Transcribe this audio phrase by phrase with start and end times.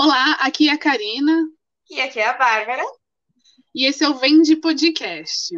[0.00, 1.48] Olá, aqui é a Karina.
[1.90, 2.84] E aqui é a Bárbara.
[3.74, 5.52] E esse é o Vende Podcast.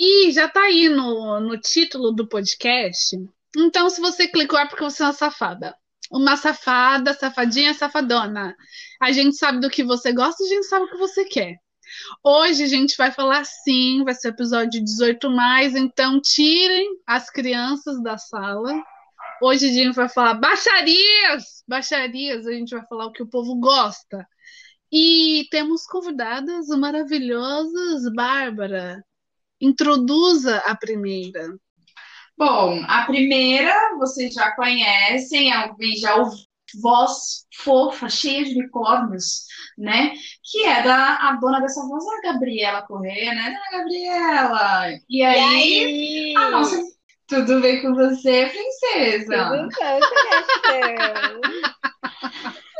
[0.00, 3.16] E já tá aí no, no título do podcast.
[3.56, 5.76] Então, se você clicou, é porque você é uma safada.
[6.10, 8.56] Uma safada, safadinha, safadona.
[9.00, 11.54] A gente sabe do que você gosta, a gente sabe o que você quer.
[12.24, 18.02] Hoje a gente vai falar sim, vai ser episódio 18 mais, então tirem as crianças
[18.02, 18.82] da sala
[19.44, 21.64] Hoje a gente vai falar baixarias!
[21.66, 24.24] Baixarias, a gente vai falar o que o povo gosta.
[24.90, 28.04] E temos convidadas maravilhosas.
[28.14, 29.04] Bárbara,
[29.60, 31.56] introduza a primeira.
[32.38, 36.38] Bom, a primeira vocês já conhecem, alguém já ouviu
[36.80, 39.44] voz fofa, cheia de unicórnios,
[39.76, 40.14] né?
[40.44, 43.50] Que é da a dona dessa voz, a Gabriela Corrêa, né?
[43.50, 44.98] Dona Gabriela.
[45.08, 46.36] E aí, e aí?
[46.36, 46.91] a nossa
[47.32, 49.48] tudo bem com você, princesa?
[49.48, 49.68] Tudo
[50.68, 50.96] bem,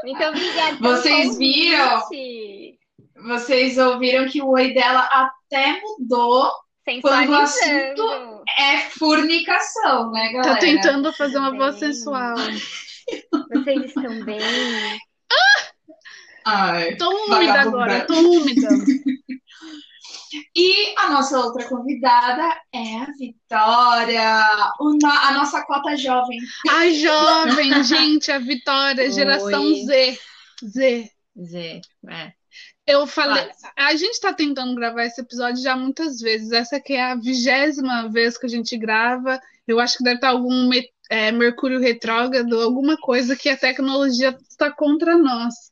[0.05, 0.77] Muito obrigada.
[0.79, 2.03] Vocês viram?
[3.17, 6.53] Vocês ouviram que o oi dela até mudou
[7.01, 10.55] quando o assunto é fornicação, né, galera?
[10.55, 12.37] Tá tentando fazer uma voz sensual.
[13.55, 14.39] Vocês estão bem?
[16.45, 18.69] Ai, tô úmida agora, tô úmida.
[20.57, 26.39] E a nossa outra convidada é a Vitória, a nossa cota jovem.
[26.69, 29.85] A jovem, gente, a Vitória, geração Oi.
[29.85, 30.19] Z.
[30.65, 31.11] Z.
[31.39, 32.33] Z, é.
[32.87, 36.51] Eu falei, a gente está tentando gravar esse episódio já muitas vezes.
[36.51, 39.41] Essa aqui é a vigésima vez que a gente grava.
[39.67, 40.69] Eu acho que deve estar algum
[41.09, 45.72] é, Mercúrio retrógrado, alguma coisa que a tecnologia está contra nós.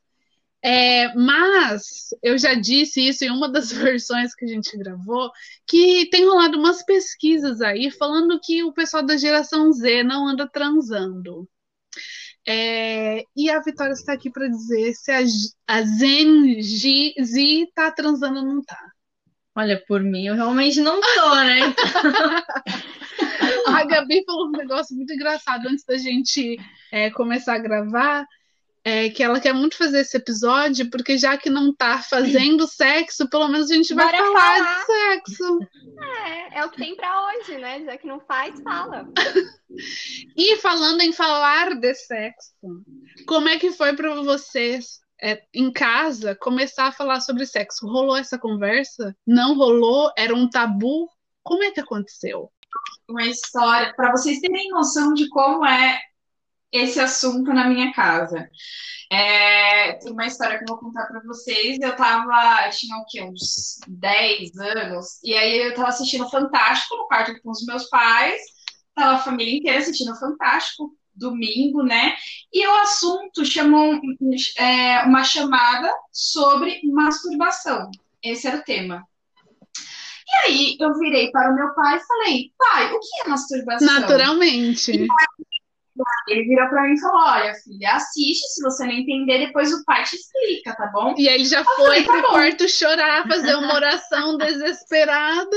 [0.63, 5.31] É, mas eu já disse isso em uma das versões que a gente gravou,
[5.67, 10.47] que tem rolado umas pesquisas aí falando que o pessoal da geração Z não anda
[10.47, 11.49] transando.
[12.47, 15.19] É, e a Vitória está aqui para dizer se a,
[15.67, 18.79] a Zen G, Z está transando ou não está.
[19.55, 21.59] Olha, por mim, eu realmente não tô, né?
[23.67, 26.57] a Gabi falou um negócio muito engraçado antes da gente
[26.91, 28.25] é, começar a gravar
[28.83, 33.29] é, que ela quer muito fazer esse episódio, porque já que não tá fazendo sexo,
[33.29, 35.59] pelo menos a gente vai falar, falar, de sexo.
[36.25, 37.83] É, é o que tem para hoje, né?
[37.83, 39.07] Já que não faz, fala.
[40.35, 42.53] e falando em falar de sexo,
[43.27, 47.85] como é que foi para vocês é, em casa começar a falar sobre sexo?
[47.85, 49.15] Rolou essa conversa?
[49.27, 50.11] Não rolou?
[50.17, 51.07] Era um tabu?
[51.43, 52.51] Como é que aconteceu?
[53.07, 55.99] Uma história, para vocês terem noção de como é
[56.71, 58.49] esse assunto na minha casa.
[59.11, 61.77] É, tem uma história que eu vou contar para vocês.
[61.81, 63.21] Eu tava, eu tinha o quê?
[63.21, 68.41] Uns 10 anos, e aí eu tava assistindo Fantástico no quarto com os meus pais,
[68.95, 72.15] tava a família inteira assistindo Fantástico, domingo, né?
[72.53, 73.99] E o assunto chamou
[74.57, 77.91] é, uma chamada sobre masturbação.
[78.23, 79.05] Esse era o tema.
[80.27, 83.87] E aí eu virei para o meu pai e falei, pai, o que é masturbação?
[83.87, 84.91] Naturalmente.
[84.91, 85.07] E
[86.27, 89.83] ele virou pra mim e falou: Olha, filha, assiste, se você não entender, depois o
[89.83, 91.13] pai te explica, tá bom?
[91.17, 95.55] E ele já eu foi falei, tá pro quarto chorar, fazer uma oração desesperado.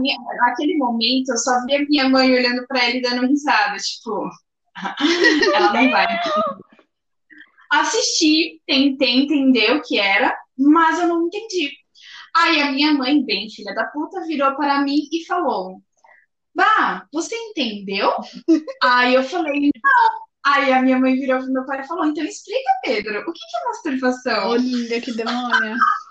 [0.00, 4.28] Minha, naquele momento, eu só via minha mãe olhando pra ele dando risada, tipo,
[5.54, 6.06] ela não vai.
[7.70, 11.70] Assisti, tentei entender o que era, mas eu não entendi.
[12.36, 15.80] Aí a minha mãe, bem filha da puta, virou para mim e falou:
[16.58, 18.10] Bah, você entendeu?
[18.82, 19.70] Aí eu falei, não.
[20.44, 23.40] Aí a minha mãe virou pro meu pai e falou: então explica, Pedro, o que
[23.40, 24.48] é masturbação?
[24.48, 25.76] Olha que demônia.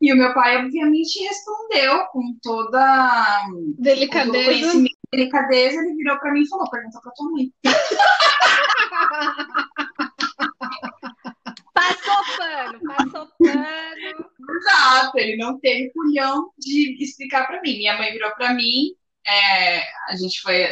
[0.00, 4.70] E o meu pai, obviamente, respondeu com toda delicadeza.
[4.70, 7.52] Com delicadeza, ele virou para mim e falou: pergunta pra tua mãe.
[11.74, 14.24] passou pano, passou pano.
[14.56, 17.78] Exato, ele não teve culhão de explicar para mim.
[17.78, 18.94] Minha mãe virou para mim,
[19.26, 20.66] é, a gente foi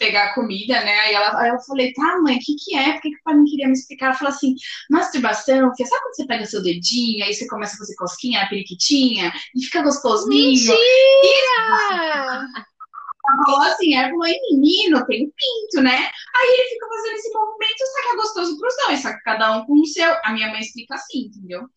[0.00, 0.98] pegar comida, né?
[1.00, 2.94] Aí ela, aí eu falei, tá, mãe, o que que é?
[2.94, 4.06] Por que, que o pai não queria me explicar?
[4.06, 4.54] Ela falou assim,
[4.90, 9.30] masturbação, que sabe quando você pega seu dedinho, aí você começa a fazer cosquinha, periquitinha,
[9.54, 10.30] e fica gostosinho?
[10.30, 10.78] Mentira!
[13.28, 16.10] Ela falou assim, ela falou, menino, tem pinto, né?
[16.34, 19.56] Aí ele fica fazendo esse movimento, só que é gostoso pros dois, só que cada
[19.58, 20.16] um com o seu.
[20.24, 21.68] A minha mãe explica assim, entendeu?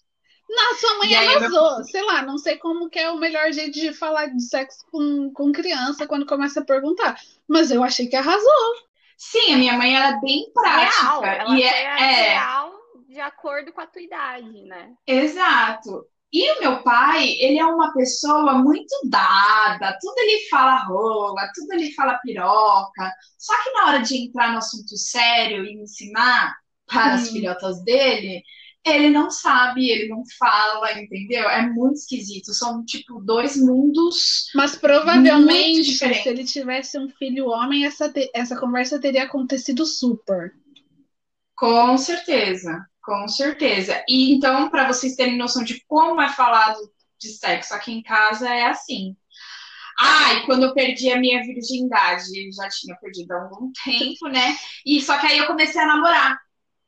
[0.50, 1.75] Não, sua mãe arrasou.
[1.78, 1.84] Meu...
[1.86, 5.31] Sei lá, não sei como que é o melhor jeito de falar de sexo com,
[5.34, 7.19] com criança quando começa a perguntar.
[7.48, 8.75] Mas eu achei que arrasou.
[9.18, 11.01] Sim, a minha mãe era bem prática.
[11.01, 12.74] Real, ela e é, é real
[13.13, 14.94] de acordo com a tua idade, né?
[15.06, 16.06] Exato.
[16.31, 21.74] E o meu pai, ele é uma pessoa muito dada, tudo ele fala rola, tudo
[21.74, 23.13] ele fala piroca.
[23.38, 26.56] Só que na hora de entrar no assunto sério e ensinar
[26.88, 28.44] para as filhotas dele,
[28.86, 31.50] ele não sabe, ele não fala, entendeu?
[31.50, 32.54] É muito esquisito.
[32.54, 34.50] São, tipo, dois mundos.
[34.54, 38.30] Mas provavelmente, se ele tivesse um filho homem, essa, te...
[38.34, 40.54] essa conversa teria acontecido super.
[41.56, 42.86] Com certeza.
[43.02, 44.04] Com certeza.
[44.08, 46.80] E então, para vocês terem noção de como é falado
[47.20, 49.16] de sexo aqui em casa, é assim.
[50.00, 54.58] Ai, ah, quando eu perdi a minha virgindade, já tinha perdido há algum tempo, né?
[54.86, 56.40] E só que aí eu comecei a namorar.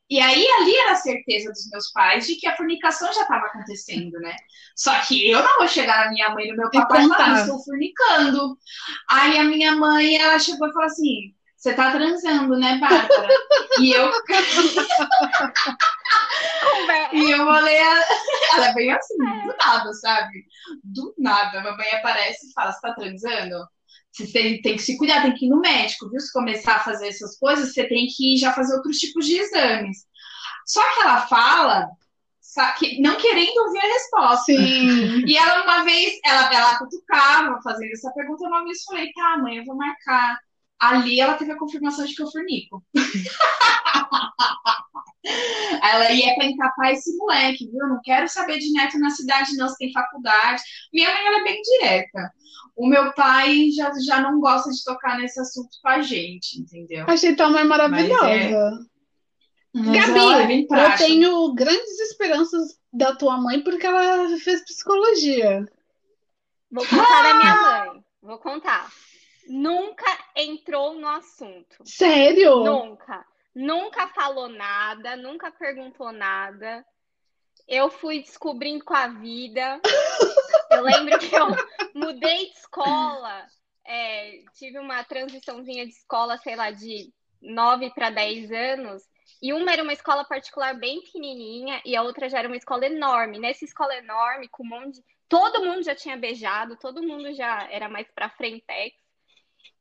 [0.09, 3.47] E aí ali era a certeza dos meus pais de que a fornicação já estava
[3.47, 4.35] acontecendo, né?
[4.75, 7.41] Só que eu não vou chegar na minha mãe e no meu papai e falar,
[7.41, 8.57] estou fornicando.
[9.09, 11.33] Aí a minha mãe, ela chegou e falou assim:
[11.65, 13.27] você tá transando, né, Bárbara?
[13.81, 14.11] e eu.
[17.11, 17.77] e eu falei,
[18.53, 20.45] ela é bem assim, do nada, sabe?
[20.83, 21.59] Do nada.
[21.59, 23.67] A mamãe aparece e fala: Você tá transando?
[24.15, 26.19] Você tem, tem que se cuidar, tem que ir no médico, viu?
[26.21, 30.05] Se começar a fazer essas coisas, você tem que já fazer outros tipos de exames.
[30.65, 31.89] Só que ela fala
[32.99, 34.45] não querendo ouvir a resposta.
[34.45, 35.25] Sim.
[35.25, 39.57] E ela uma vez, ela, ela cutucava fazendo essa pergunta, uma vez falei, tá, mãe,
[39.57, 40.39] eu vou marcar
[40.79, 42.83] ali ela teve a confirmação de que eu fornico.
[45.81, 47.81] ela ia para encapar esse moleque, viu?
[47.81, 50.61] Eu não quero saber de neto na cidade, não, se tem faculdade.
[50.93, 52.31] Minha mãe ela é bem direta.
[52.75, 57.05] O meu pai já, já não gosta de tocar nesse assunto com a gente, entendeu?
[57.07, 58.29] Achei tua mãe maravilhosa.
[58.29, 58.51] É...
[59.73, 65.65] Gabi, é eu tenho grandes esperanças da tua mãe porque ela fez psicologia.
[66.71, 67.23] Vou contar ah!
[67.23, 68.03] da minha mãe.
[68.21, 68.89] Vou contar
[69.47, 70.05] nunca
[70.35, 71.77] entrou no assunto.
[71.85, 72.63] Sério?
[72.63, 73.25] Nunca.
[73.53, 76.85] Nunca falou nada, nunca perguntou nada.
[77.67, 79.79] Eu fui descobrindo com a vida.
[80.71, 81.47] eu lembro que eu
[81.93, 83.47] mudei de escola.
[83.87, 89.03] É, tive uma transiçãozinha de escola, sei lá, de 9 para 10 anos.
[89.41, 92.85] E uma era uma escola particular bem pequenininha e a outra já era uma escola
[92.85, 93.39] enorme.
[93.39, 95.05] Nessa escola enorme, com um monte de...
[95.27, 98.63] Todo mundo já tinha beijado, todo mundo já era mais pra frente.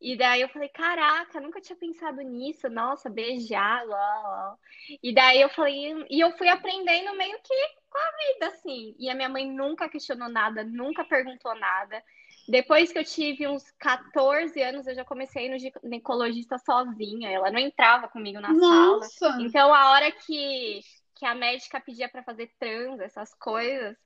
[0.01, 4.57] E daí eu falei, caraca, nunca tinha pensado nisso, nossa, beijar, lá, lá.
[5.03, 7.55] E daí eu falei, e eu fui aprendendo meio que
[7.89, 8.95] com a vida, assim.
[8.99, 12.03] E a minha mãe nunca questionou nada, nunca perguntou nada.
[12.47, 17.31] Depois que eu tive uns 14 anos, eu já comecei no ginecologista sozinha.
[17.31, 19.09] Ela não entrava comigo na Nossa.
[19.09, 19.43] sala.
[19.43, 20.81] Então, a hora que,
[21.15, 23.97] que a médica pedia para fazer trans, essas coisas,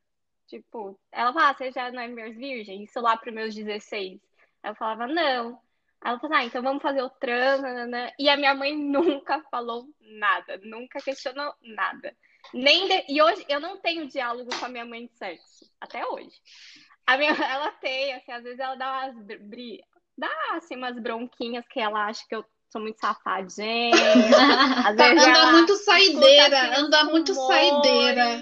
[0.46, 2.84] tipo, ela falava, ah, você já não é meus virgem?
[2.84, 4.20] Isso lá para meus 16.
[4.62, 5.60] Eu falava, não.
[6.04, 8.12] Ela falou, ah, então vamos fazer o trans, né?
[8.18, 12.14] E a minha mãe nunca falou nada, nunca questionou nada.
[12.54, 13.04] Nem de...
[13.08, 16.32] E hoje eu não tenho diálogo com a minha mãe de sexo, até hoje.
[17.06, 19.82] A minha, ela tem, assim, às vezes ela dá umas bri...
[20.16, 23.90] dá assim, umas bronquinhas que ela acha que eu sou muito safadinha.
[24.94, 28.40] Vezes anda muito saideira, anda muito saideira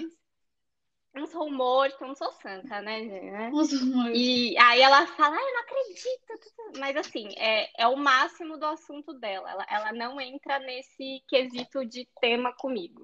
[1.17, 3.53] uns rumores, que eu não sou santa, né, gente?
[3.53, 4.17] Uns rumores.
[4.17, 6.79] E aí ela fala, ah, eu não acredito.
[6.79, 9.51] Mas assim, é, é o máximo do assunto dela.
[9.51, 13.03] Ela, ela não entra nesse quesito de tema comigo.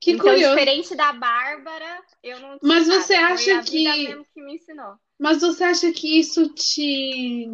[0.00, 0.54] Que então, curioso.
[0.54, 3.34] diferente da Bárbara, eu não Mas você nada.
[3.34, 4.24] acha que...
[4.34, 4.96] que me ensinou.
[5.18, 7.48] Mas você acha que isso te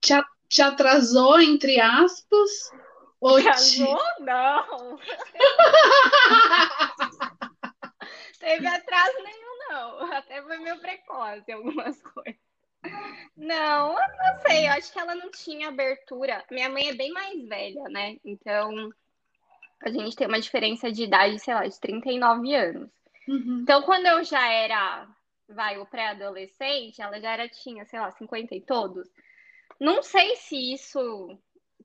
[0.00, 0.14] te,
[0.48, 2.70] te atrasou entre aspas?
[3.20, 3.96] Ou atrasou?
[3.96, 4.22] Te...
[4.22, 4.98] Não.
[8.48, 10.12] teve atraso nenhum, não.
[10.12, 12.48] Até foi meio precoce algumas coisas.
[13.36, 16.44] Não, eu não sei, eu acho que ela não tinha abertura.
[16.50, 18.16] Minha mãe é bem mais velha, né?
[18.24, 18.90] Então,
[19.80, 22.90] a gente tem uma diferença de idade, sei lá, de 39 anos.
[23.26, 23.60] Uhum.
[23.62, 25.06] Então, quando eu já era,
[25.48, 29.08] vai, o pré-adolescente, ela já era, tinha, sei lá, 50 e todos.
[29.78, 31.38] Não sei se isso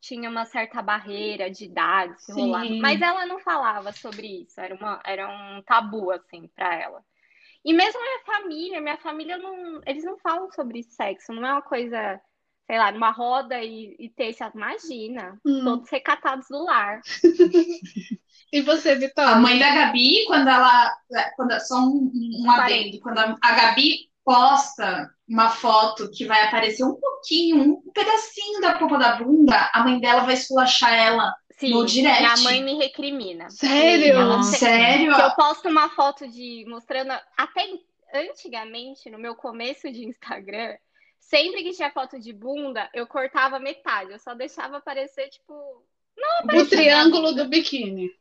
[0.04, 2.68] tinha uma certa barreira de idade, se rolava.
[2.82, 7.02] Mas ela não falava sobre isso, era, uma, era um tabu, assim, para ela.
[7.64, 9.82] E mesmo minha família, minha família não.
[9.86, 12.20] Eles não falam sobre sexo, não é uma coisa,
[12.68, 14.44] sei lá, numa roda e, e ter esse.
[14.54, 15.64] Imagina, hum.
[15.64, 17.00] todos recatados do lar.
[18.52, 19.36] e você, Vitória?
[19.36, 20.94] A mãe da Gabi, quando ela.
[21.38, 22.12] Quando, só um,
[22.44, 27.92] um adendo, quando a, a Gabi posta uma foto que vai aparecer um pouquinho, um
[27.92, 32.22] pedacinho da polpa da bunda, a mãe dela vai esculachar ela Sim, no direct.
[32.22, 33.50] Minha mãe me recrimina.
[33.50, 34.44] Sério?
[34.44, 35.12] Sim, Sério?
[35.12, 37.68] eu posto uma foto de mostrando até
[38.14, 40.76] antigamente no meu começo de Instagram,
[41.20, 45.54] sempre que tinha foto de bunda, eu cortava metade, eu só deixava aparecer tipo
[46.16, 48.12] não o triângulo do biquíni.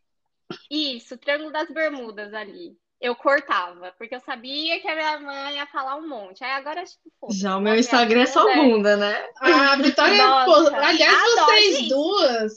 [0.70, 2.76] Isso, o triângulo das bermudas ali.
[3.02, 6.42] Eu cortava, porque eu sabia que a minha mãe ia falar um monte.
[6.44, 8.96] Aí agora, tipo, foda-se, Já o meu Instagram é só bunda.
[8.96, 9.26] né?
[9.40, 11.88] A Vitória, Nossa, pô, aliás, adoro vocês isso.
[11.88, 12.52] duas,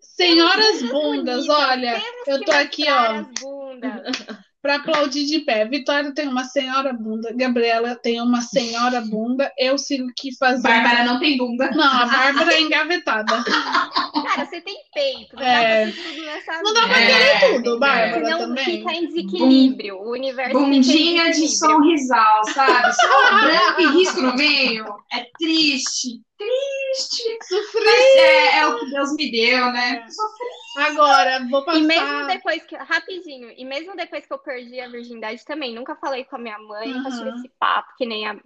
[0.00, 3.92] senhoras Muito bundas, bonita, olha, temos eu tô aqui, ó, as bundas.
[4.62, 5.64] pra aplaudir de pé.
[5.66, 10.62] Vitória tem uma senhora bunda, Gabriela tem uma senhora bunda, eu sigo que fazendo.
[10.62, 11.70] Bárbara não tem bunda.
[11.70, 13.42] Não, a Bárbara é engavetada.
[13.44, 15.86] Cara, você tem peito, não É.
[15.86, 18.64] dá pra ter tudo nessa Não dá pra querer tudo, Bárbara, Senão também.
[18.64, 19.96] fica em desequilíbrio.
[19.96, 22.92] O universo Bundinha de sorrisal, sabe?
[22.94, 24.84] Só branco e risco no meio.
[25.12, 26.20] É triste.
[26.40, 27.38] Triste.
[27.48, 27.84] Sofri.
[27.84, 30.06] Mas é, é o que Deus me deu, né?
[30.08, 30.46] Sofri.
[30.78, 31.78] Agora, vou passar.
[31.78, 32.76] E mesmo depois que.
[32.76, 36.58] Rapidinho, e mesmo depois que eu perdi a virgindade também, nunca falei com a minha
[36.58, 37.36] mãe, nunca tive Uhum.
[37.36, 38.36] esse papo, que nem a.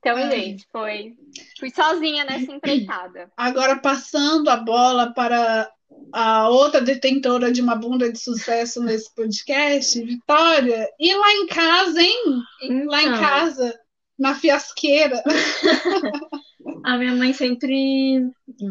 [0.00, 0.30] Então, É.
[0.30, 1.14] gente, foi.
[1.58, 3.30] Fui sozinha nessa empreitada.
[3.36, 5.70] Agora passando a bola para
[6.12, 10.88] a outra detentora de uma bunda de sucesso nesse podcast, Vitória.
[10.98, 12.42] E lá em casa, hein?
[12.86, 13.80] Lá em Então, casa,
[14.18, 15.22] na fiasqueira.
[16.84, 18.22] A minha mãe sempre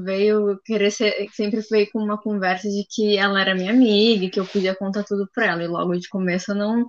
[0.04, 4.30] veio querer ser, sempre veio com uma conversa de que ela era minha amiga, e
[4.30, 5.63] que eu podia contar tudo pra ela.
[5.63, 6.86] E logo de começo eu não.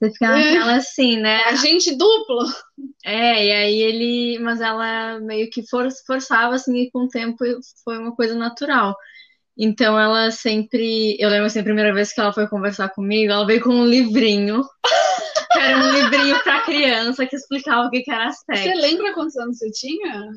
[0.00, 0.54] Você fica É.
[0.54, 1.42] naquela assim, né?
[1.44, 2.44] Agente duplo.
[3.04, 4.38] É, e aí ele.
[4.40, 7.36] Mas ela meio que for, forçava, assim, e com o tempo
[7.84, 8.96] foi uma coisa natural.
[9.58, 11.16] Então ela sempre.
[11.18, 13.86] Eu lembro assim, a primeira vez que ela foi conversar comigo, ela veio com um
[13.86, 14.62] livrinho.
[15.56, 18.62] que Era um livrinho pra criança que explicava o que que era sexo.
[18.62, 20.30] Você lembra quantos anos você tinha?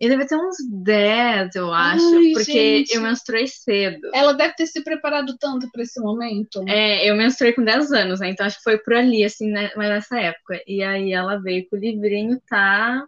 [0.00, 2.94] E deve ter uns 10, eu acho, Ai, porque gente.
[2.94, 4.08] eu menstruei cedo.
[4.14, 6.64] Ela deve ter se preparado tanto para esse momento.
[6.66, 8.30] É, eu menstruei com 10 anos, né?
[8.30, 9.70] Então acho que foi por ali, assim, né?
[9.76, 10.58] mas nessa época.
[10.66, 13.04] E aí ela veio com o livrinho, tá?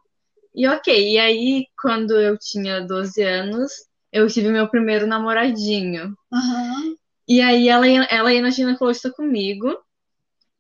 [0.55, 1.15] E ok.
[1.15, 3.73] E aí, quando eu tinha 12 anos,
[4.13, 6.15] eu tive meu primeiro namoradinho.
[6.31, 6.95] Aham.
[7.27, 9.75] E aí ela ia, ela ia na ginecologista comigo.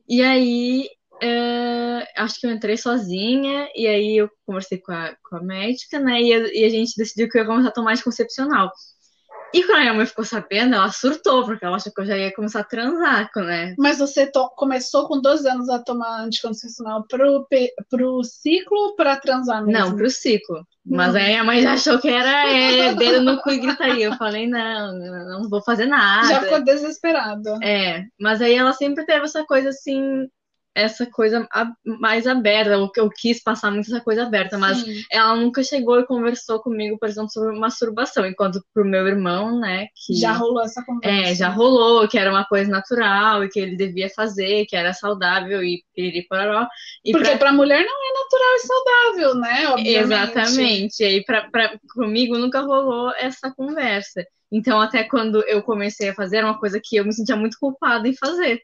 [0.08, 0.88] E aí
[1.22, 3.68] é, acho que eu entrei sozinha.
[3.74, 6.20] E aí eu conversei com a, com a médica, né?
[6.20, 8.70] E a, e a gente decidiu que eu ia começar a tomar anticoncepcional.
[9.52, 12.16] E quando a minha mãe ficou sabendo, ela surtou, porque ela achou que eu já
[12.16, 13.74] ia começar a transar, né?
[13.78, 17.46] Mas você começou com 12 anos a tomar anticoncepcional pro,
[17.90, 19.72] pro ciclo ou pra transar mesmo?
[19.72, 20.66] Não, pro ciclo.
[20.84, 24.06] Mas aí a mãe já achou que era é, dedo no cu e gritaria.
[24.06, 26.28] Eu falei, não, não vou fazer nada.
[26.28, 27.58] Já ficou desesperada.
[27.62, 30.26] É, mas aí ela sempre teve essa coisa assim,
[30.74, 31.46] essa coisa
[31.84, 35.02] mais aberta, o que eu quis passar muito essa coisa aberta, mas Sim.
[35.10, 39.86] ela nunca chegou e conversou comigo, por exemplo, sobre masturbação, enquanto pro meu irmão, né,
[40.06, 41.30] que Já rolou essa conversa.
[41.30, 44.92] é, já rolou, que era uma coisa natural e que ele devia fazer, que era
[44.92, 46.66] saudável e piriri pororó.
[47.04, 49.68] E Porque pra- pra mulher não é natural e saudável, né?
[49.68, 50.30] Obviamente.
[50.30, 51.02] Exatamente.
[51.02, 54.24] E aí, pra, pra, comigo nunca rolou essa conversa.
[54.50, 57.56] Então, até quando eu comecei a fazer, era uma coisa que eu me sentia muito
[57.58, 58.60] culpada em fazer.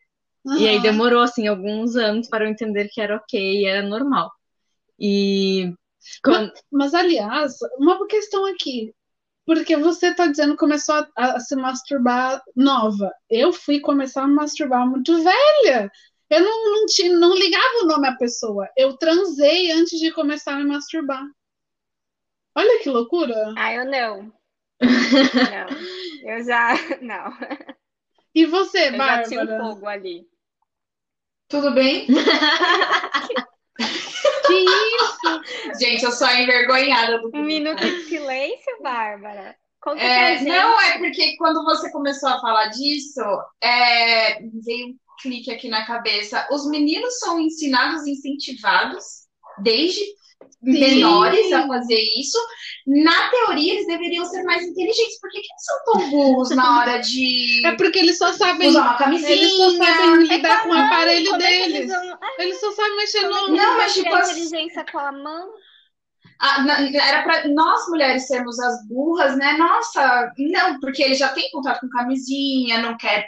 [0.57, 4.31] E aí demorou, assim, alguns anos para eu entender que era ok, era normal.
[4.99, 5.73] E
[6.23, 6.53] quando...
[6.71, 8.95] Mas, aliás, uma questão aqui.
[9.45, 13.11] Porque você tá dizendo que começou a, a se masturbar nova.
[13.31, 15.91] Eu fui começar a me masturbar muito velha.
[16.29, 18.69] Eu não, não, tinha, não ligava o nome à pessoa.
[18.77, 21.25] Eu transei antes de começar a me masturbar.
[22.55, 23.55] Olha que loucura.
[23.57, 24.33] Ah, eu não.
[25.51, 26.31] Não.
[26.31, 26.75] Eu já.
[27.01, 27.33] Não.
[28.35, 29.75] E você, Eu já tinha um Bárbara?
[29.75, 30.27] fogo ali.
[31.49, 32.07] Tudo bem?
[34.49, 35.79] Que isso?
[35.81, 39.57] Gente, eu sou envergonhada do Um minuto de silêncio, Bárbara.
[39.81, 43.21] Conta É, não, é porque quando você começou a falar disso,
[43.63, 46.49] é, veio um clique aqui na cabeça.
[46.51, 49.05] Os meninos são ensinados, incentivados,
[49.63, 50.01] desde
[50.63, 52.39] menores a fazer isso.
[52.87, 55.21] Na teoria, eles deveriam ser mais inteligentes.
[55.21, 58.69] Por que, que eles são tão burros na hora de É porque eles só sabem.
[58.69, 59.95] usar uma Eles só camisinha?
[59.95, 61.91] sabem lidar com o aparelho Como é eles deles.
[61.91, 63.49] vão- Ah, Eles só sabem mexer como é no.
[63.49, 65.51] eles Não, mas, tipo, inteligência com a mão.
[66.41, 66.65] Ah,
[66.95, 69.57] era para nós mulheres sermos as burras, né?
[69.57, 73.27] Nossa, não, porque ele já tem contato com camisinha, não quer,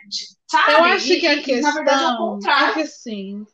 [0.48, 0.72] sabe?
[0.72, 2.74] Eu acho que a E, questão na verdade é o é contrário.
[2.74, 3.44] que assim,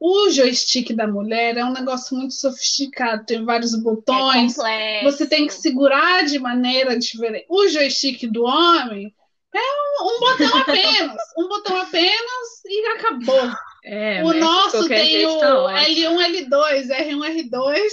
[0.00, 5.04] o joystick da mulher é um negócio muito sofisticado, tem vários É botões, complexo.
[5.04, 7.46] você tem que segurar de maneira diferente.
[7.48, 9.14] O joystick do homem
[9.54, 13.50] é um, um botão apenas, um botão apenas e acabou.
[13.86, 16.18] É, o mas de nosso tem o tá ótimo.
[16.18, 17.88] L1, L2, R1, R2.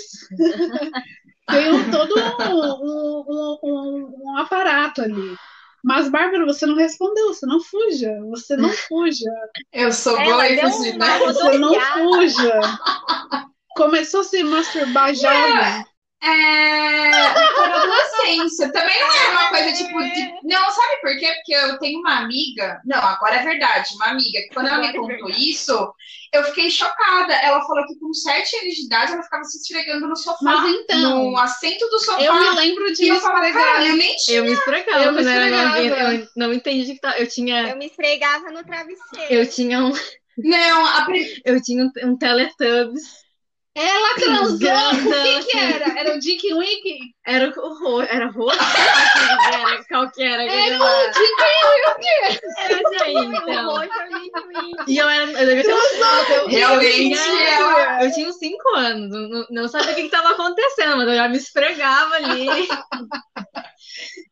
[1.50, 5.36] tem um, todo um, um- um- um aparato ali.
[5.84, 9.32] Mas, Bárbara, você não respondeu, você não fuja, você não fuja.
[9.72, 11.20] Eu sou Ela boa em fugir, né?
[11.20, 12.62] Você não fuja.
[13.76, 15.86] Começou a se masturbar jovem.
[16.24, 18.72] É, na adolescência.
[18.72, 20.00] Também não era uma coisa tipo.
[20.04, 20.34] De...
[20.44, 21.34] Não, sabe por quê?
[21.36, 22.80] Porque eu tenho uma amiga.
[22.86, 23.90] Não, agora é verdade.
[23.96, 25.50] Uma amiga que quando ela me é contou verdade.
[25.50, 25.94] isso,
[26.32, 27.34] eu fiquei chocada.
[27.34, 30.38] Ela falou que com sete anos de idade ela ficava se esfregando no sofá.
[30.44, 32.22] Mas então, no assento do sofá.
[32.22, 34.38] eu me lembro de e eu falava, cara, eu nem tinha.
[34.38, 35.86] Eu me esfregava Eu me quando eu era novinha.
[35.88, 36.14] esfregava.
[36.14, 37.20] Eu não entendi que tá.
[37.20, 37.70] Eu tinha.
[37.70, 39.34] Eu me esfregava no travesseiro.
[39.34, 39.92] Eu tinha um,
[40.38, 41.08] Não, a
[41.46, 43.22] eu tinha um, um Teletubbies.
[43.76, 44.56] Ela transou.
[44.56, 46.00] O Grandão, que que era?
[46.00, 47.14] Era o Dick Wink?
[47.26, 48.08] Era o roxo.
[48.12, 48.58] Era roxo?
[49.54, 50.44] era, qual que era?
[50.44, 51.42] Era o Dick
[52.58, 53.66] Era esse aí, O então.
[53.66, 54.84] roxo é o Nick Wink.
[54.92, 55.32] E eu era.
[55.32, 59.10] Eu devia ter uns- eu- Realmente, eu, eu tinha uns 5 anos.
[59.30, 62.48] Não, não sabia o que estava acontecendo, mas eu já me esfregava ali.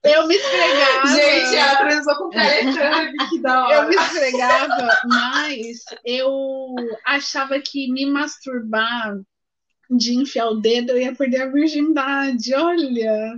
[0.03, 1.07] Eu me esfregava.
[1.07, 2.29] Gente, ela transou com o
[3.29, 3.75] que da hora.
[3.75, 9.15] Eu me esfregava, mas eu achava que me masturbar
[9.89, 12.53] de enfiar o dedo eu ia perder a virgindade.
[12.53, 13.35] Olha.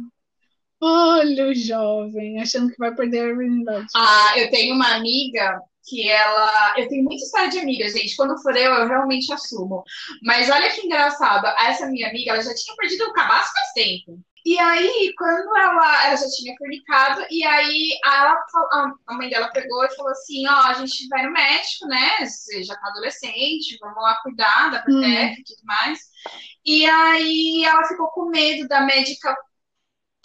[0.83, 3.85] Olha o jovem, achando que vai perder a virgindade.
[3.95, 6.73] Ah, eu tenho uma amiga que ela.
[6.77, 8.15] Eu tenho muita história de amiga, gente.
[8.15, 9.83] Quando for eu, eu realmente assumo.
[10.23, 11.45] Mas olha que engraçado.
[11.59, 14.19] Essa minha amiga, ela já tinha perdido o cabaço faz tempo.
[14.45, 18.33] E aí, quando ela, ela já tinha fornicado, e aí ela,
[19.07, 22.25] a- mãe dela pegou e falou assim: Ó, a gente vai no médico, né?
[22.25, 25.99] Você já tá adolescente, vamos lá cuidar da pepeca e tudo mais.
[26.65, 29.35] E aí ela ficou com medo da médica,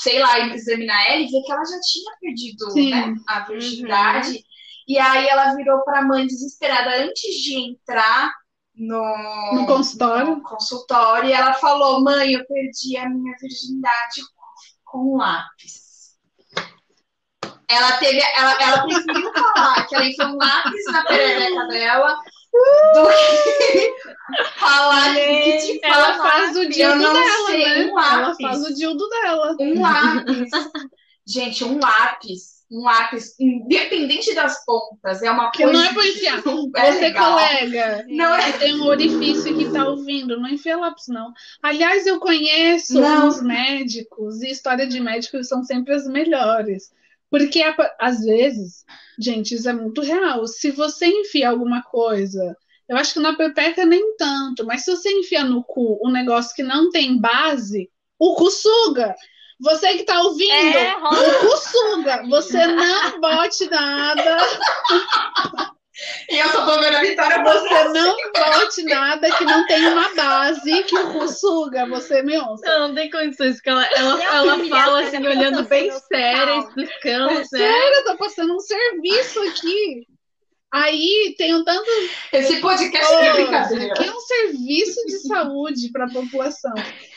[0.01, 4.45] sei lá, examinar ela e ver que ela já tinha perdido né, a virgindade.
[4.89, 8.33] E aí ela virou pra mãe desesperada antes de entrar
[8.77, 10.27] no, No consultório.
[10.37, 14.23] no consultório, e ela falou: Mãe, eu perdi a minha virgindade
[14.85, 15.87] com lápis.
[17.69, 22.17] Ela teve, ela, ela preferiu falar que ela enfiou um lápis na perereca dela
[22.95, 23.95] do que
[24.57, 27.87] falar que de Ela fato faz o dildo dela, sei, né?
[27.93, 29.57] um Ela faz o dildo dela.
[29.59, 30.51] um lápis.
[31.27, 36.93] Gente, um lápis, um lápis, independente das pontas, é uma coisa não é não é
[36.93, 37.33] Você, legal.
[37.33, 41.33] colega, Não é tem um orifício que tá ouvindo, não enfia lápis, não.
[41.63, 43.29] Aliás, eu conheço Não.
[43.29, 46.91] uns médicos, e história de médicos são sempre as melhores.
[47.31, 47.63] Porque,
[48.01, 48.85] às vezes,
[49.19, 50.47] gente, isso é muito real.
[50.47, 52.57] Se você enfia alguma coisa,
[52.89, 56.55] eu acho que na pepeca nem tanto, mas se você enfia no cu um negócio
[56.55, 59.15] que não tem base, o cu suga.
[59.59, 62.23] Você que tá ouvindo, É, o suga.
[62.29, 64.39] Você não bote nada.
[66.29, 70.99] E eu vendo a Vitória Você não bote nada que não tenha uma base que
[70.99, 71.87] o cu suga.
[71.87, 72.67] Você me ouça.
[72.67, 77.35] Não, não tem condições, porque ela, ela, ela fala assim, criança olhando bem séria, explicando,
[77.35, 77.45] né?
[77.45, 80.07] Sério, eu tô passando um serviço aqui.
[80.73, 81.89] Aí tem um tanto
[82.33, 83.95] Esse podcast é brincadeira.
[83.95, 86.75] que é um serviço de saúde para a população.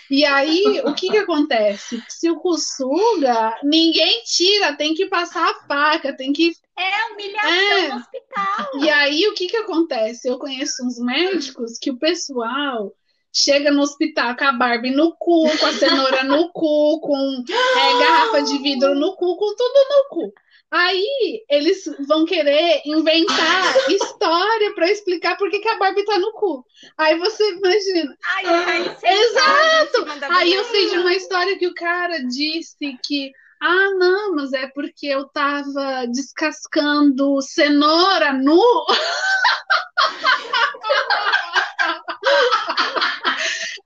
[0.09, 2.01] E aí, o que que acontece?
[2.07, 7.49] Se o cu suga, ninguém tira, tem que passar a faca, tem que É humilhação
[7.77, 7.87] É.
[7.89, 8.83] no hospital.
[8.83, 10.27] E aí, o que que acontece?
[10.29, 12.93] Eu conheço uns médicos que o pessoal
[13.33, 17.99] chega no hospital com a Barbie no cu, com a cenoura no cu, com é,
[17.99, 20.33] garrafa de vidro no cu, com tudo no cu.
[20.71, 26.31] Aí eles vão querer inventar história para explicar por que, que a Barbie tá no
[26.33, 26.63] cu.
[26.95, 28.15] Aí você imagina.
[28.23, 30.05] Ai, ai, Exato!
[30.29, 33.31] Aí eu sei de uma história que o cara disse que,
[33.61, 38.61] ah, não, mas é porque eu tava descascando cenoura nu.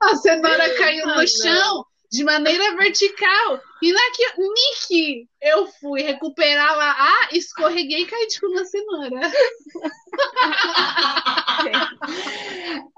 [0.00, 3.60] A cenoura caiu no chão de maneira vertical.
[3.82, 8.64] E na que, Nick, eu fui recuperar lá, ah, escorreguei e caí de cu na
[8.64, 9.20] cenoura.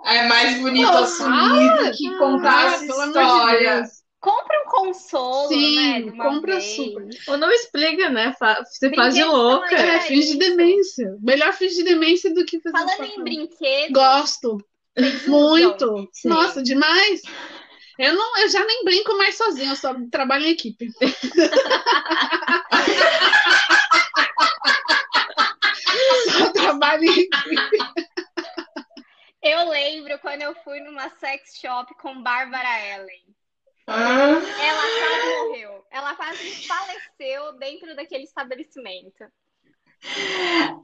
[0.05, 3.85] É mais bonito assumir ah, do que contar ah, essa história.
[4.27, 4.37] Deus.
[4.37, 5.57] Compre um consolo, né?
[5.57, 6.77] Sim, uma compra vez.
[6.77, 7.09] super.
[7.29, 8.35] Ou não explica, né?
[8.65, 9.77] Você faz de gente louca.
[9.77, 11.17] É, É finge demência.
[11.23, 14.59] Melhor fingir demência do que fazer Falando em brinquedo, Gosto.
[15.27, 16.09] Muito.
[16.12, 16.29] Sim.
[16.29, 17.23] Nossa, demais.
[17.99, 20.89] Eu, não, eu já nem brinco mais sozinha, eu só trabalho em equipe.
[26.31, 27.79] só trabalho em equipe.
[29.43, 33.36] Eu lembro quando eu fui numa sex shop com Bárbara Ellen.
[33.87, 35.85] Ela quase morreu.
[35.90, 39.25] Ela quase faleceu dentro daquele estabelecimento.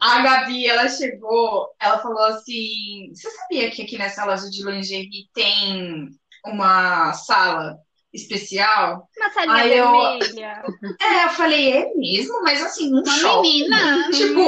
[0.00, 5.28] A Gabi, ela chegou, ela falou assim: Você sabia que aqui nessa loja de lingerie
[5.34, 6.08] tem
[6.46, 7.76] uma sala
[8.12, 9.08] especial?
[9.16, 10.62] Uma salinha Ai, eu- vermelha.
[11.00, 12.42] É, eu falei: É mesmo?
[12.42, 13.68] Mas assim, um Uma shopping.
[13.68, 14.10] menina.
[14.12, 14.40] Tipo,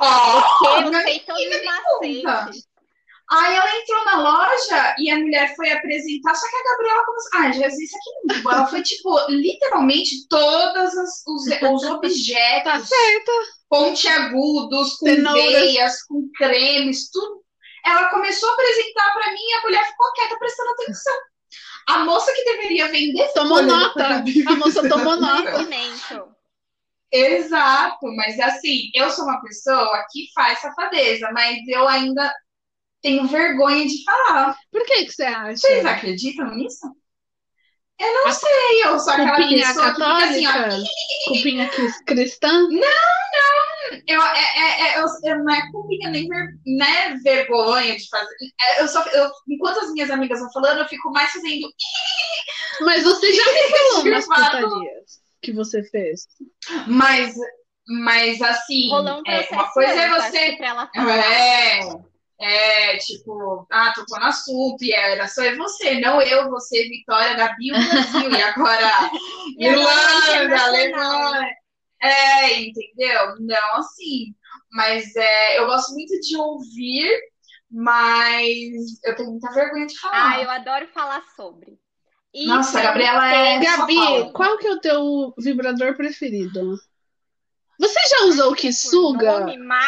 [0.00, 2.50] ó, Eu sei todos os conta.
[3.30, 7.30] Aí ela entrou na loja e a mulher foi apresentar, só que a Gabriela começou.
[7.34, 8.52] Ah, Jesus, isso aqui não.
[8.52, 13.32] Ela foi, tipo, literalmente todos os, os, os Tá objetos certo.
[13.68, 15.42] pontiagudos, com Cenouras.
[15.44, 17.42] veias, com cremes, tudo.
[17.86, 21.14] Ela começou a apresentar pra mim e a mulher ficou quieta, prestando atenção.
[21.86, 24.22] A moça que deveria vender Tomou nota.
[24.48, 25.66] A moça tomou nota.
[27.12, 32.34] Exato, mas assim, eu sou uma pessoa que faz safadeza, mas eu ainda
[33.04, 34.56] tenho vergonha de falar.
[34.72, 35.56] Por que que você acha?
[35.58, 36.86] Vocês acreditam nisso?
[38.00, 40.52] Eu não sei, eu sou aquela Cupinha pessoa que fica assim, ó.
[40.52, 40.90] católica?
[41.28, 42.68] Cupinha cris- cristã?
[44.08, 48.34] Eu, é, é, é, eu, eu não é culpinha nem ver, né, vergonha de fazer.
[48.60, 51.68] É, Eu só, eu, enquanto as minhas amigas vão falando, eu fico mais fazendo.
[52.80, 54.68] Mas você já me falou nas Firmado.
[54.68, 56.22] putarias que você fez.
[56.88, 57.34] Mas,
[57.86, 60.56] mas assim, um é, uma coisa é você.
[60.56, 61.32] pra ela falar.
[61.32, 61.80] É,
[62.40, 67.34] é, tipo, ah, tocou no assunto, e era só eu você, não eu, você, Vitória,
[67.34, 69.12] Gabi, o Brasil, e agora agora
[69.58, 70.62] Irlanda.
[70.64, 71.48] Alemanha.
[72.02, 73.36] É, entendeu?
[73.40, 74.34] Não assim.
[74.70, 77.18] Mas é, eu gosto muito de ouvir,
[77.70, 78.68] mas
[79.04, 80.42] eu tenho muita vergonha de Ah, falar.
[80.42, 81.78] eu adoro falar sobre.
[82.34, 86.76] E Nossa, a Gabriela é- Gabi, qual que é o teu vibrador preferido?
[87.78, 89.46] Você já usou o suga?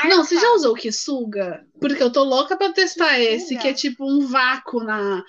[0.09, 1.64] Não, você já usou o que suga?
[1.81, 5.22] Porque eu tô louca pra testar Que esse, que é tipo um vácuo na.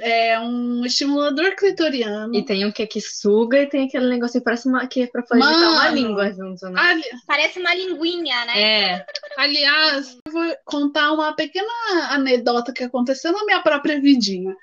[0.00, 2.34] É um estimulador clitoriano.
[2.34, 5.02] E tem um que é que suga e tem aquele negócio que parece uma, que
[5.02, 5.70] é pra fazer Mano.
[5.74, 6.80] uma língua junto, né?
[6.80, 8.60] Ali- Parece uma linguinha, né?
[8.60, 11.68] É, aliás, eu vou contar uma pequena
[12.10, 14.56] anedota que aconteceu na minha própria vidinha.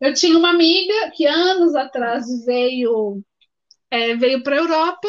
[0.00, 3.22] Eu tinha uma amiga que anos atrás veio
[3.90, 5.08] é, veio para Europa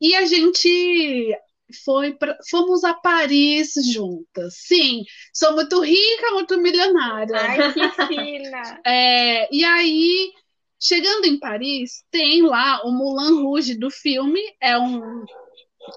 [0.00, 1.36] e a gente
[1.84, 4.54] foi pra, fomos a Paris juntas.
[4.58, 7.36] Sim, sou muito rica, muito milionária.
[7.36, 8.80] Ai, que fina.
[8.86, 10.32] É, e aí,
[10.80, 15.24] chegando em Paris, tem lá o Moulin Rouge do filme, é um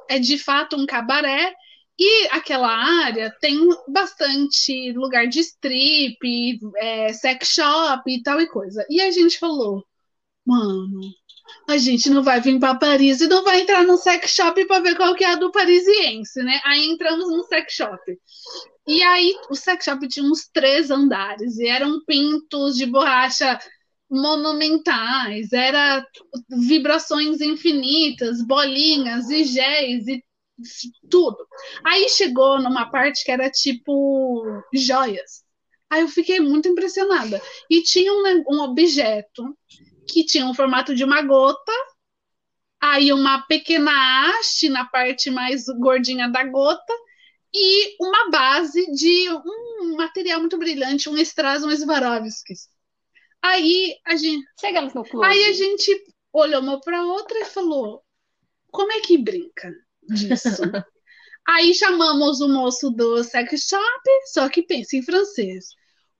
[0.10, 1.54] é de fato um cabaré,
[2.00, 8.86] e aquela área tem bastante lugar de strip, é, sex shop e tal e coisa.
[8.90, 9.86] E a gente falou,
[10.46, 11.02] mano,
[11.67, 14.82] a gente não vai vir para Paris e não vai entrar no sex shop para
[14.82, 16.60] ver qual que é a do parisiense, né?
[16.65, 18.00] Aí entramos no sex shop.
[18.88, 23.60] E aí o sex shop tinha uns três andares e eram pintos de borracha
[24.10, 26.06] monumentais, era
[26.50, 30.21] vibrações infinitas, bolinhas e géis e
[31.10, 31.38] tudo.
[31.86, 34.43] Aí chegou numa parte que era tipo
[34.74, 35.43] joias.
[35.89, 37.41] Aí eu fiquei muito impressionada.
[37.69, 39.58] E tinha um, ne- um objeto
[40.12, 41.71] que tinha o formato de uma gota,
[42.80, 43.91] aí uma pequena
[44.38, 46.93] haste na parte mais gordinha da gota
[47.54, 52.69] e uma base de um material muito brilhante, um Strass, um Swarovskis.
[53.41, 55.26] Aí a gente, Chegamos no clube.
[55.26, 58.04] aí a gente olhou uma para outra e falou:
[58.69, 60.62] como é que brinca disso?
[61.47, 65.65] Aí chamamos o moço do sex shop, só que pensa em francês.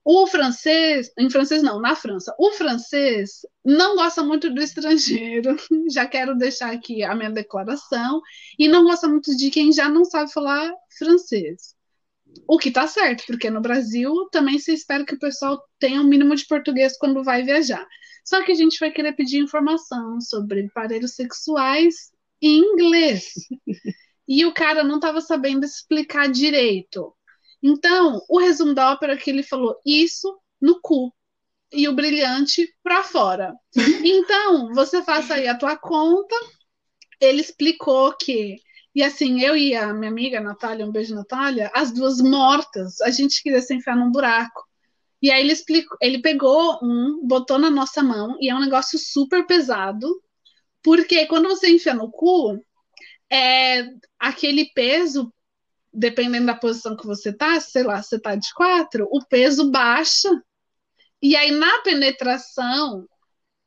[0.04, 5.56] O francês, em francês não, na França, o francês não gosta muito do estrangeiro,
[5.92, 8.20] já quero deixar aqui a minha declaração,
[8.58, 11.76] e não gosta muito de quem já não sabe falar francês.
[12.48, 16.08] O que tá certo, porque no Brasil também se espera que o pessoal tenha um
[16.08, 17.86] mínimo de português quando vai viajar.
[18.26, 22.12] Só que a gente vai querer pedir informação sobre aparelhos sexuais
[22.42, 23.34] em inglês.
[24.28, 27.14] E o cara não estava sabendo explicar direito.
[27.62, 31.14] Então, o resumo da ópera é que ele falou isso no cu
[31.72, 33.54] e o brilhante para fora.
[34.04, 36.36] Então, você faça aí a tua conta.
[37.20, 38.58] Ele explicou que
[38.94, 43.10] e assim, eu e a minha amiga Natália, um beijo Natália, as duas mortas, a
[43.10, 44.68] gente queria se enfiar num buraco.
[45.22, 49.00] E aí ele explicou, ele pegou um, botou na nossa mão e é um negócio
[49.00, 50.08] super pesado,
[50.84, 52.60] porque quando você enfia no cu,
[53.32, 53.88] é
[54.20, 55.34] aquele peso,
[55.94, 60.30] dependendo da posição que você tá, sei lá, você tá de quatro, o peso baixa.
[61.22, 63.08] E aí na penetração,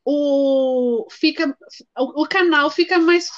[0.05, 1.57] o fica
[1.97, 3.29] o, canal fica mais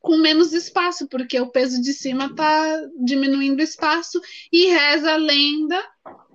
[0.00, 4.20] com menos espaço, porque o peso de cima está diminuindo o espaço
[4.52, 5.82] e reza a lenda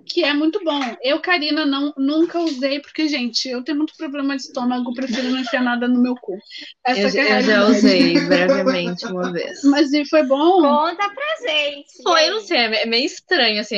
[0.08, 0.80] que é muito bom.
[1.02, 5.40] Eu, Karina, não, nunca usei, porque, gente, eu tenho muito problema de estômago, prefiro não
[5.40, 6.36] enfiar nada no meu cu.
[6.86, 9.62] Essa eu, que é eu já usei brevemente uma vez.
[9.64, 10.62] Mas e foi bom?
[10.62, 12.02] Conta pra gente.
[12.02, 13.76] Foi, eu não sei, é meio estranho, assim,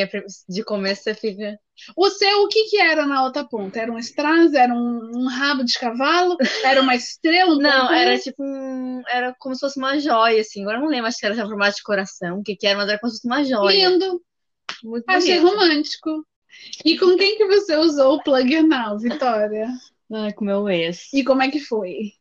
[0.49, 1.59] de começo você fica...
[1.97, 3.81] O seu, o que que era na outra ponta?
[3.81, 4.53] Era um strass?
[4.53, 6.37] Era um, um rabo de cavalo?
[6.63, 7.55] Era uma estrela?
[7.55, 9.01] Um Não, era tipo um...
[9.09, 10.61] Era como se fosse uma joia, assim.
[10.61, 12.87] Agora eu não lembro, acho que era formato de coração, o que que era, mas
[12.87, 13.89] era como se fosse uma joia.
[13.89, 14.21] Lindo.
[14.83, 15.55] Muito Achei bonito.
[15.55, 16.27] romântico.
[16.85, 19.69] E com quem que você usou o plug anal, Vitória?
[20.13, 21.13] Ah, com meu ex.
[21.13, 22.13] E como é que foi?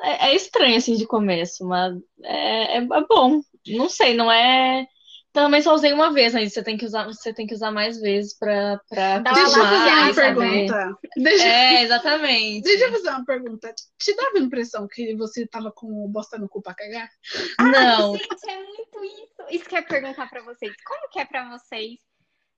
[0.00, 3.40] É, é estranho assim de começo, mas é, é bom.
[3.66, 4.86] Não sei, não é.
[5.32, 8.00] Também só usei uma vez, mas você tem que usar, você tem que usar mais
[8.00, 10.98] vezes pra, pra uma Deixa eu fazer uma pergunta.
[11.16, 12.64] Deixa, É, exatamente.
[12.64, 13.74] deixa eu fazer uma pergunta.
[13.98, 17.08] Te dava a impressão que você tava com o bosta no cu pra cagar?
[17.60, 19.42] Não, Gente, é muito isso.
[19.50, 20.72] Isso que eu ia perguntar pra vocês.
[20.84, 21.98] Como que é pra vocês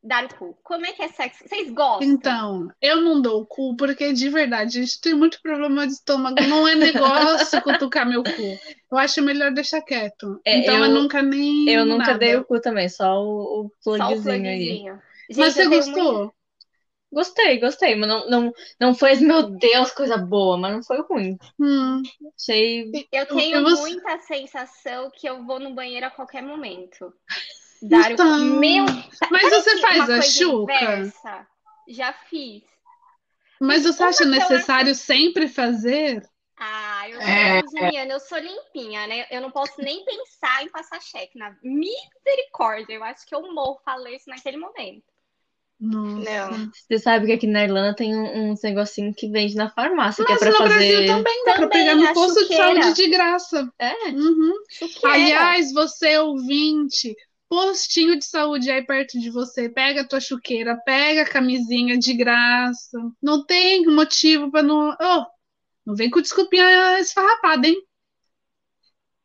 [0.02, 0.58] dar o cu?
[0.62, 1.44] Como é que é sexo?
[1.46, 2.06] Vocês gostam?
[2.08, 5.92] Então, eu não dou o cu porque de verdade, a gente tem muito problema de
[5.92, 6.36] estômago.
[6.48, 8.58] Não é negócio cutucar meu cu.
[8.90, 10.40] Eu acho melhor deixar quieto.
[10.44, 11.68] É, então eu, eu- nunca nem.
[11.68, 12.18] eu nunca nada.
[12.18, 14.66] dei o cu também, só o, o Só o plugzinho aí.
[14.66, 15.02] plugzinho.
[15.28, 16.14] Gente, Mas você gostou?
[16.14, 16.34] muito-
[17.12, 21.36] Gostei, gostei, mas não, não, não foi, meu Deus, coisa boa, mas não foi ruim.
[21.58, 22.02] Hum.
[22.38, 22.88] Achei.
[23.10, 27.12] Eu tenho Eu muita sensação que eu vou no banheiro a qualquer momento.
[27.82, 28.38] Dar o Então.
[28.40, 28.84] Meu,
[29.30, 30.72] Mas sabe você faz a chuca?
[30.72, 31.46] inversa?
[31.88, 32.62] Já fiz.
[33.60, 36.22] Mas você acha necessário sempre fazer?
[36.58, 37.60] Ah, eu É.
[37.60, 39.26] sou Juliana, eu sou limpinha, né?
[39.30, 41.38] Eu não posso nem pensar em passar cheque.
[41.38, 45.02] Na misericórdia, eu acho que eu morro, falei isso naquele momento.
[45.80, 46.50] Nossa.
[46.50, 46.70] Não.
[46.74, 50.30] Você sabe que aqui na Irlanda tem um- uns negocinhos que vende na farmácia, que
[50.30, 51.06] é Mas pra no Brasil fazer.
[51.06, 52.82] também dá pra Também, pegar no posto de chuqueira.
[52.82, 53.72] saúde de graça.
[53.78, 54.52] É, Uhum.
[55.04, 57.16] Aliás, você ouvinte,
[57.50, 62.14] postinho de saúde aí perto de você, pega a tua chuqueira, pega a camisinha de
[62.14, 62.96] graça.
[63.20, 64.90] Não tem motivo pra não.
[64.90, 65.26] Oh,
[65.84, 67.76] não vem com desculpinha esfarrapada, hein?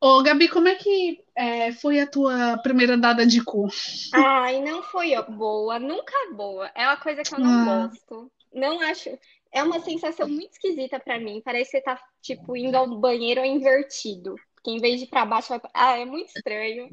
[0.02, 3.68] Ô, Gabi, como é que é, foi a tua primeira dada de cu?
[4.14, 6.70] Ai, não foi boa, nunca boa.
[6.76, 7.88] É uma coisa que eu não Ah.
[7.88, 8.32] gosto.
[8.52, 9.10] Não acho.
[9.52, 11.42] É uma sensação muito esquisita pra mim.
[11.46, 14.36] Parece que você tá, tipo, indo ao banheiro invertido.
[14.64, 15.62] Que em vez de ir pra baixo, vai.
[15.74, 16.90] Ah, é muito estranho.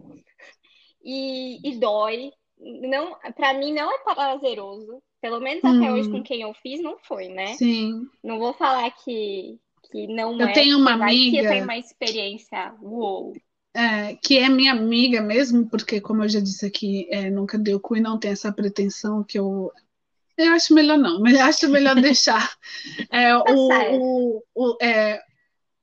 [1.05, 2.31] E, e dói.
[2.59, 5.03] Não, pra mim não é prazeroso.
[5.21, 5.95] Pelo menos até Hum.
[5.95, 7.55] hoje com quem eu fiz, não foi, né?
[7.55, 8.07] Sim.
[8.25, 9.59] Não vou falar que,
[9.91, 10.53] que não Eu é.
[10.53, 12.75] tenho uma vai que eu amiga- tenho uma experiência.
[12.83, 13.33] Uou.
[13.75, 17.81] É, que é minha amiga mesmo, porque, como eu já disse aqui, é, nunca deu
[17.81, 19.73] cu e não tem essa pretensão que eu.
[20.37, 22.53] Eu acho melhor não, mas acho melhor deixar
[23.11, 23.99] é, o, certo.
[24.03, 25.23] o, o, é,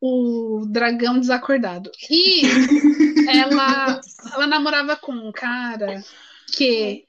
[0.02, 1.90] o dragão desacordado.
[2.10, 2.42] E
[3.30, 4.00] ela,
[4.34, 6.04] ela namorava com um cara
[6.52, 7.06] que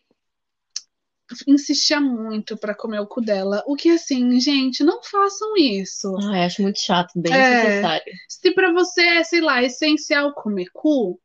[1.46, 3.62] insistia muito pra comer o cu dela.
[3.66, 6.14] O que, assim, gente, não façam isso.
[6.30, 7.62] Ai, acho muito chato, bem É.
[7.62, 8.12] necessário.
[8.28, 11.20] Se pra você é, sei lá, essencial comer cu,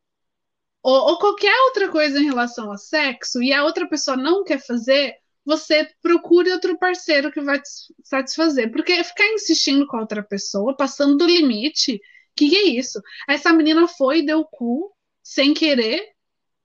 [0.82, 4.64] ou, ou qualquer outra coisa em relação a sexo, e a outra pessoa não quer
[4.64, 7.68] fazer, você procure outro parceiro que vai te
[8.04, 8.70] satisfazer.
[8.70, 12.00] Porque ficar insistindo com a outra pessoa, passando do limite,
[12.36, 13.00] que que é isso?
[13.28, 14.92] Essa menina foi e deu cu,
[15.26, 16.08] sem querer,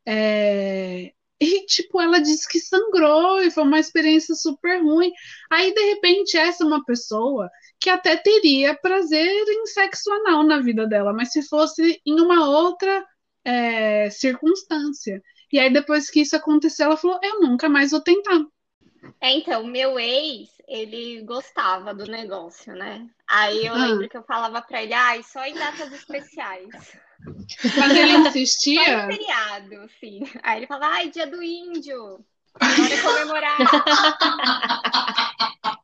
[0.06, 5.12] é, e, tipo, ela disse que sangrou e foi uma experiência super ruim.
[5.50, 10.60] Aí, de repente, essa é uma pessoa que até teria prazer em sexo anal na
[10.60, 13.04] vida dela, mas se fosse em uma outra
[13.44, 15.20] é, circunstância.
[15.52, 18.40] E aí, depois que isso aconteceu, ela falou: Eu nunca mais vou tentar.
[19.20, 23.06] É, então, meu ex, ele gostava do negócio, né?
[23.28, 23.88] Aí eu Ah.
[23.88, 26.70] lembro que eu falava pra ele, ai, só em datas especiais.
[27.78, 29.06] Mas ele Só em insistia.
[29.08, 30.22] feriado, sim.
[30.42, 32.26] Aí ele falava, ai, dia do índio.
[32.58, 33.58] Bora comemorar.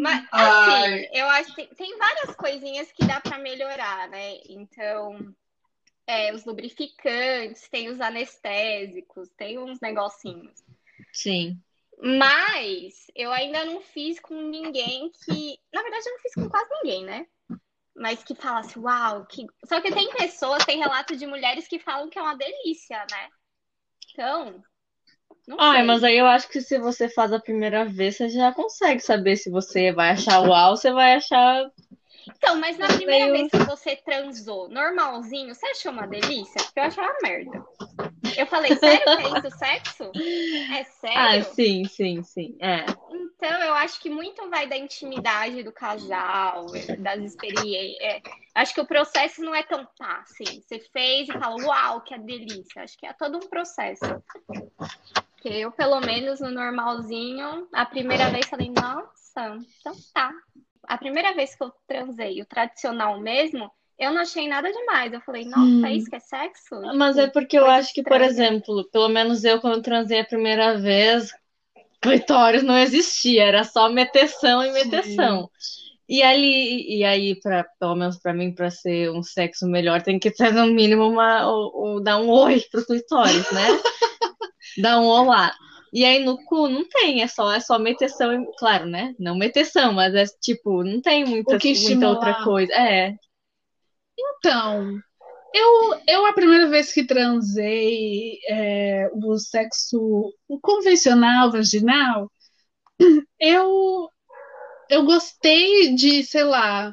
[0.00, 1.08] Mas, assim, Ai.
[1.12, 4.38] eu acho que tem, várias coisinhas que dá pra melhorar, né?
[4.48, 5.34] Então,
[6.06, 10.62] é, os lubrificantes, tem os anestésicos, tem uns negocinhos.
[11.12, 11.60] Sim.
[12.00, 15.58] Mas eu ainda não fiz com ninguém que.
[15.72, 17.26] Na verdade, eu não fiz com quase ninguém, né?
[17.94, 19.46] Mas que falasse, uau, que.
[19.64, 23.28] Só que tem pessoas, tem relato de mulheres que falam que é uma delícia, né?
[24.12, 24.62] Então.
[25.46, 25.86] Não Ai, sei.
[25.86, 29.36] mas aí eu acho que se você faz a primeira vez, você já consegue saber
[29.36, 31.70] se você vai achar uau ou você vai achar.
[32.36, 36.62] Então, mas na primeira vez que você transou normalzinho, você achou uma delícia?
[36.62, 37.64] Porque eu achei uma merda.
[38.38, 40.12] Eu falei, sério que é isso sexo?
[40.72, 41.44] É Ah, sério?
[41.54, 42.56] sim, sim, sim.
[42.60, 42.84] É.
[43.10, 46.66] Então, eu acho que muito vai da intimidade do casal,
[46.98, 48.22] das experiências.
[48.54, 50.62] acho que o processo não é tão tá, assim.
[50.62, 52.82] Você fez e fala, uau, que delícia.
[52.82, 54.04] Acho que é todo um processo.
[55.32, 60.32] Porque eu, pelo menos, no normalzinho, a primeira vez falei, nossa, então tá.
[60.84, 65.12] A primeira vez que eu transei, o tradicional mesmo, eu não achei nada demais.
[65.12, 65.86] Eu falei, nossa, Hum.
[65.86, 66.80] é isso que é sexo?
[66.94, 70.24] Mas Tipo, é porque eu acho que, por exemplo, pelo menos eu, quando transei a
[70.24, 71.30] primeira vez,
[72.00, 75.50] clitóris não existia, era só meteção e meteção.
[76.08, 80.18] E ali, e aí, pra, pelo menos pra mim, pra ser um sexo melhor, tem
[80.18, 83.66] que ter no mínimo uma, ou, ou dar um oi pro clitóris, né?
[84.78, 85.52] dá um olá.
[85.92, 89.14] E aí no cu não tem, é só, é só meteção, claro, né?
[89.18, 92.72] Não meteção, mas é tipo, não tem muita, O que muita outra coisa.
[92.72, 93.14] É.
[94.18, 94.98] Então,
[95.54, 102.30] eu, eu a primeira vez que transei é, o sexo convencional, vaginal,
[103.40, 104.08] eu,
[104.90, 106.92] eu gostei de, sei lá,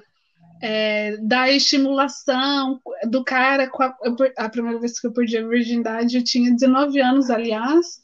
[0.61, 3.69] é, da estimulação do cara.
[3.69, 3.95] com a,
[4.37, 8.03] a primeira vez que eu perdi a virgindade, eu tinha 19 anos, aliás.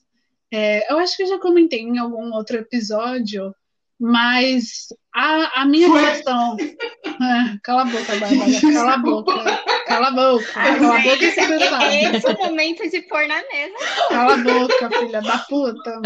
[0.51, 3.55] É, eu acho que eu já comentei em algum outro episódio,
[3.97, 6.05] mas a, a minha Foi.
[6.05, 6.57] questão.
[7.63, 9.33] Cala a boca, Bárbara, cala a boca.
[9.87, 11.31] Cala a boca, Ai, cala a boca você
[11.69, 12.15] sabe.
[12.17, 13.75] esse é o momento de pôr na mesa.
[14.09, 16.01] Cala a boca, filha da puta.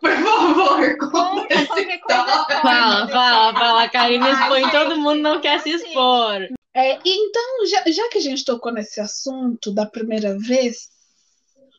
[0.00, 2.24] Por favor, Conta conta qualquer coisa.
[2.24, 2.60] conta.
[2.60, 3.82] Fala, fala, fala.
[3.84, 6.48] A Karina expõe, todo mundo não quer se expor.
[6.74, 10.88] É, então, já, já que a gente tocou nesse assunto da primeira vez,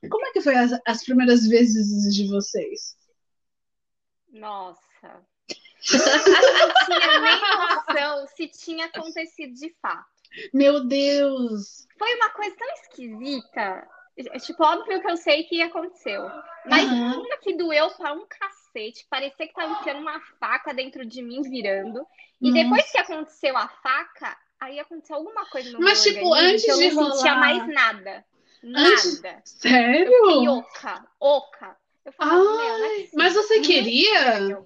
[0.10, 2.96] como é que foi as, as primeiras vezes de vocês?
[4.34, 4.91] Nossa.
[5.94, 10.06] Não tinha nem noção se tinha acontecido de fato.
[10.54, 11.88] Meu Deus!
[11.98, 13.88] Foi uma coisa tão esquisita.
[14.18, 16.30] É, Tipo, óbvio que eu sei que aconteceu.
[16.66, 17.20] Mas Aham.
[17.22, 19.06] uma que doeu pra um cacete.
[19.10, 22.06] Parecia que tava enfiando uma faca dentro de mim, virando.
[22.42, 22.64] E Nossa.
[22.64, 26.68] depois que aconteceu a faca, aí aconteceu alguma coisa no Mas, meu tipo, organismo antes
[26.68, 28.26] eu de não sentia rolar- mais nada.
[28.64, 29.42] Antes- Nada.
[29.44, 30.12] Sério?
[30.14, 31.78] Eu fiquei oca, oca.
[32.06, 33.08] Eu falava, meu, não é.
[33.14, 34.18] Mas você Muito queria?
[34.20, 34.66] estranho.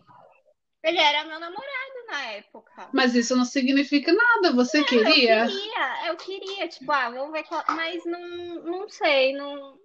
[0.86, 2.90] Ele era meu namorado na época.
[2.94, 4.54] Mas isso não significa nada.
[4.54, 5.48] Você Eu queria?
[5.48, 7.64] queria, eu queria, tipo, ah, vamos ver qual.
[7.70, 9.80] Mas não, não sei, não.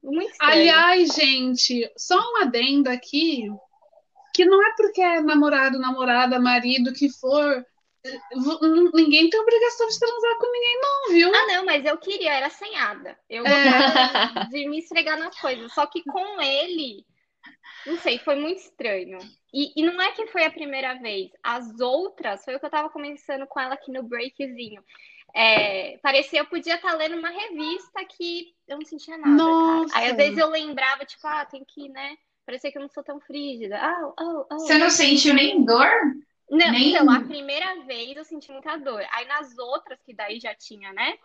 [0.00, 0.52] Muito estranho.
[0.52, 3.48] Aliás, gente, só um adendo aqui,
[4.32, 7.66] que não é porque é namorado, namorada, marido, que for,
[8.94, 11.34] ninguém tem obrigação de transar com ninguém, não, viu?
[11.34, 13.18] Ah, não, mas eu queria, era senhada.
[13.28, 13.50] Eu É.
[14.50, 15.72] de me esfregar nas coisas.
[15.72, 17.04] Só que com ele,
[17.86, 19.18] não sei, foi muito estranho.
[19.54, 21.30] E, e não é que foi a primeira vez.
[21.42, 24.82] As outras, foi o que eu tava conversando com ela aqui no breakzinho.
[25.34, 29.94] É, parecia eu podia estar lendo uma revista que eu não sentia nada, Nossa.
[29.94, 30.04] cara.
[30.04, 32.16] Aí às vezes eu lembrava, tipo, ah, tem que, né?
[32.46, 33.78] Parecia que eu não sou tão frígida.
[33.80, 34.56] Ah, oh, oh.
[34.58, 35.88] Você não sentiu nem dor?
[36.50, 39.04] Não, Nem- então, a primeira vez eu senti muita dor.
[39.12, 41.16] Aí nas outras, que daí já tinha, né?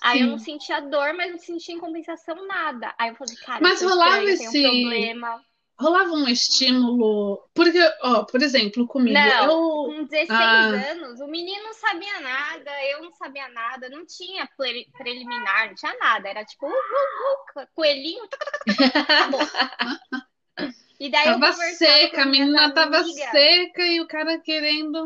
[0.00, 0.30] Aí eu Sim.
[0.32, 2.94] não sentia dor, mas não sentia em compensação nada.
[2.98, 5.44] Aí eu falei, cara, Mas rolava esse- um problema.
[5.80, 7.42] Rolava um estímulo.
[7.54, 9.94] Porque, ó, por exemplo, comigo, Não, eu.
[9.96, 10.90] com 16 Ah.
[10.92, 15.74] anos, o menino não sabia nada, eu não sabia nada, não tinha ple- preliminar, não
[15.74, 16.28] tinha nada.
[16.28, 18.28] Era tipo, uh, uh, uh, coelhinho,
[19.08, 19.40] acabou.
[20.98, 23.30] E daí eu Tava conversava seca, a menina tava amigas.
[23.30, 25.02] seca e o cara querendo.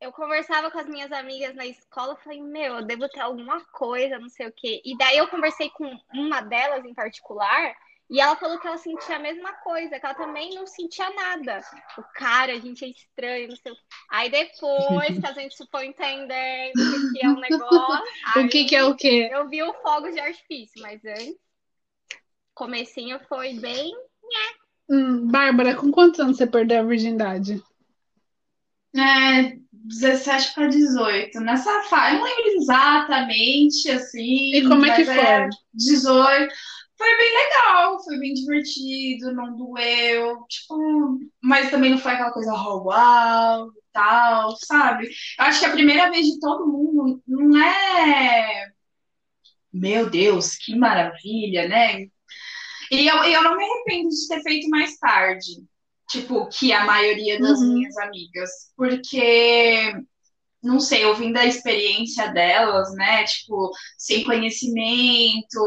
[0.00, 4.18] eu conversava com as minhas amigas na escola, falei, meu, eu devo ter alguma coisa,
[4.18, 4.82] não sei o quê.
[4.84, 7.72] E daí eu conversei com uma delas em particular,
[8.10, 11.60] e ela falou que ela sentia a mesma coisa, que ela também não sentia nada.
[11.96, 13.72] O cara, a gente é estranho, não sei.
[14.10, 18.04] Aí depois que a gente se foi entendendo o que que é um negócio,
[18.36, 19.30] O que que é o quê?
[19.30, 21.36] eu vi o fogo de artifício, mas antes,
[22.54, 23.92] comecinho foi bem
[24.88, 27.60] Hum, Bárbara, com quantos anos você perdeu a virgindade?
[28.94, 31.40] É, 17 para 18.
[31.40, 34.54] Nessa fase, eu não lembro exatamente, assim.
[34.56, 35.48] E como é que é foi?
[35.74, 36.54] 18.
[37.02, 42.52] Foi bem legal, foi bem divertido, não doeu, tipo, mas também não foi aquela coisa
[42.54, 45.08] oh, uau, e tal, sabe?
[45.38, 48.72] Eu acho que a primeira vez de todo mundo não é.
[49.72, 52.02] Meu Deus, que maravilha, né?
[52.90, 55.64] E eu, eu não me arrependo de ter feito mais tarde,
[56.10, 57.74] tipo, que a maioria das Uhum.
[57.74, 59.94] minhas amigas, porque,
[60.62, 65.58] não sei, ouvindo a experiência delas, né, tipo, sem conhecimento,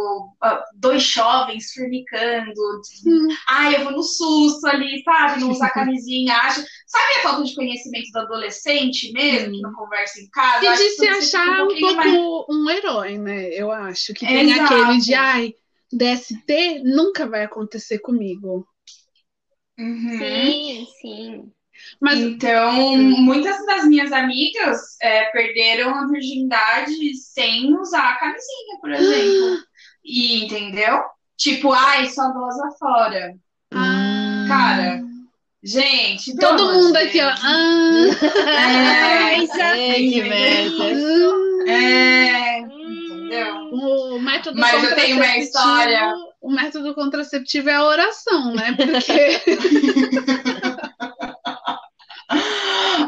[0.42, 2.54] ah, dois jovens fornicando,
[3.06, 3.28] Hum.
[3.48, 7.56] ai, eu vou no susto ali, sabe, não usar camisinha, acho, sabe a falta de
[7.56, 10.66] conhecimento do adolescente mesmo, que não conversa em casa?
[10.66, 13.50] E de se achar um mais- pouco um herói, né?
[13.50, 14.14] Eu acho.
[14.14, 14.74] Que tem Exato.
[14.74, 15.54] aquele de, ai,
[15.92, 18.66] DST nunca vai acontecer comigo.
[19.78, 20.18] Uhum.
[20.18, 21.55] Sim, sim.
[22.02, 28.92] Mas Então, muitas das minhas amigas é, perderam a virgindade sem usar a camisinha, por
[28.94, 29.58] exemplo.
[30.04, 31.02] E, entendeu?
[31.38, 33.34] Tipo, ai, só goza fora.
[33.74, 34.46] Ah.
[34.48, 35.02] Cara,
[35.64, 37.30] gente, todo mundo aqui, ó.
[37.30, 38.08] Ah,
[38.48, 39.36] É,
[39.78, 40.84] Ei, que merda.
[41.68, 43.56] é, entendeu?
[43.74, 46.14] o método Mas eu tenho uma contraceptivo- história.
[46.42, 48.76] O método contraceptivo é a oração, né?
[48.78, 49.42] Porque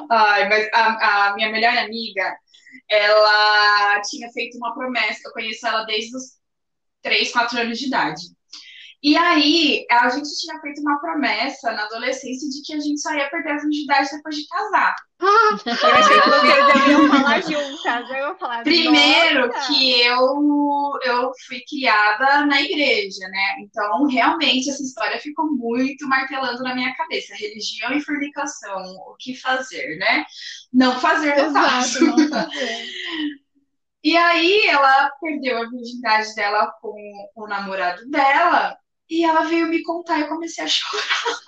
[0.09, 2.35] Ai, mas a, a minha melhor amiga,
[2.89, 5.27] ela tinha feito uma promessa.
[5.27, 6.37] Eu conheço ela desde os
[7.01, 8.21] 3, 4 anos de idade.
[9.03, 13.13] E aí, a gente tinha feito uma promessa na adolescência de que a gente só
[13.13, 14.95] ia perder a virgindade depois de casar.
[15.19, 18.09] Eu achei que vocês iam falar juntas.
[18.09, 19.67] Eu ia falar, Primeiro nossa.
[19.67, 23.55] que eu, eu fui criada na igreja, né?
[23.59, 27.35] Então, realmente, essa história ficou muito martelando na minha cabeça.
[27.35, 30.25] Religião e fornicação, o que fazer, né?
[30.73, 32.87] Não fazer no Exato, não fazer.
[34.03, 36.95] E aí ela perdeu a virgindade dela com
[37.35, 38.77] o namorado dela
[39.09, 41.39] e ela veio me contar e eu comecei a chorar.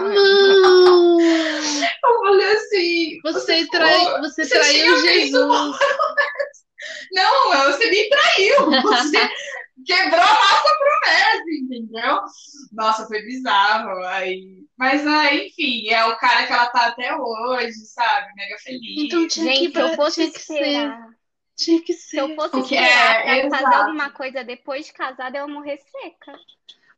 [0.00, 1.20] Não!
[1.20, 5.78] Eu falei assim, Você, ficou- trai, você você traiu Jesus.
[7.12, 8.70] Não, você me traiu.
[8.82, 9.28] Você
[9.86, 12.20] quebrou a nossa promessa, entendeu?
[12.72, 14.04] Nossa, foi bizarro.
[14.06, 14.60] Aí...
[14.78, 18.32] Mas, ah, enfim, é o cara que ela tá até hoje, sabe?
[18.34, 19.04] Mega feliz.
[19.04, 20.92] Então tinha que, Gente, se eu fosse tinha que ser.
[21.56, 22.20] Tinha que Se ser.
[22.20, 26.38] eu fosse esperar é, pra fazer alguma coisa depois de casada, eu ia morrer seca.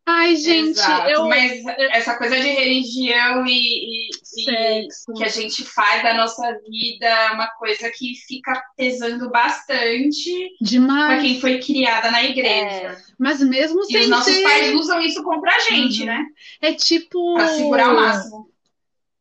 [0.05, 1.29] Ai, gente, Exato, eu.
[1.29, 7.07] Mas essa coisa de religião e, e- e que a gente faz da nossa vida
[7.07, 11.23] é uma coisa que fica pesando bastante pra Demais.
[11.23, 12.97] quem foi criada na igreja.
[13.19, 14.43] Mas mesmo E os sem nossos ser.
[14.43, 16.07] pais usam isso contra a gente, Uhum.
[16.07, 16.27] né?
[16.61, 17.35] É tipo.
[17.35, 18.51] Pra segurar o máximo.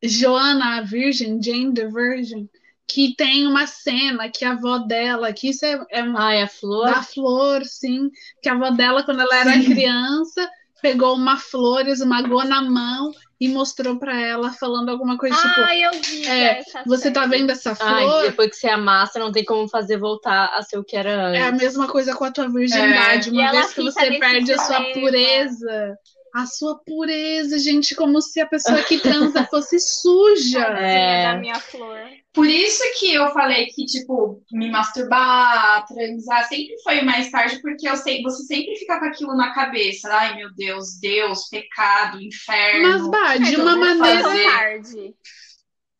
[0.03, 2.49] Joana a Virgem, Jane the Virgin,
[2.87, 6.87] que tem uma cena que a avó dela, que isso é, é Ai, a flor.
[6.87, 8.09] da flor, sim,
[8.41, 9.65] que a avó dela, quando ela era Sim.
[9.65, 10.49] criança,
[10.81, 15.83] pegou uma flor, esmagou na mão e mostrou pra ela, falando alguma coisa tipo: Ai,
[15.83, 17.37] eu vi é, essa Você tá série.
[17.37, 18.23] vendo essa Ai, flor?
[18.23, 21.41] depois que você amassa, não tem como fazer voltar a ser o que era É
[21.41, 21.61] a antes.
[21.61, 23.29] mesma coisa com a tua virgindade.
[23.29, 23.31] É.
[23.31, 25.97] E Uma ela vez que você perde a sua pureza.
[26.33, 30.61] A sua pureza, gente, como se a pessoa que transa fosse suja.
[30.61, 31.23] É.
[31.33, 31.99] da minha flor.
[32.33, 37.87] Por isso que eu falei que, tipo, me masturbar, transar, sempre foi mais tarde, porque
[37.87, 40.07] eu sei, você sempre fica com aquilo na cabeça.
[40.09, 42.87] Ai, meu Deus, Deus, pecado, inferno.
[42.87, 44.21] Mas, bah, de que eu uma maneira.
[44.23, 44.43] fazer?
[44.45, 45.15] tarde.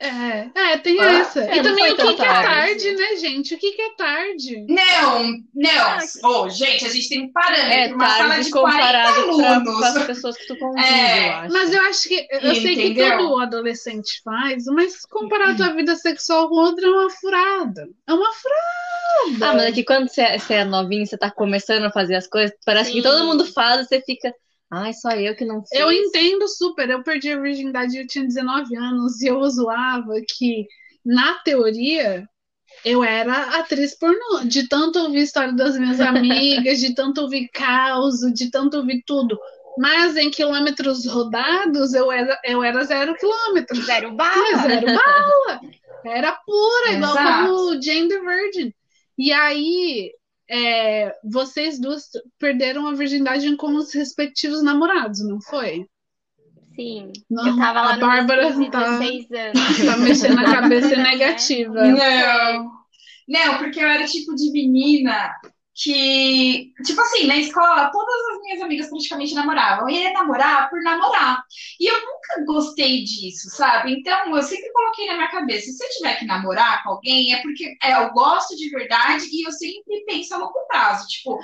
[0.04, 1.42] É, é, tem Ah, essa.
[1.42, 2.92] é, e também o que, que é tarde.
[2.94, 3.54] né, gente?
[3.54, 4.66] O que, que é tarde?
[4.68, 5.24] Não,
[5.54, 5.70] não.
[5.72, 7.72] Ah, Ô, gente, a gente tem um parâmetro.
[7.72, 11.34] É uma sala tarde de 40 comparado com as pessoas que tu convive, É, eu
[11.34, 11.54] acho.
[11.54, 12.28] Mas eu acho que.
[12.32, 16.90] Eu sei que todo adolescente faz, mas comparar a tua vida sexual com outra é
[16.90, 17.88] uma furada.
[18.08, 19.46] É uma furada.
[19.46, 22.16] Ah, mas é que quando você é, você é novinho, você tá começando a fazer
[22.16, 22.98] as coisas, parece Sim.
[22.98, 24.34] que todo mundo faz e você fica.
[24.72, 25.78] Ai, só eu que não fiz.
[25.78, 26.90] Eu entendo super.
[26.90, 30.66] Eu perdi a virgindade, eu tinha 19 anos e eu zoava que,
[31.06, 32.26] na teoria,
[32.86, 34.46] eu era atriz pornô.
[34.46, 39.38] De tanto ouvir história das minhas amigas, de tanto ouvir caos, de tanto ouvir tudo.
[39.78, 43.86] Mas em quilômetros rodados, eu era, eu era zero quilômetros.
[43.86, 44.58] Zero bala.
[44.68, 45.62] Zero bala.
[46.06, 47.48] Era pura, igual Exato.
[47.48, 48.74] como Jane the Virgin.
[49.18, 50.12] E aí,
[50.52, 55.86] é, vocês duas perderam a virgindade com os respectivos namorados, não foi?
[56.76, 57.12] Sim.
[57.30, 59.86] Não, eu tava lá a Bárbara nos 15, tá- 16 anos.
[59.86, 61.04] Tá mexendo a cabeça Né?
[61.04, 61.74] negativa.
[61.84, 62.72] Não.
[63.28, 65.32] Não, porque eu era tipo de menina
[65.74, 69.90] que, tipo assim, na escola, todas as minhas amigas praticamente namoravam.
[69.90, 71.42] E ia namorar por namorar.
[71.80, 73.94] E eu nunca gostei disso, sabe?
[73.94, 77.42] Então, eu sempre coloquei na minha cabeça, se eu tiver que namorar com alguém, é
[77.42, 81.08] porque é, eu gosto de verdade e eu sempre penso a longo prazo.
[81.08, 81.40] Tipo,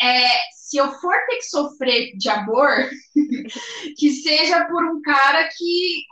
[0.00, 2.88] é, se eu for ter que sofrer de amor,
[3.98, 6.02] que seja por um cara que.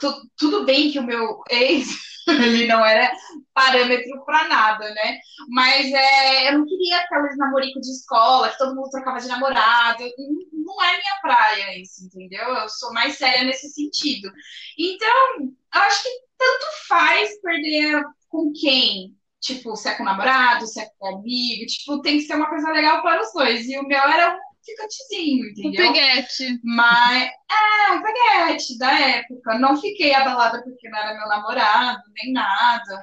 [0.00, 1.88] tu- tudo bem que o meu ex,
[2.28, 3.10] ele não era
[3.54, 5.18] parâmetro pra nada, né?
[5.48, 10.04] Mas é, eu não queria aqueles namorico de escola, que todo mundo trocava de namorado.
[10.52, 12.44] Não- é minha praia isso, entendeu?
[12.54, 14.30] Eu sou mais séria nesse sentido.
[14.78, 19.16] Então, eu acho que tanto faz perder com quem.
[19.40, 21.66] Tipo, se é com namorado, se é com amigo.
[21.66, 23.66] Tipo, tem que ser uma coisa legal para os dois.
[23.68, 25.92] E o meu era um ficantezinho, O entendeu?
[25.92, 26.58] peguete.
[26.64, 29.58] Mas, é, um peguete da época.
[29.58, 33.02] Não fiquei abalada porque não era meu namorado, nem nada.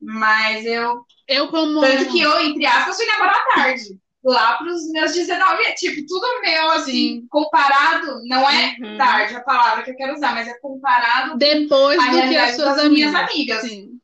[0.00, 1.04] Mas eu.
[1.28, 1.80] Eu, como.
[1.80, 3.98] Tanto que eu, entre aspas, fui namorar tarde.
[4.24, 6.90] Lá pros meus 19, tipo, tudo meu, assim,
[7.20, 7.26] Sim.
[7.30, 8.96] comparado, não é Uhum.
[8.96, 12.76] tarde a palavra que eu quero usar, mas é comparado Depois do que as suas
[12.76, 13.30] das minhas amigas.
[13.30, 13.62] amigas.
[13.62, 14.00] Sim.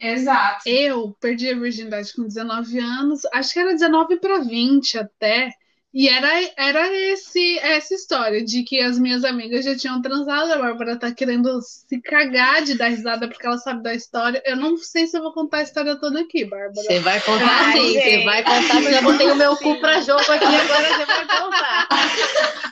[0.00, 0.62] Exato.
[0.66, 5.50] Eu perdi a virgindade com 19 anos, acho que era 19 para 20 até.
[5.94, 10.58] E era, era esse, essa história de que as minhas amigas já tinham transado, a
[10.58, 14.42] Bárbara tá querendo se cagar de dar risada porque ela sabe da história.
[14.46, 16.86] Eu não sei se eu vou contar a história toda aqui, Bárbara.
[16.86, 19.80] Você vai contar Ai, sim, você vai contar, que eu já botei o meu cu
[19.80, 21.88] pra jogo aqui, agora você vai contar.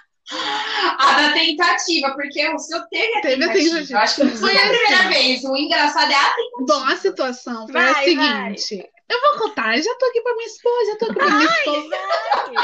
[0.32, 3.74] A da tentativa, porque o seu teve a Teve a tentativa.
[3.74, 3.98] tentativa.
[3.98, 5.44] Eu acho que foi a primeira vez.
[5.44, 6.66] O engraçado é a tentativa.
[6.66, 8.88] Bom, a situação foi Vai, a seguinte.
[9.08, 11.50] Eu vou contar, eu já tô aqui pra minha esposa, já tô aqui pra minha
[11.50, 11.96] esposa.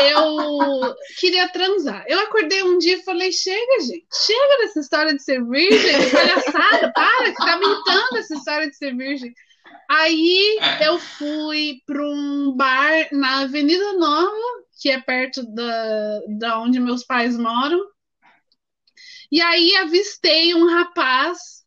[0.00, 2.04] Eu eu queria transar.
[2.06, 6.92] Eu acordei um dia e falei: chega, gente, chega dessa história de ser virgem, palhaçada,
[6.94, 9.32] para, que tá mentando essa história de ser virgem.
[9.88, 14.30] Aí eu fui para um bar na Avenida Nova,
[14.77, 17.81] que é perto da, da onde meus pais moram.
[19.31, 21.64] E aí avistei um rapaz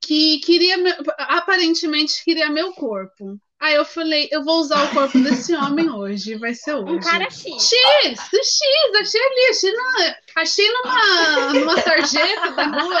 [0.00, 0.76] que queria,
[1.18, 3.40] aparentemente queria meu corpo.
[3.60, 6.94] Aí eu falei, eu vou usar o corpo desse homem hoje, vai ser hoje.
[6.94, 7.44] Um cara X.
[7.44, 8.60] X, X,
[9.00, 13.00] achei ali, achei, na, achei numa, numa sarjeta da rua.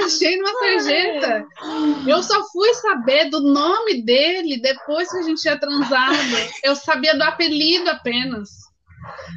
[0.06, 1.46] achei numa sarjeta.
[2.08, 6.16] Eu só fui saber do nome dele depois que a gente tinha transado.
[6.64, 8.48] Eu sabia do apelido apenas.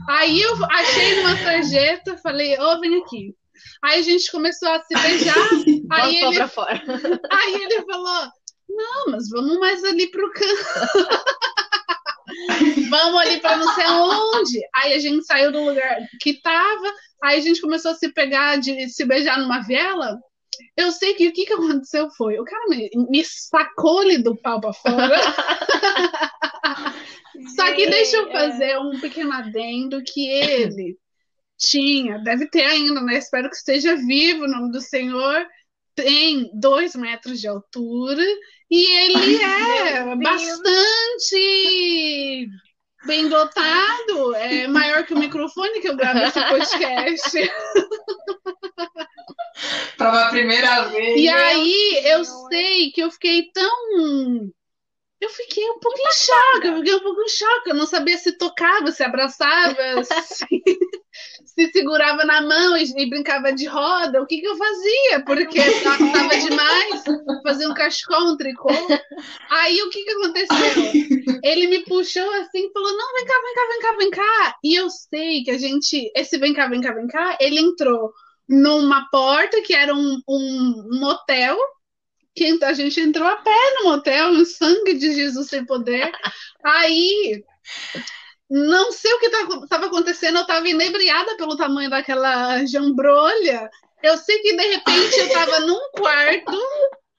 [0.08, 3.36] Aí eu achei numa sarjeta, falei, ô, oh, vem aqui.
[3.84, 5.36] Aí a gente começou a se beijar.
[5.92, 6.40] aí, ele,
[7.30, 8.32] aí ele falou,
[8.76, 11.24] não, mas vamos mais ali pro canto.
[12.90, 14.62] vamos ali para não sei onde.
[14.76, 16.94] Aí a gente saiu do lugar que tava,
[17.24, 20.18] aí a gente começou a se pegar, de se beijar numa viela.
[20.78, 24.62] Eu sei que o que, que aconteceu foi, o cara me, me sacou-lhe do pau
[24.62, 25.20] pra fora.
[27.56, 30.98] Só que deixa eu fazer um pequeno adendo que ele
[31.58, 33.18] tinha, deve ter ainda, né?
[33.18, 35.46] Espero que esteja vivo o nome do Senhor.
[35.96, 38.24] Tem dois metros de altura
[38.74, 41.38] e ele é bastante
[43.06, 47.52] bem dotado, é maior que o microfone que eu gravo esse podcast.
[49.96, 51.22] Para uma primeira vez.
[51.22, 54.52] E aí eu sei que eu fiquei tão
[55.24, 57.70] eu fiquei um pouco em choque, eu fiquei um pouco em choque.
[57.70, 60.46] Eu não sabia se tocava, se abraçava, se,
[61.46, 64.22] se segurava na mão e, e, brincava de roda.
[64.22, 65.24] O que, que eu fazia?
[65.26, 67.04] Porque estava demais.
[67.44, 68.70] Fazia um cachecol, um tricô.
[69.50, 71.40] Aí o que, que aconteceu?
[71.42, 74.56] Ele me puxou assim e falou: Não, vem cá, vem cá, vem cá, vem cá.
[74.64, 78.12] E eu sei que a gente, esse vem cá, vem cá, vem cá, ele entrou
[78.48, 81.58] numa porta que era um, um, um motel
[82.36, 86.12] que a gente entrou a pé no motel, no sangue de Jesus sem poder.
[86.64, 87.44] Aí,
[88.50, 93.70] não sei o que estava tá, acontecendo, eu estava inebriada pelo tamanho daquela jambrolha.
[94.02, 96.62] Eu sei que de repente eu estava num quarto.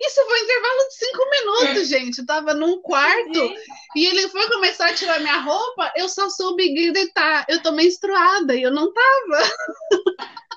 [0.00, 2.18] Isso foi um intervalo de cinco minutos, gente.
[2.18, 3.54] Eu tava num quarto
[3.96, 5.92] e ele foi começar a tirar minha roupa.
[5.96, 7.46] Eu só soube gritar.
[7.48, 9.50] Eu tô menstruada e eu não tava.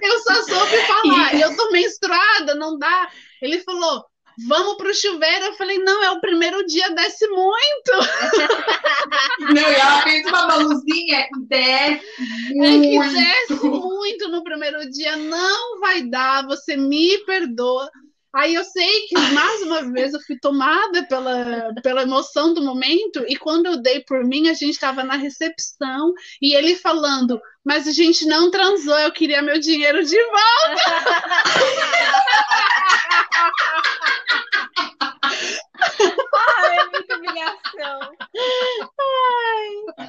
[0.00, 3.10] Eu só soube falar, eu tô menstruada, não dá.
[3.40, 4.04] Ele falou,
[4.46, 5.46] vamos pro chuveiro.
[5.46, 7.92] Eu falei, não, é o primeiro dia, desce muito.
[9.54, 12.04] Não, e ela fez uma baluzinha, desce
[12.54, 12.64] muito.
[12.64, 17.90] É que desce muito no primeiro dia, não vai dar, você me perdoa.
[18.34, 23.22] Aí eu sei que mais uma vez eu fui tomada pela, pela emoção do momento,
[23.28, 27.86] e quando eu dei por mim, a gente estava na recepção e ele falando: Mas
[27.86, 30.82] a gente não transou, eu queria meu dinheiro de volta.
[36.48, 38.00] Ai, é muita humilhação.
[39.00, 40.08] Ai.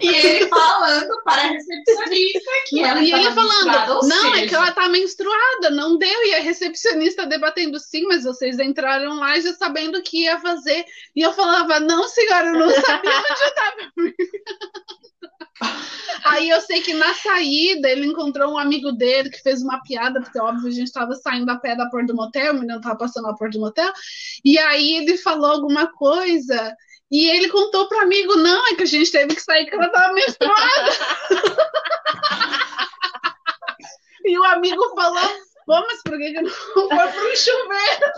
[0.00, 4.44] E ele falando para a recepcionista que ela E ele falando, não, seja...
[4.44, 6.26] é que ela tá menstruada, não deu.
[6.26, 10.84] E a recepcionista debatendo, sim, mas vocês entraram lá já sabendo o que ia fazer.
[11.14, 13.92] E eu falava, não, senhora, eu não sabia onde eu tava.
[16.24, 20.20] Aí eu sei que na saída ele encontrou um amigo dele que fez uma piada,
[20.20, 22.96] porque óbvio a gente estava saindo a pé da porta do motel, o menino estava
[22.96, 23.90] passando a porta do motel,
[24.44, 26.76] e aí ele falou alguma coisa,
[27.10, 29.76] e ele contou para o amigo, não, é que a gente teve que sair porque
[29.76, 30.90] ela estava menstruada.
[34.24, 35.30] e o amigo falou,
[35.70, 38.10] pô, mas por que, que não foi pro chuveiro?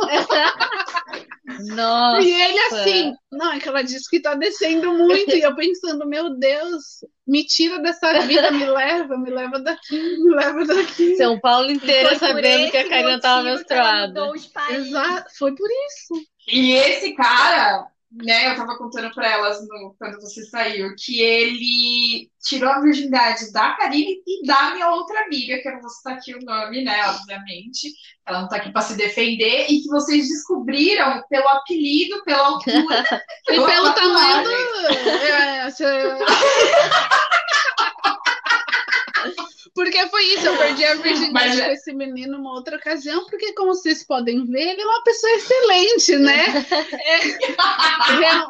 [1.76, 2.22] Nossa.
[2.22, 6.06] E ele assim, não, é que ela disse que tá descendo muito, e eu pensando,
[6.06, 11.14] meu Deus, me tira dessa vida, me leva, me leva daqui, me leva daqui.
[11.16, 14.32] São Paulo inteira sabendo que a Karina tava menstruada.
[14.70, 16.26] Exato, foi por isso.
[16.48, 22.30] E esse cara, né, eu tava contando para elas no, quando você saiu, que ele
[22.42, 26.14] tirou a virgindade da Karine e da minha outra amiga, que eu não vou citar
[26.14, 27.90] aqui o nome, né, obviamente,
[28.26, 33.04] ela não tá aqui para se defender, e que vocês descobriram pelo apelido, pela altura
[33.48, 34.50] e pelo tamanho do...
[39.72, 41.60] É, Porque foi isso, eu perdi a virgindade Mas...
[41.60, 45.32] com esse menino numa outra ocasião, porque como vocês podem ver, ele é uma pessoa
[45.32, 46.44] excelente, né?
[47.04, 47.20] É,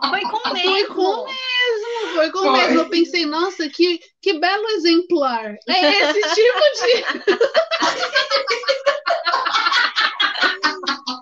[0.08, 0.72] foi com mesmo.
[0.72, 2.52] Foi com mesmo, foi com foi.
[2.52, 2.80] mesmo.
[2.80, 5.56] Eu pensei, nossa, que, que belo exemplar.
[5.68, 7.04] É esse tipo de.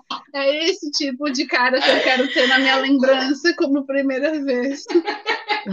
[0.33, 4.85] É esse tipo de cara que eu quero ter na minha lembrança como primeira vez.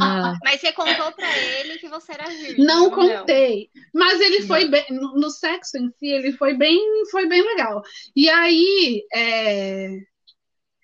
[0.00, 2.64] Ah, Mas você contou pra ele que você era virgem.
[2.64, 6.78] Não contei, mas ele foi bem no, no sexo em si, ele foi bem,
[7.10, 7.82] foi bem legal.
[8.14, 9.98] E aí, é,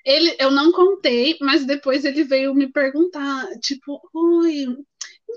[0.05, 4.67] ele, eu não contei, mas depois ele veio me perguntar, tipo, oi,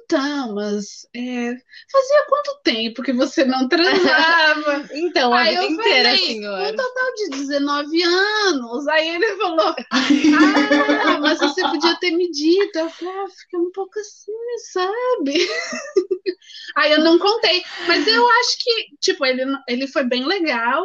[0.03, 1.53] então, mas é,
[1.91, 4.87] fazia quanto tempo que você não transava?
[4.93, 6.59] então, a Aí vida eu inteira, falei, senhor.
[6.59, 8.87] um total de 19 anos.
[8.87, 12.77] Aí ele falou, ah, mas você podia ter me dito.
[12.77, 14.31] Eu falei, ah, fica um pouco assim,
[14.71, 15.47] sabe?
[16.75, 20.83] Aí eu não contei, mas eu acho que, tipo, ele, ele foi bem legal.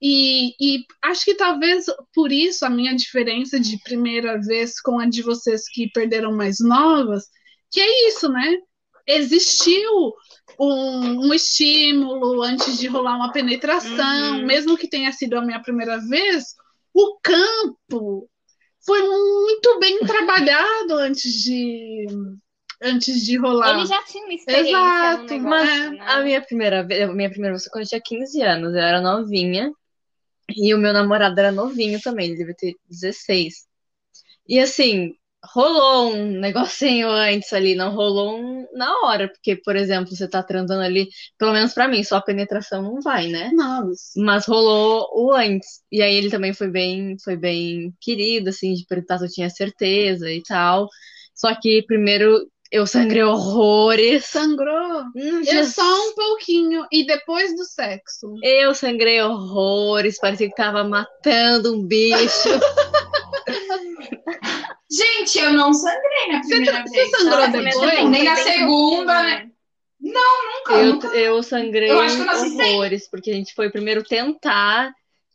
[0.00, 5.06] E, e acho que talvez por isso a minha diferença de primeira vez com a
[5.06, 7.24] de vocês que perderam mais novas,
[7.70, 8.56] que é isso, né?
[9.06, 10.14] Existiu
[10.60, 14.46] um, um estímulo antes de rolar uma penetração, Uhum.
[14.46, 16.54] mesmo que tenha sido a minha primeira vez,
[16.92, 18.28] o campo
[18.84, 22.06] foi muito bem trabalhado antes de
[22.80, 23.76] antes de rolar.
[23.78, 26.04] Ele já tinha uma experiência Exato, no negócio, Mas né?
[26.06, 28.80] a minha primeira vez, a minha primeira vez foi quando eu tinha 15 anos, eu
[28.80, 29.72] era novinha.
[30.56, 33.66] E o meu namorado era novinho também, ele devia ter 16.
[34.48, 35.14] E assim,
[35.54, 40.42] rolou um negocinho antes ali, não rolou um na hora, porque, por exemplo, você tá
[40.42, 41.08] transando ali,
[41.38, 43.50] pelo menos pra mim, só a penetração não vai, né?
[43.52, 45.80] Não, mas- rolou o antes.
[45.90, 49.50] E aí ele também foi bem, foi bem querido, assim, de perguntar se eu tinha
[49.50, 50.88] certeza e tal.
[51.34, 54.26] Só que primeiro eu sangrei horrores.
[54.26, 55.00] sangrou.
[55.16, 55.74] Hum, Eu Jesus.
[55.74, 56.84] só um pouquinho.
[56.92, 58.26] E depois do sexo.
[58.42, 62.48] Eu sangrei horrores, parecia que tava matando um bicho.
[64.98, 67.10] Gente, eu não sangrei na primeira Você vez.
[67.10, 68.10] sangrou Nossa, depois?
[68.10, 69.50] Nem na segunda, né?
[70.00, 71.06] Nunca, Eu, nunca.
[71.08, 74.92] eu sangrei Eu acho que eu não horrores, porque a gente foi primeiro tentar,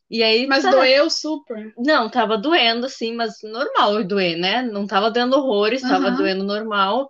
[0.10, 0.48] e aí.
[0.48, 1.74] Mas tá- doeu super.
[1.78, 4.62] Não, tava doendo, assim, mas normal doer, né?
[4.62, 6.18] Não tava doendo horrores, tava Aham.
[6.18, 7.10] doendo normal.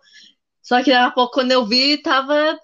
[0.62, 2.58] Só que daqui a pouco, quando eu vi, tava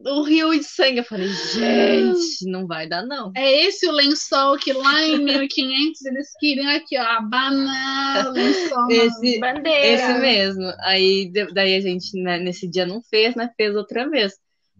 [0.00, 0.98] um rio de sangue.
[0.98, 3.32] Eu falei, gente, não vai dar, não.
[3.36, 8.90] É esse o lençol que lá em 1500 eles queriam aqui, ó, abanar o lençol.
[8.90, 9.86] Esse, Bandeira.
[9.86, 10.72] Esse mesmo.
[10.80, 13.50] Aí daí a gente né, nesse dia não fez, né?
[13.56, 14.34] Fez outra vez.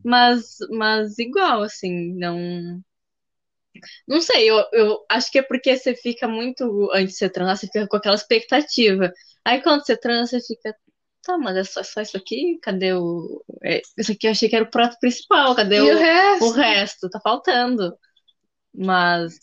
[0.05, 2.81] Mas, mas igual, assim, não.
[4.09, 6.89] Não sei, eu, eu acho que é porque você fica muito.
[6.93, 9.12] Antes de você transar, você fica com aquela expectativa.
[9.45, 10.77] Aí quando você transa, você fica.
[11.27, 12.59] Tá, mas é só, só isso aqui?
[12.62, 13.43] Cadê o.
[13.64, 15.55] é, isso aqui eu achei que era o prato principal.
[15.57, 16.45] Cadê E o, o resto?
[16.45, 17.11] o resto?
[17.11, 17.97] Tá faltando.
[18.74, 19.39] Mas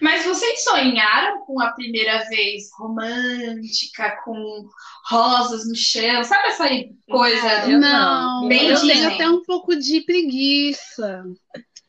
[0.00, 4.68] Mas vocês sonharam com a primeira vez romântica, com
[5.08, 6.24] rosas no chão?
[6.24, 6.68] Sabe essa
[7.08, 7.70] coisa?
[7.70, 8.48] Eu não, não.
[8.48, 11.24] Bem eu tenho até um pouco de preguiça.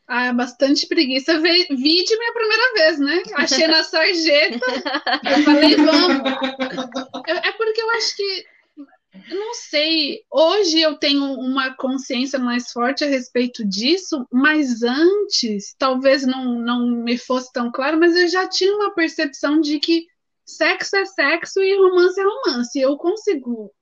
[0.06, 1.38] Ah, bastante preguiça.
[1.38, 3.22] Vi, vi de minha primeira vez, né?
[3.34, 4.66] Achei na sarjeta.
[5.22, 6.22] Eu falei, vamos.
[7.28, 8.44] Eu- é porque eu acho que.
[9.12, 10.22] Eu Não sei.
[10.30, 16.86] Hoje eu tenho uma consciência mais forte a respeito disso, mas antes, talvez não, não
[16.86, 20.06] me fosse tão claro, mas eu já tinha uma percepção de que
[20.44, 22.78] sexo é sexo e romance é romance.
[22.78, 23.72] Eu consigo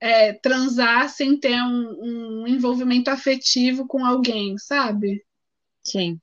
[0.00, 5.24] é, transar sem ter um, um envolvimento afetivo com alguém, sabe?
[5.86, 6.20] sim.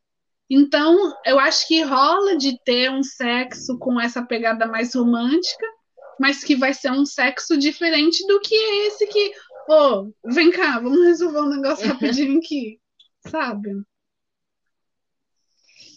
[0.54, 5.66] Então, eu acho que rola de ter um sexo com essa pegada mais romântica,
[6.22, 8.54] mas que vai ser um sexo diferente do que
[8.86, 9.34] esse que,
[9.68, 12.80] ô, vem cá, vamos resolver um negócio rapidinho aqui,
[13.28, 13.72] sabe?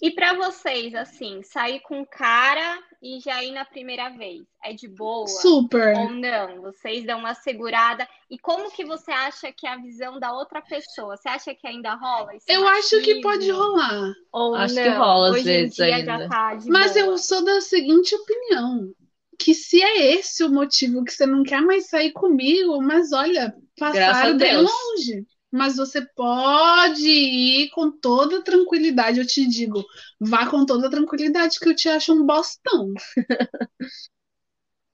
[0.03, 4.72] E pra vocês, assim, sair com o cara e já ir na primeira vez, é
[4.72, 5.27] de boa?
[5.27, 5.97] Super.
[5.97, 6.61] Ou não?
[6.62, 8.07] Vocês dão uma segurada.
[8.31, 11.16] E como que você acha que é a visão da outra pessoa?
[11.16, 12.35] Você acha que ainda rola?
[12.35, 13.22] esse Eu acho que machismo?
[13.22, 14.12] pode rolar.
[14.33, 14.83] Ou Acho não?
[14.83, 16.18] que rola às Hoje vezes em dia ainda.
[16.18, 17.05] já tá de Mas boa.
[17.07, 18.93] eu sou da seguinte opinião.
[19.39, 23.55] Que se é esse o motivo que você não quer mais sair comigo, mas olha,
[23.78, 25.26] passaram bem longe.
[25.51, 29.85] Mas você pode ir com toda tranquilidade, eu te digo,
[30.20, 32.93] vá com toda tranquilidade que eu te acho um bostão.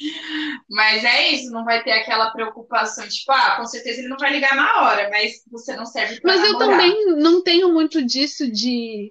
[0.70, 4.32] Mas é isso, não vai ter aquela preocupação, tipo, ah, com certeza ele não vai
[4.32, 6.70] ligar na hora, mas você não serve pra Mas eu namorar.
[6.80, 9.10] também não tenho muito disso de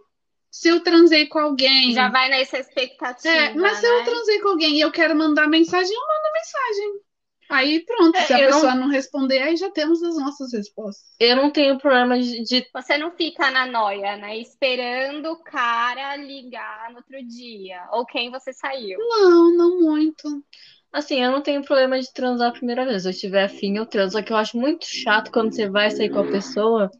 [0.51, 1.92] se eu transei com alguém.
[1.92, 4.05] Já vai nessa expectativa, É, mas se eu né?
[4.05, 7.09] transei com alguém e eu quero mandar mensagem, eu mando mensagem.
[7.51, 11.03] Aí pronto, É, se a eu pessoa não responder, aí já temos as nossas respostas.
[11.18, 12.44] Eu não tenho problema de,
[12.74, 14.36] Você não fica na noia, né?
[14.36, 17.88] Esperando o cara ligar no outro dia.
[17.92, 18.99] Ou quem você saiu.
[18.99, 20.44] Não, não muito.
[20.92, 23.03] Assim, eu não tenho problema de transar a primeira vez.
[23.03, 24.12] Se eu tiver afim, eu transo.
[24.12, 26.90] Só que eu acho muito chato quando você vai sair com a pessoa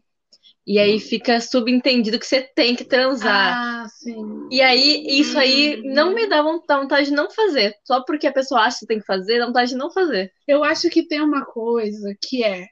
[0.69, 3.83] E aí fica subentendido que você tem que transar.
[3.83, 4.47] Ah, sim.
[4.51, 7.75] E aí, isso aí não me dá von- dá vontade de não fazer.
[7.83, 10.31] Só porque a pessoa acha que tem que fazer, dá vontade de não fazer.
[10.47, 12.67] Eu acho que tem uma coisa que é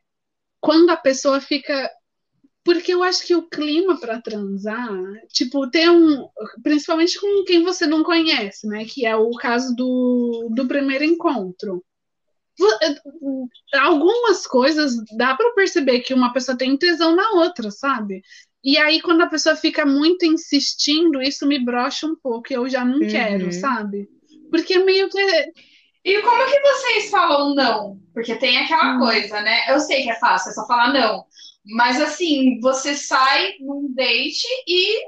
[0.62, 1.90] quando a pessoa fica.
[2.64, 4.90] Porque eu acho que o clima pra transar,
[5.34, 6.28] tipo, tem um.
[6.64, 8.86] Principalmente com quem você não conhece, né?
[8.86, 11.84] Que é o caso do, do primeiro encontro.
[13.74, 18.22] Algumas coisas dá pra perceber que uma pessoa tem tesão na outra, sabe?
[18.64, 22.68] E aí, quando a pessoa fica muito insistindo, isso me brocha um pouco, e eu
[22.70, 23.08] já não Uhum.
[23.08, 24.10] quero, sabe?
[24.50, 25.52] Porque meio que
[26.04, 28.00] E como que vocês falam não?
[28.14, 29.00] Porque tem aquela Hum.
[29.00, 29.70] coisa, né?
[29.72, 31.26] Eu sei que é fácil, é só falar não.
[31.66, 35.02] Mas assim, você sai num date e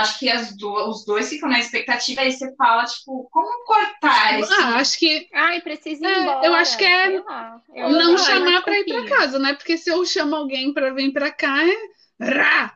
[0.00, 4.38] acho que as do- os dois ficam na expectativa, aí você fala, tipo, como cortar
[4.40, 4.52] esse.
[4.54, 6.46] Ah, acho que Ai, preciso ir É, embora.
[6.46, 7.16] eu acho que é.
[7.16, 9.54] Eu- não chamar pra ir pra casa, né?
[9.54, 11.76] Porque se eu chamo alguém pra vir pra cá, é.
[12.24, 12.74] Rá!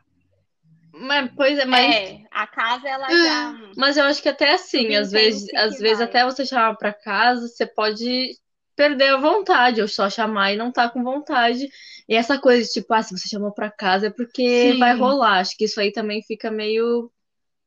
[0.99, 3.15] Mas, pois é, mas, É, a casa ela É.
[3.25, 3.55] já.
[3.75, 6.07] mas eu acho que até assim, às vezes, às vezes vai.
[6.07, 8.35] até você chamar pra casa, você pode
[8.77, 11.67] perder a vontade, ou só chamar e não tá com vontade.
[12.07, 14.79] E essa coisa de tipo, ah, se você chamou pra casa é porque Sim.
[14.79, 15.39] vai rolar.
[15.39, 17.11] Acho que isso aí também fica meio.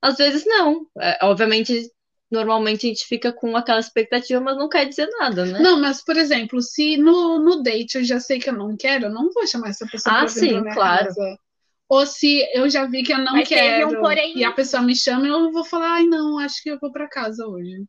[0.03, 0.87] Às vezes não.
[0.99, 1.91] É, obviamente,
[2.31, 5.61] normalmente a gente fica com aquela expectativa, mas não quer dizer nada, né?
[5.63, 9.07] Não, mas, por exemplo, se no, no date eu já sei que eu não quero,
[9.07, 11.09] eu não vou chamar essa pessoa Ah, pra vir sim, pra minha claro.
[11.09, 11.39] casa.
[11.89, 14.39] Ou se eu já vi que eu não Mas teve um quero porém.
[14.39, 17.09] e a pessoa me chama, eu vou falar, ai, não, acho que eu vou pra
[17.09, 17.85] casa hoje.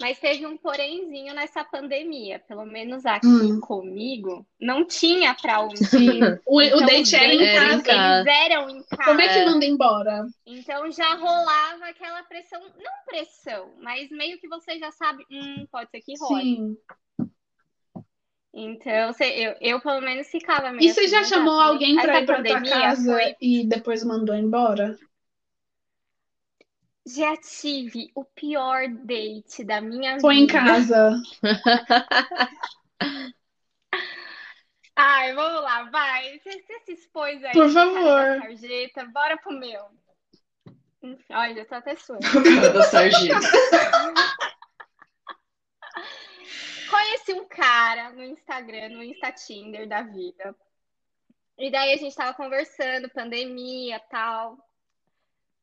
[0.00, 3.60] Mas teve um porémzinho nessa pandemia, pelo menos aqui Hum.
[3.60, 6.40] comigo, não tinha pra onde ir.
[6.46, 7.92] O, o Então, date era em dates, Era em casa.
[7.92, 9.04] Eles eram em casa.
[9.04, 10.26] Como é que manda embora?
[10.46, 15.90] Então já rolava aquela pressão, não pressão, mas meio que você já sabe, hum, pode
[15.90, 16.44] ser que role.
[16.44, 16.76] Sim.
[18.56, 22.20] Então eu, eu pelo menos ficava meio E você assim, já "Não, chamou alguém pra
[22.20, 24.96] ir pra tua pandemia casa foi- e depois mandou embora?
[27.06, 30.52] Já tive o pior date da minha Foi em vida.
[30.52, 31.12] casa.
[34.96, 36.38] Ai, vamos lá, vai.
[36.38, 38.38] Você, você se expôs aí Por cara favor.
[38.38, 39.84] da sarjeta, bora pro meu.
[41.02, 42.26] Enfim, Olha, já tô até suando.
[42.26, 43.40] O cara da sarjeta.
[46.90, 50.54] Conheci um cara no Instagram, no Insta Tinder da vida.
[51.58, 54.56] E daí a gente tava conversando, pandemia tal.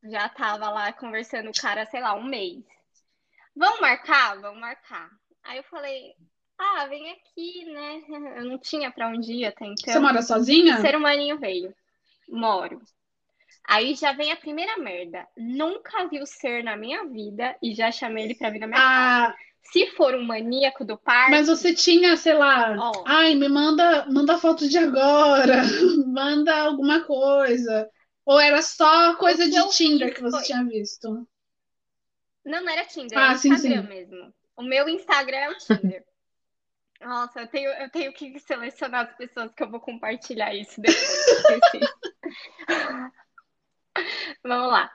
[0.04, 2.64] Já tava lá conversando o cara, sei lá, um mês.
[3.56, 4.40] Vamos marcar?
[4.40, 5.10] Vamos marcar.
[5.44, 6.14] Aí eu falei,
[6.58, 8.02] ah, vem aqui, né?
[8.38, 9.94] Eu não tinha pra onde ir até então.
[9.94, 10.78] Você mora sozinha?
[10.78, 11.74] O ser humaninho veio.
[12.30, 12.82] Moro.
[13.68, 15.28] Aí já vem a primeira merda.
[15.38, 18.80] Nunca vi o ser na minha vida e já chamei ele pra vir na minha
[18.80, 19.34] casa.
[19.34, 23.04] Ah, Se for um maníaco do parque, mas você tinha, sei lá, Ó.
[23.06, 25.62] ai, me manda, manda foto de agora,
[26.08, 27.90] manda alguma coisa.
[28.26, 31.28] Ou era só coisa de Tinder que você foi- tinha visto?
[32.46, 33.88] Não, não era Tinder, Ah, era sim, Instagram sim.
[33.90, 34.34] mesmo.
[34.56, 36.06] O meu Instagram é o Tinder.
[37.02, 41.26] Nossa, eu tenho, eu tenho que selecionar as pessoas que eu vou compartilhar isso depois.
[44.44, 44.92] Vamos lá.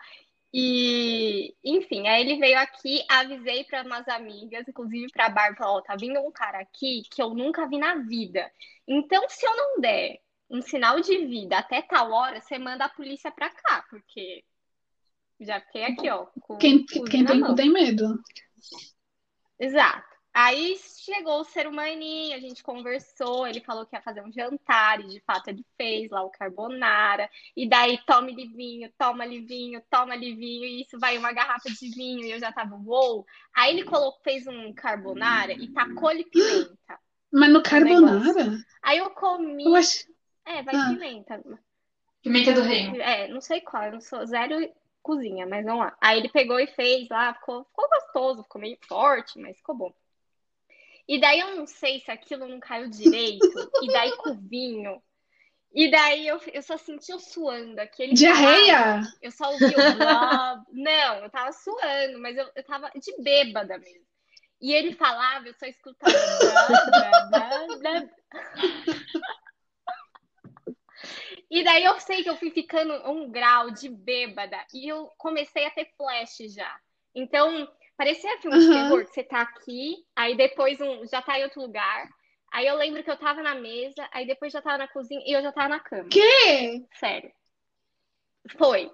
[0.53, 5.79] E, enfim, aí ele veio aqui, avisei para umas amigas, inclusive para a Bárbara, falou,
[5.79, 8.51] ó, tá vindo um cara aqui que eu nunca vi na vida.
[8.87, 10.19] Então, se eu não der
[10.49, 14.45] um sinal de vida até tal hora, você manda a polícia pra cá, porque
[15.41, 16.27] já fiquei aqui, ó.
[16.41, 17.55] com Quem, cu quem tem mão.
[17.55, 18.19] tem medo.
[19.59, 20.17] Exato.
[20.33, 25.01] Aí chegou o ser humaninho, a gente conversou, ele falou que ia fazer um jantar,
[25.01, 30.35] e de fato ele fez lá o carbonara, e daí toma-lhe vinho, toma-lhe vinho, toma-lhe
[30.35, 33.25] vinho, e isso vai uma garrafa de vinho, e eu já tava, uou.
[33.55, 37.01] Aí ele colocou, fez um carbonara e tacou-lhe pimenta.
[37.33, 38.59] Mas no carbonara?
[38.83, 40.05] Aí eu comi, Eu acho.
[40.47, 40.89] É, vai Ah.
[40.89, 41.43] pimenta.
[42.23, 42.97] Pimenta do reino.
[43.01, 44.57] É, não sei qual, eu não sou zero
[45.03, 45.97] cozinha, mas vamos lá.
[46.01, 49.95] Aí ele pegou e fez lá, ficou, ficou gostoso, ficou meio forte, mas ficou bom.
[51.09, 53.45] E daí eu não sei se aquilo não caiu direito,
[53.83, 55.01] e daí com o vinho.
[55.73, 59.03] E daí eu, eu só senti eu suando aquele Diarreia?
[59.23, 60.65] eu só ouvi o blá.
[60.73, 64.07] Não, eu tava suando, mas eu, eu tava de bêbada mesmo.
[64.61, 66.13] E ele falava, eu só escutava.
[66.13, 68.09] blá, blá, blá, blá.
[71.51, 75.65] E daí eu sei que eu fui ficando um grau de bêbada e eu comecei
[75.65, 76.75] a ter flash já.
[77.15, 78.73] Então, parecia filme de Uhum.
[78.73, 82.09] terror, que você tá aqui, aí depois um, já tá em outro lugar.
[82.53, 85.33] Aí eu lembro que eu tava na mesa, aí depois já tava na cozinha e
[85.33, 86.09] eu já tava na cama.
[86.09, 86.85] Que?
[86.99, 87.31] Sério.
[88.59, 88.91] Foi.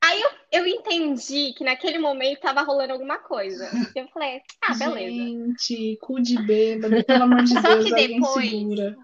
[0.00, 3.68] Aí eu, eu entendi que naquele momento tava rolando alguma coisa.
[3.96, 5.10] Eu falei, ah, beleza.
[5.10, 8.96] Gente, cu de bêbado, pelo amor de Só Deus, que depois- segura.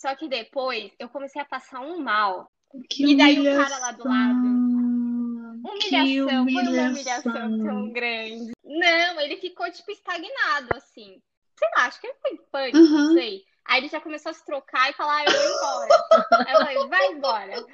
[0.00, 2.50] Só que depois eu comecei a passar um mal.
[2.88, 3.64] Que E daí o humilhação.
[3.68, 4.42] cara lá do lado.
[5.78, 6.90] Que Humilhação, foi uma humilhação.
[6.90, 8.52] humilhação tão grande.
[8.64, 11.20] Não, ele ficou, tipo, estagnado, assim.
[11.58, 12.88] Sei lá, acho que ele foi em pânico, Uhum.
[13.08, 13.42] não sei.
[13.66, 16.46] Aí ele já começou a se trocar e falar, ah, eu vou embora.
[16.46, 17.66] Aí eu falei, vai embora.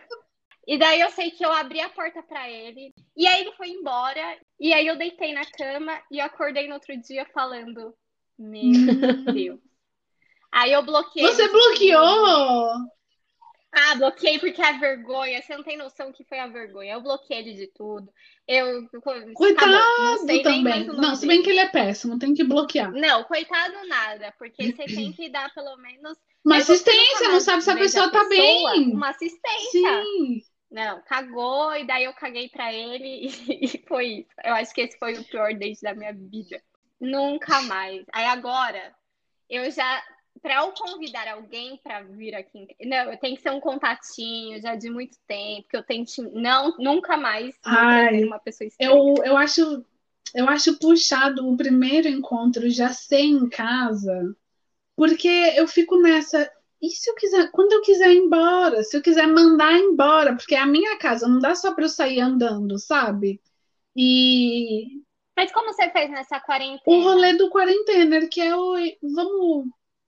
[0.66, 2.93] E daí eu sei que eu abri a porta pra ele.
[3.16, 4.37] E aí ele foi embora.
[4.59, 7.95] E aí eu deitei na cama e acordei no outro dia falando,
[8.37, 9.61] meu Deus.
[10.57, 11.26] Aí eu bloqueei.
[11.26, 12.70] Você bloqueou?
[13.70, 15.42] Ah, bloqueei porque é a vergonha.
[15.42, 16.94] Você não tem noção que foi a vergonha.
[16.94, 18.11] Eu bloqueei ele de tudo.
[18.48, 18.88] Eu.
[19.34, 20.86] Coitado Acabou, não também.
[20.86, 21.42] Não, se bem dele.
[21.42, 22.90] que ele é péssimo, tem que bloquear.
[22.90, 26.16] Não, coitado nada, porque você tem que dar pelo menos.
[26.42, 28.94] Uma assistência, não sabe se a pessoa tá pessoa, bem.
[28.94, 29.70] Uma assistência.
[29.70, 30.40] Sim.
[30.70, 33.28] Não, cagou e daí eu caguei pra ele
[33.61, 34.30] e foi isso.
[34.42, 36.62] Eu acho que esse foi o pior date da minha vida.
[36.98, 38.07] Nunca mais.
[38.11, 38.94] Aí agora,
[39.50, 40.02] eu já.
[40.43, 42.66] Pra eu convidar alguém pra vir aqui.
[42.84, 46.20] Não, tenho que ser um contatinho já de muito tempo, que eu tente.
[46.22, 49.01] Não, nunca mais Ai, uma pessoa estranha.
[49.01, 49.84] Eu, eu acho
[50.34, 54.37] eu acho puxado o primeiro encontro já ser em casa,
[54.97, 56.51] porque eu fico nessa.
[56.82, 60.55] E se eu quiser, quando eu quiser ir embora, se eu quiser mandar embora, porque
[60.57, 63.41] é a minha casa, não dá só para eu sair andando, sabe?
[63.97, 65.03] E
[65.37, 66.41] Mas como você fez nessa
[66.87, 67.05] o quarentena?
[67.05, 69.66] rolê do quarentena, que é o vamos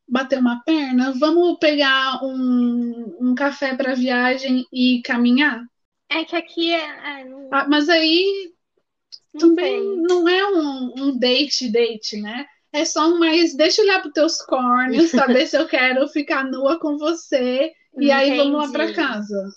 [0.08, 5.62] bater uma perna, vamos pegar um, um café para viagem e caminhar.
[6.08, 6.84] É que aqui é.
[6.84, 8.52] ah, não, Ah, Mas aí
[9.32, 9.96] não também sei.
[9.96, 12.46] não é um, um date, date, né?
[12.72, 16.44] É só um mais, deixa eu olhar pros teus córneos, saber se eu quero ficar
[16.44, 18.94] nua com você, e aí vamos lá pra Entendi.
[18.94, 19.50] casa.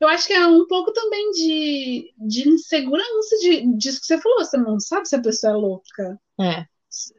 [0.00, 4.44] Eu acho que é um pouco também de, de insegurança de, disso que você falou,
[4.44, 6.20] você não sabe se a pessoa é louca.
[6.38, 6.66] É.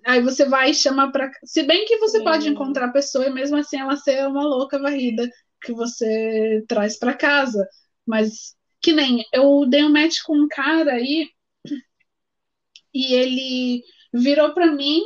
[0.06, 1.32] Aí você vai e chama pra.
[1.44, 2.24] Se bem que você Sim.
[2.24, 5.30] pode encontrar a pessoa e mesmo assim ela ser uma louca varrida
[5.64, 7.68] que você traz pra casa.
[8.06, 11.30] Mas que nem eu dei um match com um cara aí
[12.94, 15.02] e ele virou pra mim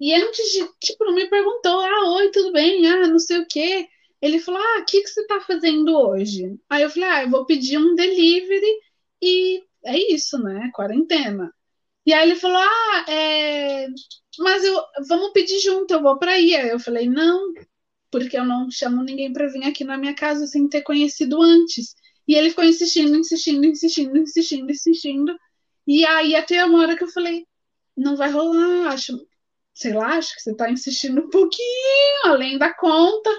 [0.00, 2.86] e antes de, tipo, não me perguntou, ah, oi, tudo bem?
[2.86, 3.88] Ah, não sei o quê.
[4.20, 6.58] Ele falou, ah, o que que você tá fazendo hoje?
[6.68, 8.80] Aí eu falei, ah, eu vou pedir um delivery
[9.22, 10.70] e é isso, né?
[10.74, 11.50] Quarentena.
[12.06, 13.88] E aí ele falou, ah, é...
[14.38, 16.54] mas eu, vamos pedir junto, eu vou pra aí.
[16.54, 17.52] Aí eu falei, não,
[18.10, 21.94] porque eu não chamo ninguém pra vir aqui na minha casa sem ter conhecido antes.
[22.28, 25.36] E ele ficou insistindo, insistindo, insistindo, insistindo, insistindo.
[25.86, 27.46] E aí até uma hora que eu falei,
[27.96, 29.12] não vai rolar, acho,
[29.74, 31.66] sei lá, acho que você tá insistindo um pouquinho
[32.24, 33.30] além da conta.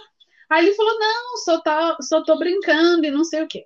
[0.49, 3.65] Aí ele falou, não, só, tá, só tô brincando e não sei o quê.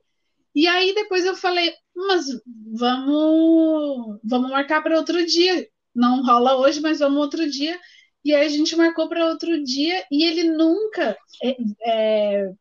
[0.53, 2.25] E aí depois eu falei, mas
[2.73, 5.67] vamos, vamos marcar para outro dia.
[5.93, 7.79] Não rola hoje, mas vamos outro dia.
[8.23, 12.51] E aí a gente marcou para outro dia e ele nunca é, é,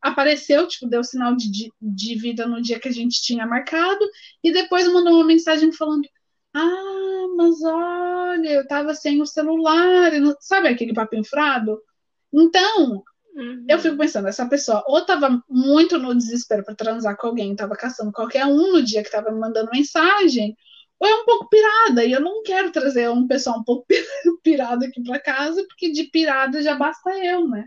[0.00, 4.04] apareceu, tipo, deu sinal de, de, vida no dia que a gente tinha marcado
[4.42, 6.08] e depois mandou uma mensagem falando
[6.54, 11.80] ah, mas olha, eu tava sem o celular, sabe aquele papinho furado?
[12.32, 13.02] Então,
[13.34, 13.64] Uhum.
[13.68, 17.74] eu fico pensando, essa pessoa ou tava muito no desespero para transar com alguém, tava
[17.76, 20.56] caçando qualquer um no dia que tava me mandando mensagem,
[21.00, 23.86] ou é um pouco pirada, e eu não quero trazer um pessoal um pouco
[24.42, 27.66] pirado aqui para casa, porque de pirada já basta eu, né?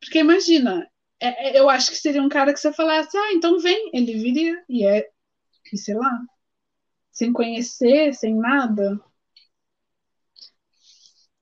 [0.00, 0.88] Porque imagina,
[1.20, 4.14] é- é- eu acho que seria um cara que você falasse, ah, então vem, ele
[4.18, 5.08] viria, e é,
[5.72, 6.20] e sei lá,
[7.12, 9.00] sem conhecer, sem nada.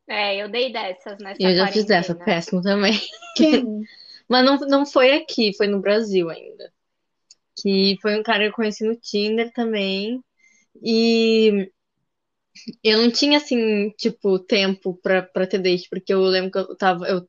[0.09, 2.93] É, eu dei dessas nessa Eu já fiz essa, péssimo também.
[4.29, 6.73] Mas não, não foi aqui, foi no Brasil ainda.
[7.61, 10.23] Que foi um cara que eu conheci no Tinder também.
[10.83, 11.71] E
[12.83, 16.77] eu não tinha, assim, tipo, tempo pra, pra ter date, porque eu lembro que eu
[16.77, 17.27] tava, eu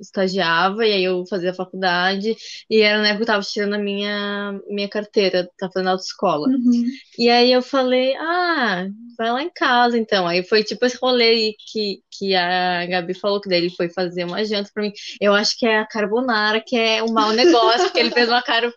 [0.00, 2.36] estagiava e aí eu fazia faculdade,
[2.68, 6.48] e era na época que eu tava tirando a minha, minha carteira, tava fazendo autoescola.
[6.48, 6.84] Uhum.
[7.18, 8.86] E aí eu falei, ah,
[9.16, 10.26] vai lá em casa então.
[10.26, 13.88] Aí foi tipo esse rolê aí que, que a Gabi falou que daí ele foi
[13.88, 14.92] fazer uma janta pra mim.
[15.20, 18.42] Eu acho que é a carbonara que é um mau negócio, porque ele fez uma
[18.42, 18.72] cara.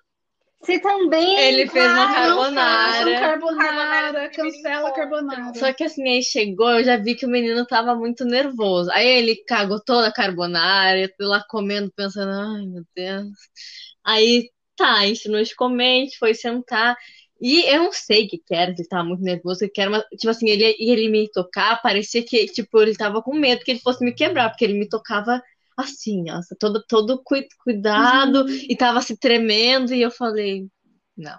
[0.61, 2.05] Você também, Ele fez uma.
[2.07, 3.19] Não carbonara.
[3.19, 5.53] carbonara, Carbonara primeiro cancela carbonara.
[5.55, 8.91] Só que assim, aí chegou, eu já vi que o menino tava muito nervoso.
[8.91, 13.27] Aí ele cagou toda a carbonara, eu lá comendo, pensando, ai meu Deus.
[14.03, 16.95] Aí tá, ensinou a comer, a gente foi sentar.
[17.41, 19.81] E eu não sei o que que era, ele tava muito nervoso, o que que
[19.81, 23.63] era, mas, tipo assim, ele, ele me tocar, parecia que, tipo, ele tava com medo
[23.63, 25.41] que ele fosse me quebrar, porque ele me tocava
[25.81, 30.67] assim, nossa, todo, todo cui- cuidado, e tava se tremendo, e eu falei,
[31.17, 31.37] não.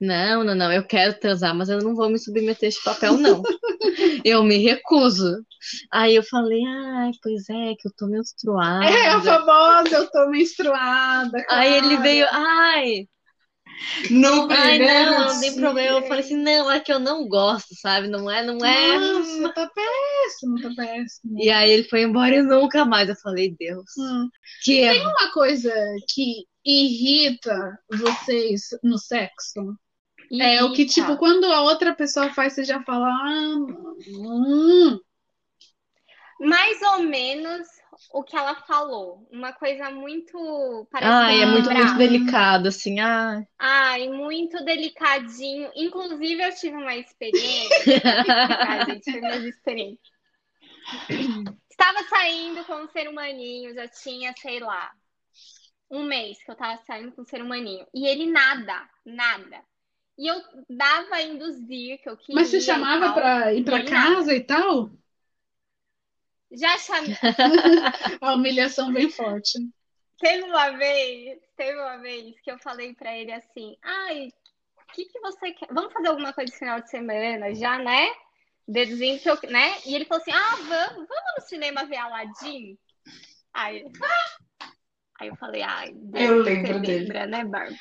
[0.00, 3.18] Não, não, não, eu quero transar, mas eu não vou me submeter a esse papel,
[3.18, 3.42] não.
[4.24, 5.44] Eu me recuso.
[5.92, 8.86] Aí eu falei, ai, pois é, que eu tô menstruada.
[8.86, 11.44] É a famosa, eu tô menstruada.
[11.50, 13.06] Aí ele veio, ai,
[14.10, 15.60] No ai, primeiro não, não tem dia.
[15.60, 15.98] problema.
[15.98, 18.08] Eu falei assim, não, é que eu não gosto, sabe?
[18.08, 18.98] Não é, não é.
[18.98, 21.38] Nossa, tá péssimo, tá péssimo.
[21.38, 23.08] E aí ele foi embora e nunca mais.
[23.08, 24.28] Eu falei, Deus, Hum.
[24.62, 25.72] que é Uma coisa
[26.14, 29.74] que irrita vocês no sexo
[30.40, 30.94] é o que, Irrita.
[30.94, 33.54] tipo, quando a outra pessoa faz, você já fala, ah,
[34.08, 35.00] hum.
[36.40, 37.66] Mais ou menos
[38.12, 39.28] o que ela falou.
[39.30, 40.86] Uma coisa muito.
[40.90, 42.98] Parece Ai, é muito, muito delicado, assim.
[43.00, 45.70] Ah, Ai, muito delicadinho.
[45.76, 48.02] Inclusive, eu tive uma experiência.
[48.60, 50.10] Ah, gente, foi minhas experiências.
[51.70, 54.90] Estava saindo com um ser humaninho, já tinha, sei lá,
[55.90, 57.86] um mês que eu tava saindo com um ser humaninho.
[57.94, 59.62] E ele nada, nada.
[60.18, 60.36] E eu
[60.68, 62.34] dava a induzir que eu queria.
[62.34, 63.14] Mas você chamava tal.
[63.14, 63.84] pra ir nada.
[63.84, 64.90] casa e tal?
[66.52, 67.14] Já chamei.
[68.20, 69.58] A humilhação bem forte.
[70.18, 75.04] Teve uma vez, teve uma vez que eu falei pra ele assim, ai, o que
[75.06, 75.68] que você quer?
[75.72, 78.08] Vamos fazer alguma coisa esse final de semana, já, né?
[78.68, 79.78] Eu, né?
[79.86, 82.78] E ele falou assim, ah, vamos, vamos no cinema ver Aladdin?
[83.54, 83.84] Aí,
[85.20, 86.98] aí eu falei, ai, Deus, Eu lembro dele.
[87.04, 87.70] lembra, né, Bárbara?
[87.70, 87.76] Aí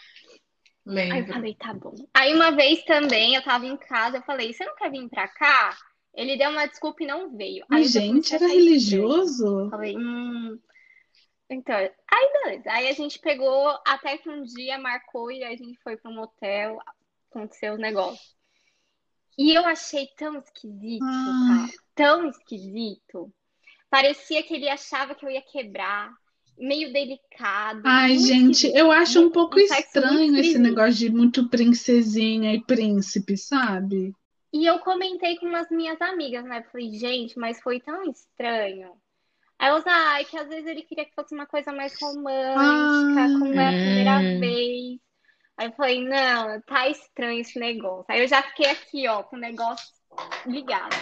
[0.85, 1.33] eu Lembro.
[1.33, 1.93] falei, tá bom.
[2.13, 5.27] Aí uma vez também, eu tava em casa, eu falei, você não quer vir pra
[5.27, 5.77] cá?
[6.13, 7.65] Ele deu uma desculpa e não veio.
[7.71, 8.65] Aí Mas, gente, era estranho.
[8.65, 9.69] religioso?
[9.69, 10.59] Falei, hum.
[11.49, 12.71] Então, aí beleza.
[12.71, 16.15] Aí a gente pegou, até que um dia marcou e a gente foi para um
[16.15, 16.79] motel,
[17.31, 18.37] aconteceu o negócio.
[19.37, 21.67] E eu achei tão esquisito, Ai.
[21.67, 21.79] cara.
[21.95, 23.33] Tão esquisito.
[23.89, 26.13] Parecia que ele achava que eu ia quebrar.
[26.57, 27.81] Meio delicado.
[27.85, 28.75] Ai, gente, esquisito.
[28.77, 34.13] eu acho um pouco Um estranho esse negócio de muito princesinha e príncipe, sabe?
[34.51, 36.63] E eu comentei com umas minhas amigas, né?
[36.71, 38.91] Falei, gente, mas foi tão estranho.
[39.59, 43.39] Aí elas, ai, que às vezes ele queria que fosse uma coisa mais romântica, Ah.
[43.39, 44.39] como é a primeira Hum.
[44.39, 44.99] vez.
[45.57, 48.05] Aí eu falei, não, tá estranho esse negócio.
[48.07, 49.85] Aí eu já fiquei aqui, ó, com o negócio
[50.45, 50.95] ligado.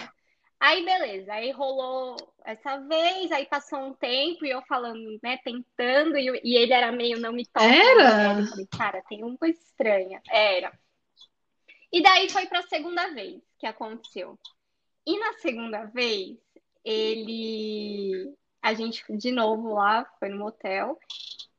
[0.60, 6.18] Aí beleza, aí rolou essa vez, aí passou um tempo e eu falando, né, tentando,
[6.18, 7.64] e, eu- e ele era meio não me toca.
[7.64, 8.34] Era?
[8.34, 8.40] né?
[8.42, 10.20] Eu falei, cara, tem uma coisa estranha.
[10.28, 10.72] Era.
[11.92, 14.38] E daí foi pra segunda vez que aconteceu.
[15.06, 16.36] E na segunda vez,
[16.84, 18.34] ele.
[18.60, 20.98] A gente, de novo lá, foi no motel.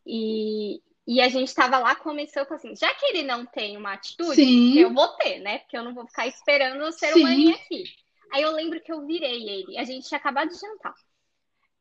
[0.06, 3.94] E, e a gente tava lá, começou com assim: já que ele não tem uma
[3.94, 4.78] atitude, Sim.
[4.78, 5.60] eu vou ter, né?
[5.60, 7.22] Porque eu não vou ficar esperando o ser Sim.
[7.22, 7.84] humaninho aqui.
[8.32, 9.78] Aí eu lembro que eu virei ele.
[9.78, 10.94] A gente tinha acabado de jantar.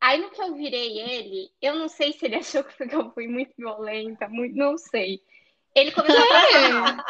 [0.00, 3.26] Aí no que eu virei ele, eu não sei se ele achou que eu fui
[3.26, 5.20] muito violenta, muito, não sei.
[5.74, 6.24] Ele começou a
[6.96, 7.04] mal.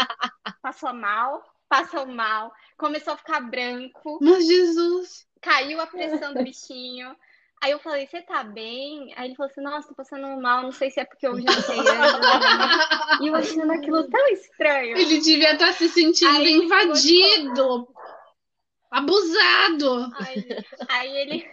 [0.62, 5.26] Passou mal, passou mal, começou a ficar branco, Mas Jesus.
[5.40, 7.14] caiu a pressão do bichinho.
[7.61, 9.12] Aí eu falei, você tá bem?
[9.16, 11.78] Aí ele falou assim, nossa, tô passando mal, não sei se é porque eu jantei
[11.78, 11.88] antes.
[13.20, 14.96] E eu achando aquilo tão estranho.
[14.96, 17.88] Ele devia estar se sentindo Aí invadido,
[18.88, 20.09] abusado.
[20.20, 20.49] Aí,
[20.88, 21.51] aí ele,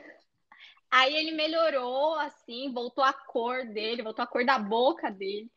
[0.92, 5.50] aí ele melhorou, assim, voltou a cor dele, voltou a cor da boca dele.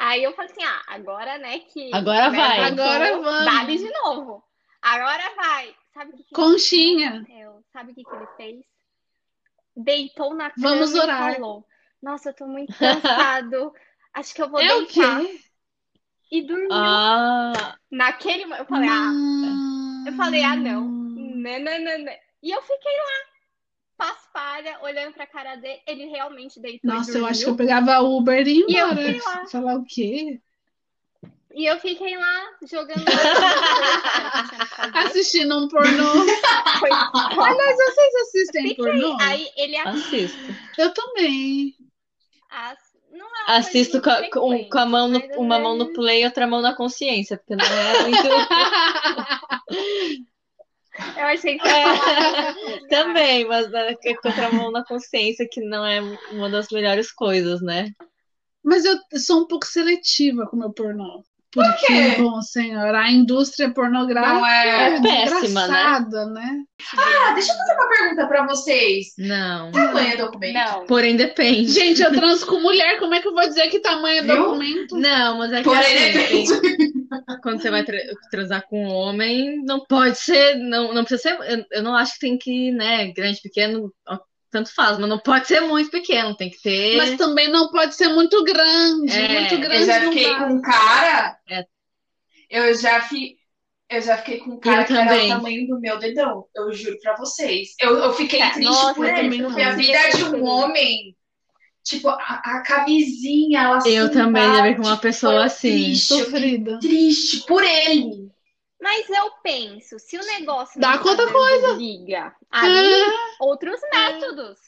[0.00, 1.90] Aí eu falei assim, ah, agora, né, que...
[1.94, 2.60] Agora né, vai.
[2.60, 3.44] Agora vamos.
[3.44, 4.42] Dá-lhe de novo.
[4.80, 5.76] Agora vai.
[5.94, 7.16] Sabe o que que Conchinha.
[7.16, 7.48] ele fez?
[7.72, 8.64] Sabe o que que ele fez?
[9.76, 11.34] Deitou na cama Vamos e orar.
[11.34, 11.66] falou,
[12.02, 13.72] nossa, eu tô muito cansado,
[14.12, 15.20] acho que eu vou É o deitar.
[15.20, 15.40] quê?
[16.30, 16.68] E dormiu.
[16.72, 20.06] Ah, Naquele momento, eu falei, ah, Não.
[20.06, 20.80] eu falei, ah, não.
[20.82, 22.12] Não, não, não, não.
[22.42, 23.31] E eu fiquei lá,
[24.06, 25.80] paspalha, olhando pra cara dele.
[25.86, 28.86] Ele realmente deitou e Nossa, eu acho que eu pegava Uber e ia E eu
[28.88, 29.06] embora.
[29.06, 29.46] fiquei lá.
[29.46, 30.40] Falar o quê?
[31.54, 33.04] E eu fiquei lá, jogando...
[34.94, 36.10] Assistindo um pornô.
[36.80, 38.84] Foi Aliás, vocês assistem Fiquei.
[38.84, 39.16] pornô?
[39.20, 40.38] Aí ele assisto.
[40.78, 41.74] Eu também.
[42.50, 46.22] as- não é Assisto com frequente, com a mão no, mas uma mão no play
[46.22, 48.18] e outra mão na consciência, porque não é muito.
[51.16, 52.54] Eu achei que falar.
[52.88, 56.00] Também, mas né, que- com outra mão na consciência, que não é
[56.32, 57.90] uma das melhores coisas, né?
[58.64, 61.22] Mas eu sou um pouco seletiva com o meu pornô.
[61.52, 62.14] Porque, quê?
[62.18, 64.96] bom senhor, a indústria pornográfica Não é.
[64.96, 66.00] é péssima, né?
[66.32, 66.64] né?
[66.96, 69.08] Ah, deixa eu fazer uma pergunta pra vocês.
[69.18, 69.70] Não.
[69.70, 70.54] Tamanho é documento?
[70.54, 70.86] Não.
[70.86, 71.70] Porém, depende.
[71.70, 74.36] Gente, eu transo com mulher, como é que eu vou dizer que tamanho é Viu?
[74.44, 74.96] documento?
[74.96, 76.92] Não, mas é que Porém, assim, depende.
[77.42, 77.98] quando você vai tra-
[78.30, 82.14] transar com um homem, não pode ser, não, não precisa ser, eu, eu não acho
[82.14, 83.92] que tem que, né, grande, pequeno,
[84.52, 86.96] tanto faz, mas não pode ser muito pequeno, tem que ter.
[86.98, 89.10] Mas também não pode ser muito grande.
[89.10, 91.38] É, muito Eu grande já não fiquei com um cara.
[91.48, 91.64] É.
[92.50, 93.36] Eu já fi,
[93.90, 96.44] eu já fiquei com um cara que era o tamanho do meu dedão.
[96.54, 97.70] Eu juro pra vocês.
[97.80, 101.16] Eu, eu fiquei é, triste nossa, por ele, porque a vida de um homem.
[101.82, 105.86] Tipo, a, a camisinha, ela Eu também levei com uma pessoa assim.
[105.86, 106.78] Triste, sofrida.
[106.78, 108.31] Triste por ele.
[108.82, 113.06] Mas eu penso, se o negócio dá conta tá coisa, liga, ali é.
[113.38, 114.58] outros métodos.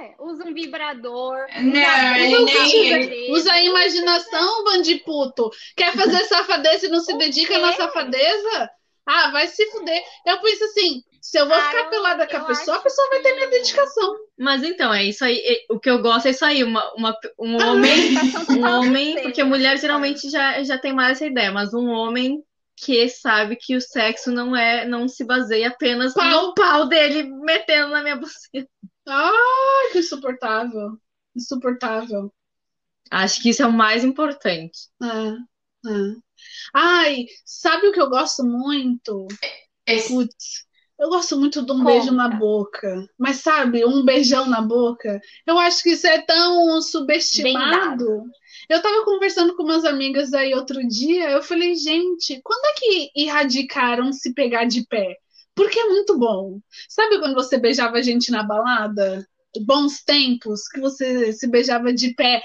[0.00, 1.46] É, usa um vibrador.
[1.56, 3.32] Não, usa, nem...
[3.32, 5.50] usa a imaginação, bandiputo.
[5.74, 7.58] Quer fazer safadeza e não se o dedica quê?
[7.58, 8.70] na safadeza?
[9.06, 10.00] Ah, vai se fuder.
[10.26, 13.20] Eu penso assim, se eu vou ah, ficar pelada com a pessoa, a pessoa vai
[13.20, 14.16] ter minha dedicação.
[14.38, 15.42] Mas então, é isso aí.
[15.70, 16.62] O que eu gosto é isso aí.
[16.62, 18.14] Uma, uma, um homem.
[18.50, 22.44] um homem, porque mulher geralmente já, já tem mais essa ideia, mas um homem
[22.84, 26.48] que sabe que o sexo não é, não se baseia apenas pau.
[26.48, 28.68] no pau dele metendo na minha buceta.
[29.06, 30.98] Ai, que insuportável.
[31.34, 32.32] Insuportável.
[33.10, 34.88] Acho que isso é o mais importante.
[35.02, 36.14] É, é.
[36.74, 39.26] Ai, sabe o que eu gosto muito?
[39.86, 40.08] Esse...
[40.08, 40.66] Putz,
[40.98, 41.92] eu gosto muito de um Conta.
[41.92, 43.08] beijo na boca.
[43.16, 45.20] Mas sabe, um beijão na boca.
[45.46, 48.24] Eu acho que isso é tão subestimado.
[48.68, 53.10] Eu tava conversando com umas amigas aí outro dia, eu falei, gente, quando é que
[53.16, 55.16] erradicaram se pegar de pé?
[55.54, 56.60] Porque é muito bom.
[56.88, 59.26] Sabe quando você beijava a gente na balada?
[59.64, 62.42] Bons tempos, que você se beijava de pé,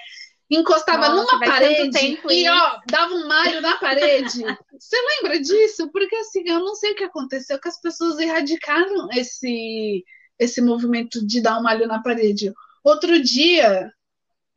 [0.50, 4.44] encostava Nossa, numa parede e ó, dava um malho na parede.
[4.80, 5.92] você lembra disso?
[5.92, 10.04] Porque assim, eu não sei o que aconteceu, que as pessoas erradicaram esse,
[10.40, 12.52] esse movimento de dar um malho na parede.
[12.84, 13.92] Outro dia,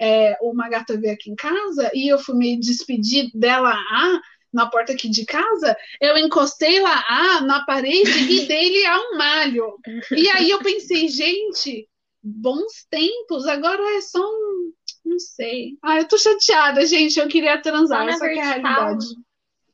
[0.01, 4.21] é, uma gata veio aqui em casa e eu fui me despedir dela ah,
[4.53, 9.17] na porta aqui de casa, eu encostei lá ah, na parede e dei-lhe a um
[9.17, 9.77] malho.
[10.11, 11.89] E aí eu pensei, gente,
[12.23, 14.73] bons tempos, agora é só um.
[15.05, 15.77] Não sei.
[15.83, 17.19] Ah, eu tô chateada, gente.
[17.19, 19.07] Eu queria transar, essa é a realidade.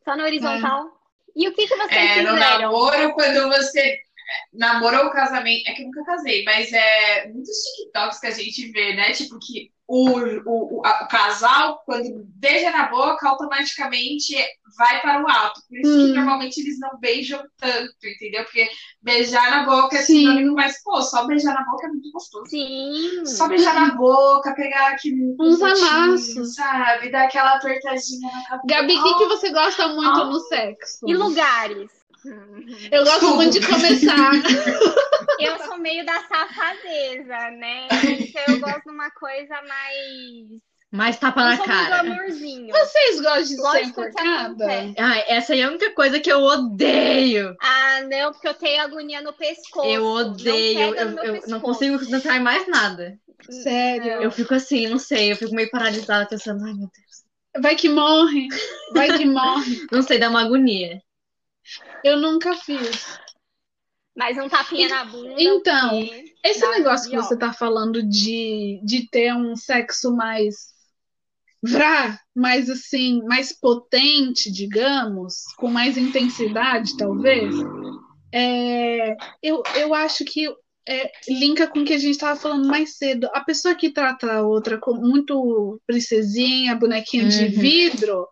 [0.05, 0.87] Só no horizontal.
[0.89, 1.03] É.
[1.35, 2.33] E o que, que vocês é, fizeram?
[2.35, 3.99] No namoro, quando você
[4.53, 8.71] namoro ou casamento, é que eu nunca casei, mas é muitos TikToks que a gente
[8.71, 9.13] vê, né?
[9.13, 14.35] Tipo, que o, o, o, a, o, casal, quando beija na boca, automaticamente
[14.77, 15.61] vai para o alto.
[15.69, 16.07] Por isso hum.
[16.07, 18.45] que normalmente eles não beijam tanto, entendeu?
[18.45, 18.69] Porque
[19.03, 20.21] beijar na boca é Sim.
[20.21, 22.47] sinônimo, mas, pô, só beijar na boca é muito gostoso.
[22.47, 23.25] Sim.
[23.27, 25.37] Só beijar na boca, pegar aquele.
[25.39, 26.55] Uns amassos.
[26.55, 27.11] Sabe?
[27.11, 28.67] Dar aquela apertadinha na cabeça.
[28.67, 29.03] Gabi, o oh.
[29.03, 30.25] que, que você gosta muito oh.
[30.25, 31.07] no sexo?
[31.07, 32.02] E lugares.
[32.91, 34.31] Eu gosto muito de começar.
[35.39, 37.89] Eu sou meio da safadeza, né?
[37.91, 40.63] Então eu gosto de uma coisa mais.
[40.91, 42.03] Mais tapa na cara.
[42.05, 44.67] Vocês gostam de ser enforcada?
[44.99, 47.57] Ah, essa aí é a única coisa que eu odeio.
[47.61, 49.89] Ah, não, porque eu tenho agonia no pescoço.
[49.89, 50.95] Eu odeio.
[50.95, 53.19] Eu, eu não consigo concentrar em mais nada.
[53.51, 54.23] Sério?
[54.23, 57.63] Eu fico assim, não sei, eu fico meio paralisada pensando, ai meu Deus.
[57.63, 58.49] Vai que morre.
[58.93, 59.87] Vai que morre.
[59.91, 61.01] não sei, dá uma agonia.
[62.05, 63.19] Eu nunca fiz.
[64.17, 65.35] Mas um tapinha na bunda.
[65.39, 66.09] Então,
[66.45, 70.73] esse negócio que você tá falando de, de ter um sexo mais
[71.63, 77.55] vrá, mais assim, mais potente, digamos, com mais intensidade, talvez,
[78.33, 80.49] é, eu, eu acho que
[80.89, 83.29] é, linka com o que a gente estava falando mais cedo.
[83.33, 87.29] A pessoa que trata a outra como muito princesinha, bonequinha uhum.
[87.29, 88.27] de vidro,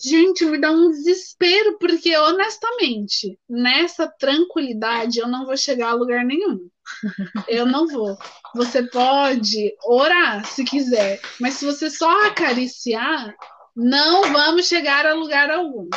[0.00, 6.24] Gente, me dá um desespero, porque honestamente, nessa tranquilidade, eu não vou chegar a lugar
[6.24, 6.68] nenhum.
[7.48, 8.16] Eu não vou.
[8.54, 13.34] Você pode orar se quiser, mas se você só acariciar,
[13.76, 15.88] não vamos chegar a lugar algum.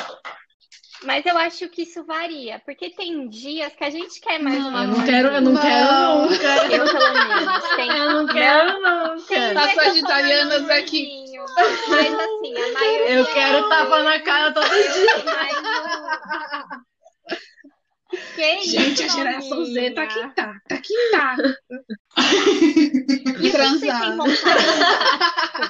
[1.04, 4.70] Mas eu acho que isso varia, porque tem dias que a gente quer mais não,
[4.70, 5.62] uma Eu não quero, eu não, não.
[5.62, 6.76] quero nunca.
[6.76, 7.70] Eu, pelo menos.
[7.76, 9.62] Tem, eu não quero nunca.
[9.62, 11.26] As sagitarianas aqui.
[11.88, 13.10] Mas assim, a maioria.
[13.16, 15.16] Eu quero tapa na cara todo dia.
[18.36, 20.62] Que Gente, isso, a geração Z tá aqui, tá.
[20.68, 21.36] Tá aqui, tá.
[23.42, 24.12] E transar.
[24.12, 24.24] Tipo,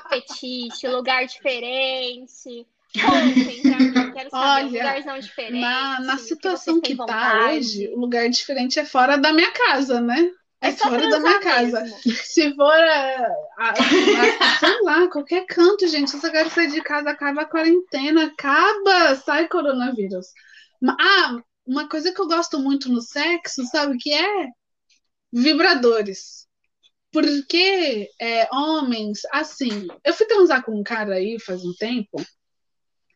[0.10, 2.68] fetiche, lugar diferente.
[2.94, 3.62] Contem
[4.22, 5.62] quero saber Olha, um lugarzão diferente.
[5.62, 10.00] Na, na situação que, que tá hoje, o lugar diferente é fora da minha casa,
[10.00, 10.32] né?
[10.62, 11.84] É, é fora da minha casa.
[12.24, 13.28] Se for, a,
[13.58, 17.50] a, a, sei lá, qualquer canto, gente, se eu quero sair de casa, acaba a
[17.50, 20.28] quarentena, acaba, sai coronavírus.
[21.00, 24.48] Ah, uma coisa que eu gosto muito no sexo, sabe o que é?
[25.32, 26.48] Vibradores.
[27.12, 32.24] Porque é, homens, assim, eu fui transar com um cara aí faz um tempo,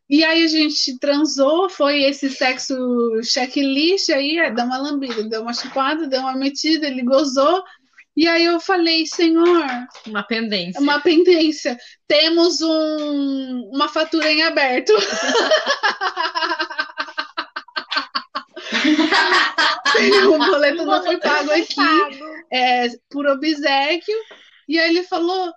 [0.08, 2.76] e aí a gente transou, foi esse sexo
[3.24, 7.64] checklist aí, é, deu uma lambida, deu uma chupada, deu uma metida, ele gozou.
[8.16, 9.66] E aí eu falei, senhor,
[10.08, 10.80] Uma pendência.
[10.80, 11.78] uma pendência,
[12.08, 14.94] temos um, uma fatura em aberto.
[20.30, 22.20] o boleto não foi pago aqui.
[22.54, 24.16] É, por obsequio.
[24.68, 25.52] E aí ele falou,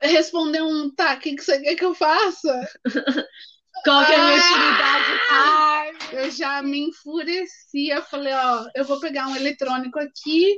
[0.00, 2.68] respondeu um, tá, o que, que você quer que eu faça?
[3.84, 4.50] Qual que é a minha Ah!
[4.50, 5.20] utilidade?
[5.30, 10.56] Ai, Eu já me enfureci, eu falei, ó, eu vou pegar um eletrônico aqui.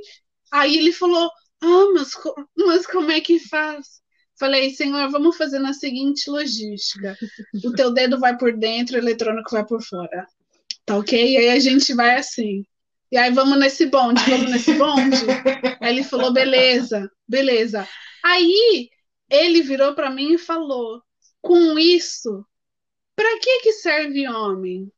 [0.51, 1.29] Aí ele falou,
[1.61, 2.11] ah, mas,
[2.57, 4.01] mas como é que faz?
[4.39, 7.17] Falei, senhor, vamos fazer na seguinte logística.
[7.65, 10.27] O teu dedo vai por dentro, o eletrônico vai por fora.
[10.85, 11.33] Tá ok?
[11.33, 12.63] E aí a gente vai assim.
[13.11, 15.17] E aí vamos nesse bonde, vamos nesse bonde.
[15.81, 17.87] Aí ele falou, beleza, beleza.
[18.23, 18.89] Aí
[19.29, 21.01] ele virou para mim e falou:
[21.41, 22.45] com isso,
[23.17, 24.89] para que que serve homem?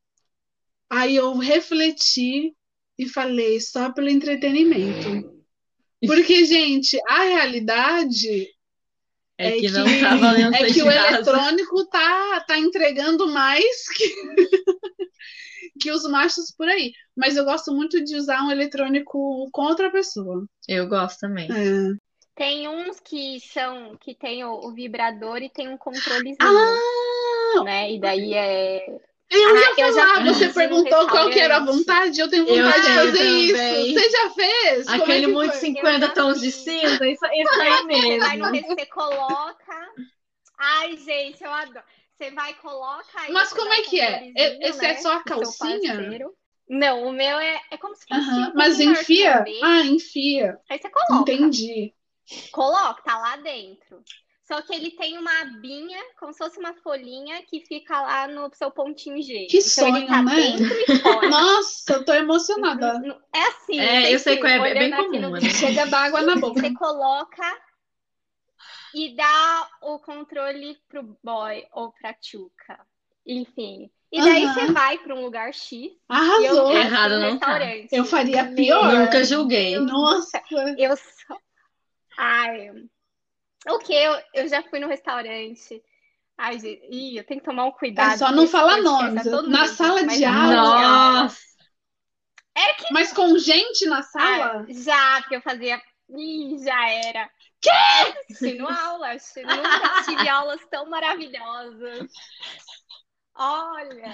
[0.89, 2.53] Aí eu refleti
[2.97, 5.39] e falei: só pelo entretenimento.
[6.05, 8.47] Porque, gente, a realidade
[9.37, 11.07] É, É que não que- tá valendo é que o casa.
[11.07, 14.13] eletrônico tá, tá entregando mais que,
[15.79, 16.91] que os machos por aí.
[17.15, 20.45] Mas eu gosto muito de usar um eletrônico com outra pessoa.
[20.67, 21.47] Eu gosto também.
[21.51, 21.95] É.
[22.35, 26.77] Tem uns que são que tem o, o vibrador e tem um controlezinho, Ah,
[27.63, 27.91] né?
[27.91, 28.85] E daí é.
[29.29, 32.47] eu ia Ah, eu já falar, você perguntou qual que era a vontade, eu tenho
[32.47, 33.93] Eu vontade de tenho fazer também.
[33.93, 33.93] isso.
[33.93, 34.95] Você já fez?
[34.95, 35.59] Como é Aquele que muito foi?
[35.59, 38.75] 50 Eu tons de cinza, isso, isso aí Você vai no mesmo.
[38.75, 39.93] você coloca.
[40.57, 41.85] Ai, gente, eu adoro.
[42.17, 44.31] Você vai coloca aí Mas como é que é?
[44.35, 45.95] Esse é né, só a calcinha?
[46.67, 49.43] Não, o meu é, é como se fosse um Mas enfia?
[49.63, 50.59] Ah, enfia.
[50.69, 51.31] Aí você coloca.
[51.31, 51.93] Entendi.
[52.51, 54.03] Coloca, tá lá dentro.
[54.49, 58.49] Só que ele tem uma abinha, como se fosse uma folhinha, que fica lá no
[58.55, 59.45] seu pontinho G.
[59.45, 60.35] Que então ele sonho, tá né?
[60.35, 61.29] dentro e fora.
[61.29, 63.21] Nossa, eu tô emocionada.
[63.31, 63.79] É assim.
[63.79, 65.41] É, eu sei que qual é, é bem comum, no né?
[65.41, 66.61] Chega d'água na boca.
[66.61, 67.61] Você coloca
[68.95, 72.79] e dá o controle pro boy ou pra tchuca.
[73.27, 73.91] Enfim.
[74.11, 74.53] E daí Aham.
[74.55, 76.71] você vai pra um lugar X e eu Arrasou.
[76.71, 77.53] Errado no não tá.
[77.53, 77.89] restaurante.
[77.91, 78.93] Eu faria pior.
[78.93, 79.77] Nunca julguei.
[79.77, 80.41] Nossa.
[80.75, 81.37] Eu só.
[82.17, 82.71] Ai.
[83.67, 83.93] O que?
[83.93, 85.83] Eu, eu já fui no restaurante.
[86.37, 86.87] Ai, gente.
[86.89, 88.13] Ih, eu tenho que tomar um cuidado.
[88.13, 89.25] É só não falar nomes.
[89.25, 90.55] é todo Na mundo, sala de aula.
[90.55, 91.23] vou falar.
[91.23, 91.49] Nossa!
[92.91, 94.65] Mas com gente na sala?
[94.67, 95.81] Ah, já, porque eu fazia.
[96.09, 97.29] Ih, já era.
[97.61, 97.69] Quê?
[98.29, 99.33] Ensino aulas.
[99.35, 102.07] Nunca tive aulas tão maravilhosas.
[103.35, 104.13] Olha.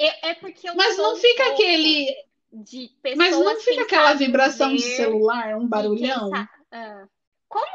[0.00, 2.16] É, é porque eu Mas não um fica pouco aquele.
[2.52, 6.30] De pessoas Mas não fica aquela vibração de celular, um barulhão?
[6.72, 7.06] Ah.
[7.48, 7.66] Como.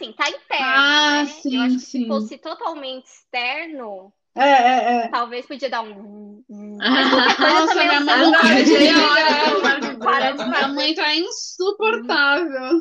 [0.00, 0.66] Assim, tá interno.
[0.66, 1.26] Ah, né?
[1.26, 2.02] sim, eu acho que sim.
[2.02, 5.08] se fosse totalmente externo, É, é, é.
[5.08, 6.42] talvez podia dar um.
[6.48, 9.98] Nossa, também minha eu mãe sou não para de ligar.
[10.00, 12.80] Para de Minha mãe tá insuportável.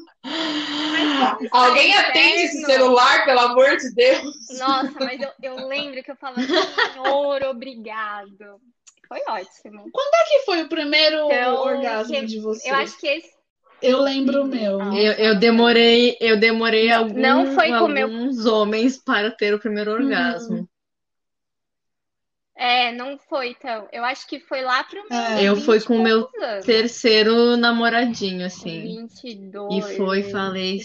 [1.52, 4.36] Alguém atende esse celular, pelo amor de Deus.
[4.58, 6.42] Nossa, mas eu, eu lembro que eu falava,
[6.94, 8.62] senhor, obrigado.
[9.08, 9.90] Foi ótimo.
[9.92, 12.66] Quando é que foi o primeiro Então, orgasmo que- de vocês?
[12.72, 13.39] Eu acho que esse.
[13.82, 14.82] Eu lembro o meu.
[14.82, 14.96] Ah.
[14.96, 19.54] Eu, eu demorei, eu demorei Não, algum- não foi com meu- alguns homens para ter
[19.54, 20.68] o primeiro orgasmo.
[22.56, 23.88] É, não foi então.
[23.92, 25.18] Eu acho que foi lá pro meu.
[25.20, 25.44] É.
[25.44, 26.66] Eu fui com o meu 20 poucos anos.
[26.66, 28.82] Terceiro namoradinho, assim.
[29.22, 29.86] 22.
[29.86, 30.82] E foi, falei.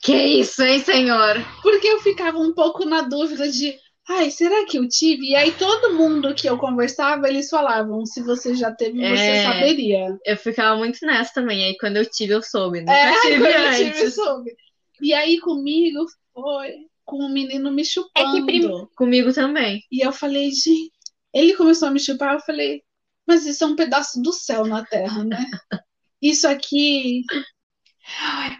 [0.00, 1.34] Que isso, hein, senhor?
[1.62, 3.76] Porque eu ficava um pouco na dúvida de,
[4.08, 5.28] ai, será que eu tive?
[5.30, 9.42] E aí todo mundo que eu conversava, eles falavam, se você já teve, você É.
[9.42, 10.18] saberia.
[10.24, 11.64] Eu ficava muito nessa também.
[11.64, 12.80] Aí quando eu tive, eu soube.
[12.80, 14.14] Nunca É, tive quando eu tive, eu antes.
[14.14, 14.56] soube.
[15.00, 16.74] E aí comigo foi
[17.04, 18.44] com o menino me chupando.
[18.46, 19.82] prim- Comigo também.
[19.92, 20.90] E eu falei, gente,
[21.32, 22.82] ele começou a me chupar, eu falei,
[23.26, 25.36] mas isso é um pedaço do céu na terra, né?
[26.20, 27.22] Isso aqui,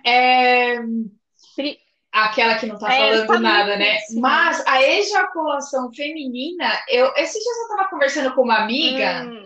[0.04, 0.78] É
[2.12, 3.97] aquela que não tá É, falando tá nada, né?
[3.97, 4.20] assim.
[4.20, 9.24] Mas a ejaculação feminina, eu esses dias eu tava conversando com uma amiga.
[9.24, 9.44] Hum,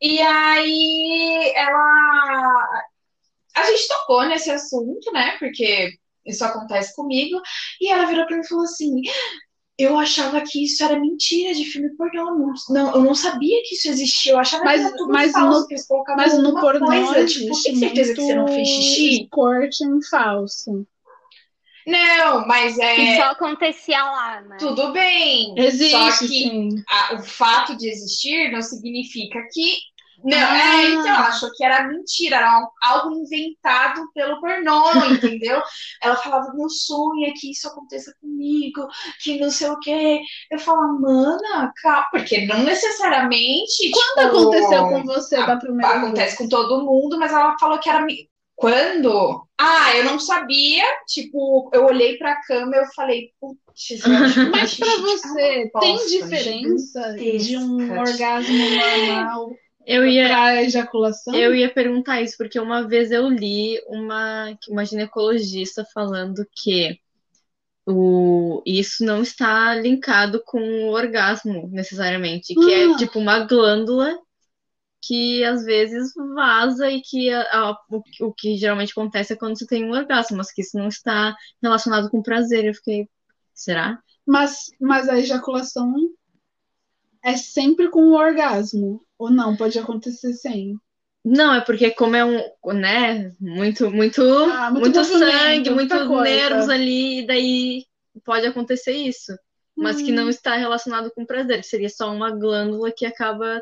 [0.00, 2.82] E aí ela.
[3.56, 5.36] A gente tocou nesse assunto, né?
[5.38, 5.90] Porque
[6.26, 7.40] isso acontece comigo.
[7.80, 9.00] E ela virou pra mim e falou assim:
[9.78, 12.24] Eu achava que isso era mentira de filme pornô.
[12.36, 14.32] Não, não, eu não sabia que isso existia.
[14.32, 16.86] Eu achava Mas- que era tudo mas falso, no- que eles colocavam mas no pornô
[16.86, 17.18] coisa.
[17.20, 19.26] existe Tipo, tem certeza que você não fez xixi?
[19.26, 20.86] squirting falso.
[21.86, 23.16] Não, mas é.
[23.16, 24.56] só acontecia lá, né?
[24.58, 25.54] Tudo bem.
[25.56, 26.68] Existe, Só que sim.
[26.88, 29.78] a- o fato de existir não significa que.
[30.24, 30.82] Não, Ah.
[30.82, 34.82] é, então, ela achou que era mentira, era al- algo inventado pelo pornô,
[35.38, 35.62] entendeu?
[36.02, 38.88] ela falava, meu sonho é que isso aconteça comigo,
[39.22, 40.20] que não sei o quê.
[40.50, 43.90] Eu falava, mana, calma, porque não necessariamente.
[43.90, 46.38] Quando tipo, aconteceu com você da primeira Acontece vez?
[46.38, 48.04] com todo mundo, mas ela falou que era.
[48.56, 49.46] Quando?
[49.58, 50.84] Ah, eu não sabia.
[51.06, 54.02] Tipo, eu olhei pra cama e eu falei, putz,
[54.50, 59.50] Mas pra você, tem diferença de um orgasmo normal
[59.86, 61.34] Eu ia, pra ejaculação?
[61.34, 66.98] eu ia perguntar isso, porque uma vez eu li uma, uma ginecologista falando que
[67.88, 72.96] o, isso não está linkado com o orgasmo, necessariamente, que é Ah.
[72.96, 74.18] tipo uma glândula
[75.06, 79.58] que às vezes vaza e que a- a- o, o que geralmente acontece é quando
[79.58, 82.64] você tem um orgasmo, mas que isso não está relacionado com prazer.
[82.64, 83.08] Eu fiquei,
[83.54, 83.98] será?
[84.26, 85.94] Mas, mas a ejaculação
[87.22, 89.02] é sempre com o orgasmo.
[89.18, 90.76] Ou não, pode acontecer sem.
[91.24, 92.40] Não, é porque como é um,
[92.74, 97.84] né, muito, muito, Ah, muito muito sangue, muitos nervos ali, e daí
[98.24, 99.36] pode acontecer isso.
[99.74, 100.14] Mas que Hum.
[100.14, 103.60] não está relacionado com prazer, que seria só uma glândula que acaba.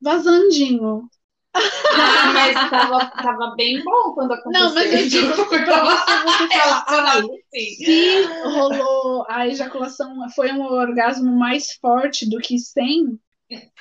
[0.00, 1.08] Vazandinho.
[1.54, 4.68] Ah, mas tava, tava bem bom quando aconteceu.
[4.68, 7.22] Não, mas eu digo que pra você, você fala, ai,
[7.52, 13.18] se rolou a ejaculação, foi um orgasmo mais forte do que sem,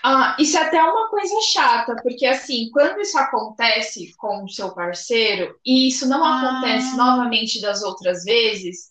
[0.04, 4.74] Ah, isso é até uma coisa chata, porque assim, quando isso acontece com o seu
[4.74, 6.60] parceiro e isso não Ah.
[6.60, 8.90] acontece novamente das outras vezes,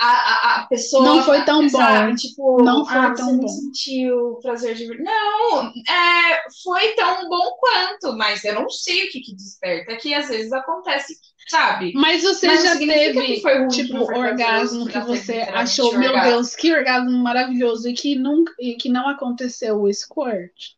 [0.00, 1.04] a, a, a pessoa.
[1.04, 2.16] Não foi tão sabe, bom.
[2.16, 3.48] Tipo, Não foi ah, tão você não bom.
[3.48, 4.86] sentiu prazer de.
[5.02, 10.14] Não, é, foi tão bom quanto, mas eu não sei o que, que desperta, que
[10.14, 11.14] às vezes acontece,
[11.48, 11.92] sabe?
[11.94, 16.30] mas você Mas não já teve, ruim, tipo, não orgasmo que você achou, meu orgasmo.
[16.32, 20.74] Deus, que orgasmo maravilhoso, e que nunca, e que não aconteceu o squirt?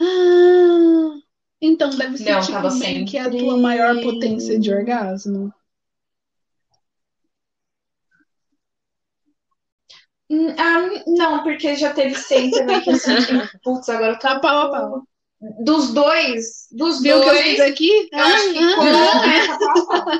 [0.00, 1.18] Ah,
[1.60, 5.52] então deve ser Não, tipo meio que a sempre- tua maior potência de orgasmo.
[10.58, 14.40] Ah, não, porque já teve sempre também que eu senti, putz, agora eu tô Tá
[14.40, 15.02] pau a pau.
[15.64, 18.08] dos dois, dos Viu o que eu fiz dois, aqui?
[18.12, 19.26] eu acho que Ah, com ah.
[19.26, 20.12] é, tá pau a pau.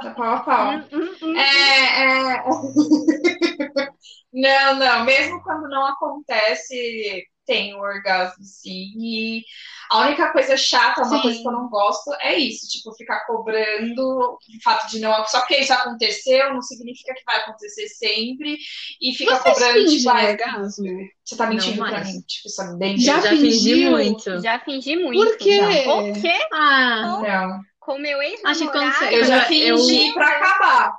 [0.00, 0.72] Tá pau a pau.
[0.74, 1.36] Hum, hum, hum.
[1.36, 2.44] É, é...
[4.32, 8.92] Não, não, mesmo quando não acontece, tem o orgasmo, sim.
[8.96, 9.42] E
[9.90, 11.22] a única coisa chata, uma Sim.
[11.22, 15.26] coisa que eu não gosto, é isso, tipo, ficar cobrando o fato de não.
[15.26, 18.56] Só porque isso aconteceu, não significa que vai acontecer sempre.
[19.00, 20.86] E fica Vocês cobrando, tipo, ah, orgasmo?
[21.24, 22.14] você tá mentindo Não pra mais.
[22.14, 22.20] mim.
[22.22, 24.40] Tipo, sabe, bem Já Já fingi muito.
[24.42, 25.18] Já fingi muito.
[25.26, 25.60] Por quê?
[25.88, 26.38] O quê?
[26.52, 27.60] Ah, Não.
[27.80, 28.94] Com meu Acho que quando ex-namorado.
[29.08, 29.48] você- Eu já Eu-
[29.78, 30.94] fingi pra acabar.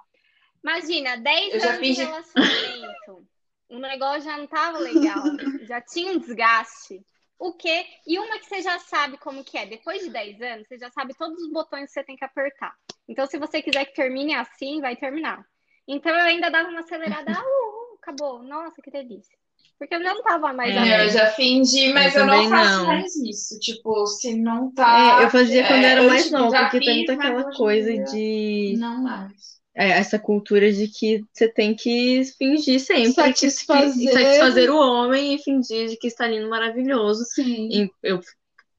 [0.63, 2.70] Imagina, 10 Eu já anos fingi- de relacionamento.
[3.71, 5.23] O negócio já não tava legal.
[5.65, 7.01] Já tinha um desgaste.
[7.39, 7.85] O quê?
[8.05, 9.65] E uma que você já sabe como que é.
[9.65, 12.71] Depois de 10 anos, você já sabe todos os botões que você tem que apertar.
[13.07, 15.43] Então, se você quiser que termine assim, vai terminar.
[15.87, 17.31] Então, eu ainda dava uma acelerada.
[17.31, 18.43] Ah, uh, uh, acabou.
[18.43, 19.35] Nossa, que delícia.
[19.79, 21.05] Porque eu não tava mais É.
[21.05, 22.85] Eu já fingi, mas Eu eu, não faço não.
[22.87, 23.57] mais isso.
[23.59, 25.21] Tipo, se não tá.
[25.21, 27.55] é, eu fazia quando é, era eu, mais tipo, nova, porque tem muito mas aquela
[27.55, 28.75] coisa dia, de.
[28.77, 29.60] Não mais.
[29.75, 34.13] É, essa cultura de que você tem que fingir sempre, que, que, Satisfazer.
[34.13, 37.23] satisfazer o homem e fingir de que está lindo, maravilhoso.
[37.25, 37.69] Sim.
[37.71, 38.19] E eu,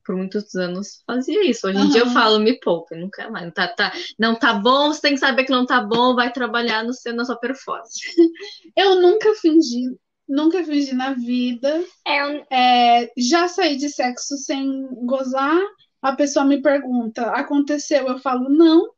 [0.04, 1.66] por muitos anos, fazia isso.
[1.66, 3.44] Hoje em dia eu falo, me poupe, nunca mais.
[3.46, 6.32] Não tá, tá, não tá bom, você tem que saber que não tá bom, vai
[6.32, 8.00] trabalhar no seu, na sua performance.
[8.76, 9.96] Eu nunca fingi,
[10.28, 11.84] nunca fingi na vida.
[12.06, 15.58] É, um- É, já saí de sexo sem gozar.
[16.02, 18.08] A pessoa me pergunta, aconteceu?
[18.08, 18.90] Eu falo, não.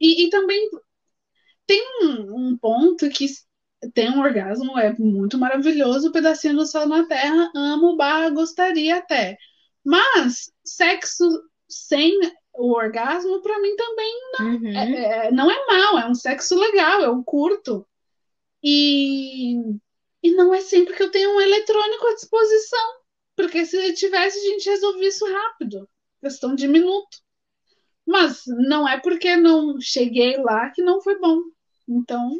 [0.00, 0.70] E, e também
[1.66, 3.26] tem um, um ponto que
[3.94, 8.96] tem um orgasmo, é muito maravilhoso, um pedacinho do céu na terra, amo, barra, gostaria
[8.96, 9.36] até.
[9.84, 11.24] Mas sexo
[11.68, 12.18] sem
[12.54, 14.76] o orgasmo, pra mim também Uhum.
[14.76, 17.86] é- é- não é mal, é um sexo legal, eu curto.
[18.62, 19.54] E,
[20.22, 23.00] e não é sempre que eu tenho um eletrônico à disposição,
[23.36, 25.88] porque se eu tivesse, a gente resolvia isso rápido,
[26.20, 27.18] questão de minuto.
[28.06, 31.40] Mas não é porque não cheguei lá que não foi bom.
[31.88, 32.30] Então.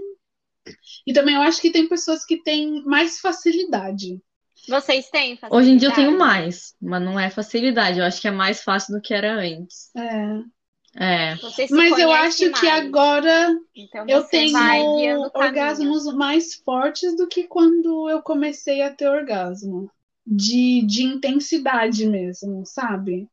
[1.07, 4.21] E também eu acho que tem pessoas que têm mais facilidade.
[4.69, 6.19] vocês têm Hoje em dia eu tenho facilidade?
[6.19, 7.99] mais, mas não é facilidade.
[7.99, 9.91] Eu acho que é mais fácil do que era antes.
[9.97, 10.57] É.
[10.99, 11.35] É.
[11.37, 12.87] Você se Mas eu acho que mais.
[12.87, 15.33] agora Então Eu tenho vai guiando o caminho.
[15.33, 19.91] orgasmos mais fortes do que quando eu comecei a ter orgasmo.
[20.27, 23.29] De, de intensidade mesmo, sabe?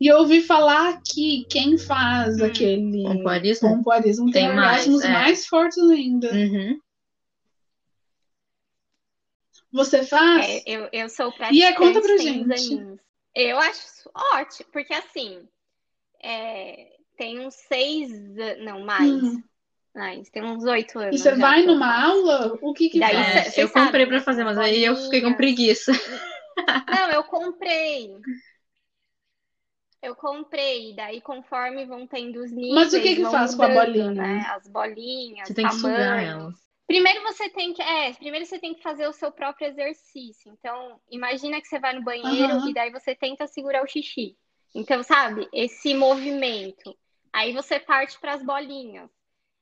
[0.00, 2.44] E eu ouvi falar que quem faz Hum.
[2.44, 3.68] aquele Pompoarismo?
[3.70, 5.08] pompoarismo tem, Tem mais, orgasmos é.
[5.12, 6.30] mais fortes ainda.
[6.32, 6.78] Uhum.
[9.72, 10.46] Você faz?
[10.46, 12.52] É, eu, eu sou E aí, conta praticante pra gente.
[12.52, 12.98] aninhos.
[13.34, 15.46] Eu acho isso ótimo, porque assim,
[16.22, 18.10] é, tem uns seis,
[18.60, 19.42] não, mais, Hum.
[19.94, 22.06] mais, tem uns oito anos E você vai numa faço.
[22.10, 22.58] aula?
[22.62, 23.26] O que que Daí faz?
[23.26, 25.34] cê- É, cê eu comprei sabe, pra né, fazer, mas as aí eu fiquei com
[25.34, 25.92] preguiça.
[26.88, 28.10] Não, eu comprei.
[30.06, 32.74] Eu comprei, daí conforme vão tendo os níveis.
[32.74, 34.12] Mas o que que faz com a mudando, bolinha?
[34.12, 34.46] Né?
[34.50, 36.42] As bolinhas, Você tem que sugar tamanhos.
[36.44, 36.54] ela.
[36.86, 40.52] Primeiro você tem que, é, primeiro você tem que fazer o seu próprio exercício.
[40.52, 42.68] Então, imagina que você vai no banheiro Aham.
[42.68, 44.36] e daí você tenta segurar o xixi.
[44.72, 46.96] Então, sabe, esse movimento.
[47.32, 49.10] Aí você parte para as bolinhas.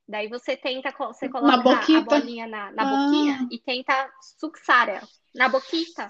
[0.07, 2.85] Daí você tenta, você coloca a bolinha na, na Ah.
[2.85, 4.07] boquinha e tenta
[4.39, 5.07] suxar ela.
[5.33, 6.07] Na boquita.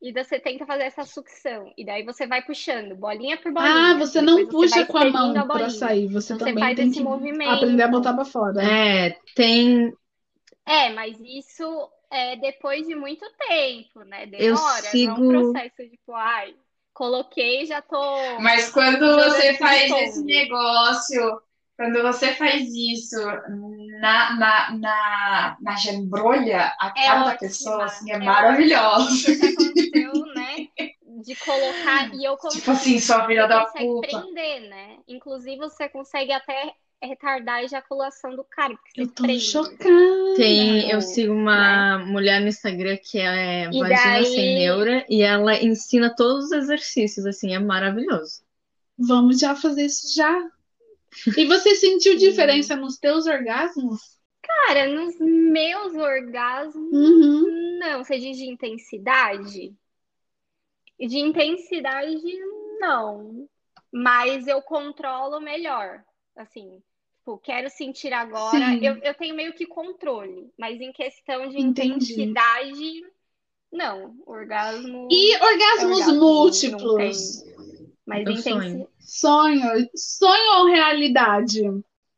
[0.00, 1.72] E você tenta fazer essa sucção.
[1.76, 3.84] E daí você vai puxando, bolinha por bolinha.
[3.84, 5.70] Ah, você não você puxa vai com a mão para bolinha.
[5.70, 7.42] sair, você Então, você também faz tem esse que movimento.
[7.44, 8.62] aprender a botar para fora.
[8.62, 9.92] É, tem.
[10.64, 14.26] É, mas isso é depois de muito tempo, né?
[14.38, 16.56] Eu Demora, não é sigo- um processo tipo, ai,
[16.92, 17.96] coloquei e já tô.
[18.40, 21.40] Mas quando você faz esse negócio,
[21.76, 23.16] quando você faz isso
[24.00, 29.10] na, na, na, na jambrolha, a É cara da ótima, pessoa assim, é, é maravilhosa.
[29.10, 30.68] Isso que aconteceu, né?
[31.24, 34.08] De colocar e eu Tipo assim, sua filha da puta.
[34.08, 34.96] prender, né?
[35.08, 36.72] Inclusive, você consegue até
[37.02, 39.40] retardar a ejaculação do cara, porque Eu tô prende.
[39.40, 40.34] chocada.
[40.36, 45.22] Tem, eu sigo uma mulher no Instagram que é E Vagina daí- Sem Neura e
[45.22, 48.40] ela ensina todos os exercícios, assim, é maravilhoso.
[48.98, 50.32] Vamos já fazer isso já.
[51.36, 54.00] E você sentiu diferença nos teus orgasmos?
[54.42, 57.78] Cara, nos meus orgasmos, Uhum.
[57.80, 58.04] não.
[58.04, 59.74] Você diz de intensidade?
[60.98, 62.22] De intensidade,
[62.80, 63.48] não.
[63.92, 66.02] Mas eu controlo melhor.
[66.36, 66.80] Assim,
[67.18, 68.58] tipo, quero sentir agora.
[68.70, 68.86] Sim.
[68.86, 72.12] Eu, eu tenho meio que controle, mas em questão de Entendi.
[72.12, 73.02] intensidade,
[73.72, 74.14] não.
[74.26, 75.08] Orgasmo.
[75.10, 77.42] E orgasmos Orgasmo, múltiplos?
[78.06, 78.88] Mas Eu intensi- sonho.
[79.00, 79.88] Sonho.
[79.94, 81.60] Sonho ou realidade?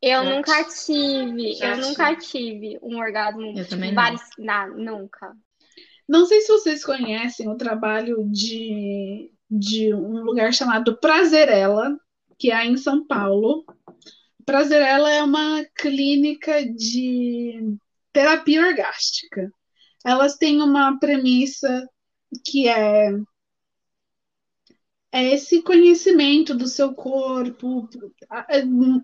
[0.00, 4.02] Eu nunca tive, Já eu nunca tive um orgasmo Eu tipo, também não.
[4.02, 5.34] vários, na- nunca.
[6.08, 11.98] Não sei se vocês conhecem o trabalho de, de um lugar chamado Prazerela,
[12.38, 13.64] que é em São Paulo.
[14.46, 17.76] Prazerela é uma clínica de
[18.12, 19.52] terapia orgástica.
[20.04, 21.86] Elas têm uma premissa
[22.46, 23.10] que é,
[25.12, 27.88] é esse conhecimento do seu corpo.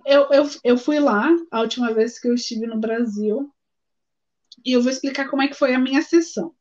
[0.05, 3.51] Eu, eu, eu fui lá a última vez que eu estive no Brasil
[4.65, 6.55] e eu vou explicar como é que foi a minha sessão.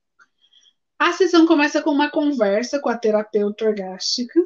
[0.97, 4.39] A sessão começa com uma conversa com a terapeuta orgástica,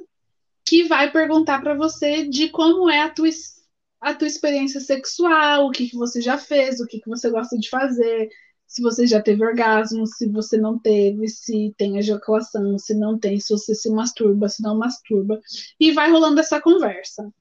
[0.66, 3.30] que vai perguntar para você de como é a tua,
[4.02, 7.58] a tua experiência sexual, o que, que você já fez, o que, que você gosta
[7.58, 8.30] de fazer,
[8.68, 13.40] se você já teve orgasmo, se você não teve, se tem ejaculação, se não tem,
[13.40, 15.40] se você se masturba, se não masturba,
[15.80, 17.32] e vai rolando essa conversa.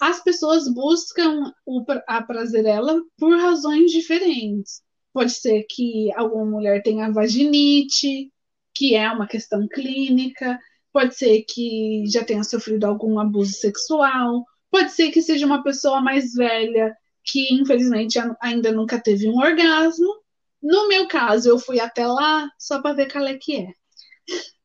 [0.00, 4.82] As pessoas buscam o a prazerela por razões diferentes.
[5.12, 8.32] Pode ser que alguma mulher tenha vaginite,
[8.74, 10.58] que é uma questão clínica.
[10.92, 14.44] Pode ser que já tenha sofrido algum abuso sexual.
[14.70, 20.21] Pode ser que seja uma pessoa mais velha que, infelizmente, ainda nunca teve um orgasmo.
[20.62, 23.68] No meu caso, eu fui até lá só para ver qual é que é.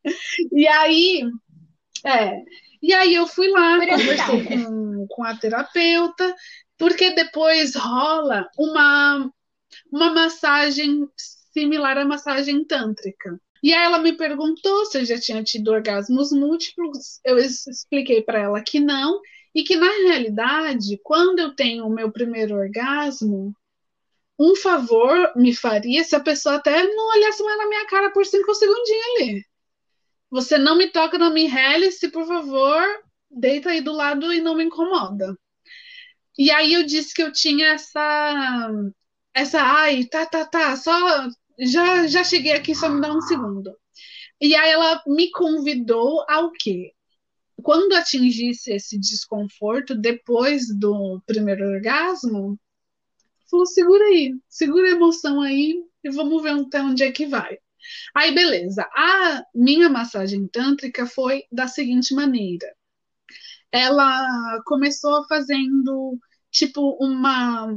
[0.53, 1.23] E aí,
[2.05, 2.43] é.
[2.81, 6.35] E aí eu fui lá, conversei com, com a terapeuta,
[6.77, 9.31] porque depois rola uma
[9.91, 11.07] uma massagem
[11.51, 13.39] similar à massagem tântrica.
[13.63, 17.19] E aí ela me perguntou se eu já tinha tido orgasmos múltiplos.
[17.25, 19.19] Eu expliquei para ela que não,
[19.53, 23.53] e que na realidade, quando eu tenho o meu primeiro orgasmo,
[24.39, 28.25] um favor me faria se a pessoa até não olhasse mais na minha cara por
[28.25, 29.45] cinco segundinhos ali.
[30.29, 32.83] Você não me toca, não me rele-se, por favor,
[33.29, 35.37] deita aí do lado e não me incomoda.
[36.37, 38.69] E aí eu disse que eu tinha essa
[39.33, 40.93] essa, ai, tá, tá, tá, só
[41.59, 43.75] já, já cheguei aqui, só me dá um segundo.
[44.41, 46.91] E aí ela me convidou ao quê?
[47.63, 52.59] Quando atingisse esse desconforto, depois do primeiro orgasmo,
[53.49, 57.57] falou, segura aí, segura a emoção aí e vamos ver até onde é que vai.
[58.15, 58.83] Aí, beleza.
[58.95, 62.67] A minha massagem tântrica foi da seguinte maneira.
[63.71, 66.17] Ela começou fazendo
[66.51, 67.67] tipo uma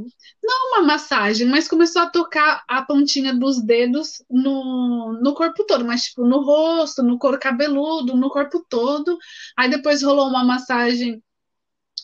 [0.43, 5.85] não uma massagem, mas começou a tocar a pontinha dos dedos no, no corpo todo,
[5.85, 9.17] mas tipo no rosto, no couro cabeludo, no corpo todo.
[9.57, 11.21] Aí depois rolou uma massagem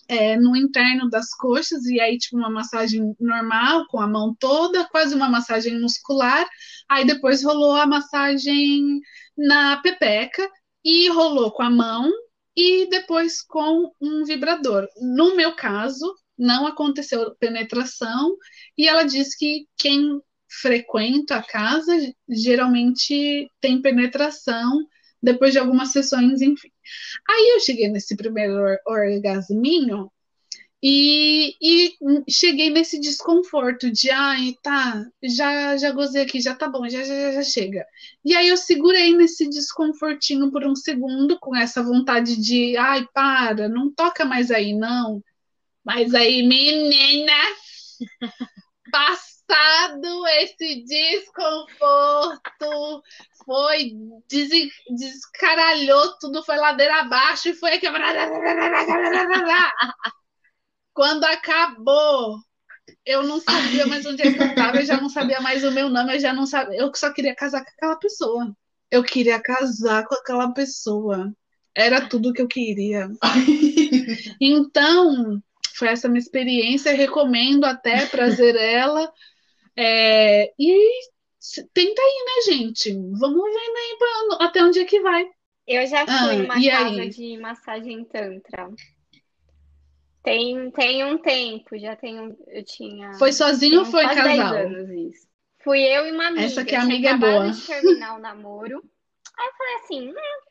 [0.07, 4.87] é, no interno das coxas, e aí tipo uma massagem normal, com a mão toda,
[4.89, 6.47] quase uma massagem muscular.
[6.89, 9.01] Aí depois rolou a massagem
[9.37, 10.49] na pepeca
[10.83, 12.09] e rolou com a mão
[12.55, 14.87] e depois com um vibrador.
[15.01, 18.35] No meu caso, não aconteceu penetração,
[18.77, 20.21] e ela diz que quem
[20.61, 21.93] frequenta a casa
[22.29, 24.79] geralmente tem penetração
[25.27, 26.71] depois de algumas sessões, enfim.
[27.29, 30.09] Aí eu cheguei nesse primeiro or orgasminho
[30.81, 31.97] e, e
[32.29, 37.33] cheguei nesse desconforto de, ai, tá, já, já gozei aqui, já tá bom, já, já,
[37.33, 37.85] já chega.
[38.23, 43.67] E aí eu segurei nesse desconfortinho por um segundo, com essa vontade de, ai, para,
[43.67, 45.21] não toca mais aí, não.
[45.83, 47.33] Mas aí, menina,
[49.47, 51.41] passado esse desconforto,
[53.45, 53.93] foi,
[54.27, 54.49] des,
[54.89, 57.87] descaralhou tudo, foi ladeira abaixo e foi que.
[60.93, 62.39] Quando acabou,
[63.05, 65.89] eu não sabia mais onde é eu estava, eu já não sabia mais o meu
[65.89, 66.77] nome, eu já não sabia.
[66.77, 68.55] Eu só queria casar com aquela pessoa.
[68.91, 71.31] Eu queria casar com aquela pessoa.
[71.75, 73.09] Era tudo que eu queria.
[74.39, 75.41] Então,
[75.75, 76.93] foi essa minha experiência.
[76.93, 79.11] Recomendo até trazer ela.
[79.77, 80.91] É, e
[81.71, 82.91] tenta aí, né, gente?
[82.91, 85.29] Vamos ver aí pra, até onde é que vai.
[85.67, 87.09] Eu já fui ah, numa casa aí?
[87.09, 88.69] de massagem tantra.
[90.23, 93.13] Tem, tem um tempo, já um, eu tinha.
[93.13, 94.55] Foi sozinho ou foi casal?
[94.55, 95.27] anos isso.
[95.63, 96.45] Fui eu e uma amiga.
[96.45, 97.51] Essa que é a amiga é boa.
[97.51, 98.83] de terminar o namoro.
[99.37, 100.41] Aí eu falei assim, hum.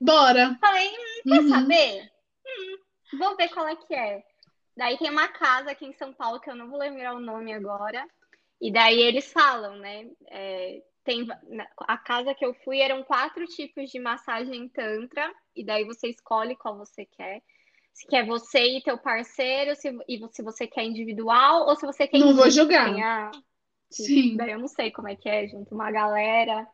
[0.00, 0.56] bora.
[0.60, 1.48] Falei, hum, quer uhum.
[1.48, 2.12] saber?
[2.46, 4.22] Hum, vou ver qual é que é.
[4.76, 7.52] Daí tem uma casa aqui em São Paulo que eu não vou lembrar o nome
[7.52, 8.06] agora.
[8.60, 10.08] E daí eles falam, né?
[10.28, 11.26] É, tem
[11.80, 16.56] a casa que eu fui eram quatro tipos de massagem tantra e daí você escolhe
[16.56, 17.42] qual você quer
[17.98, 22.06] se quer você e teu parceiro, se, e se você quer individual ou se você
[22.06, 22.18] quer.
[22.18, 22.88] Não vou julgar.
[22.96, 23.32] A...
[23.90, 24.36] Sim.
[24.36, 26.64] Daí eu não sei como é que é, junto uma galera,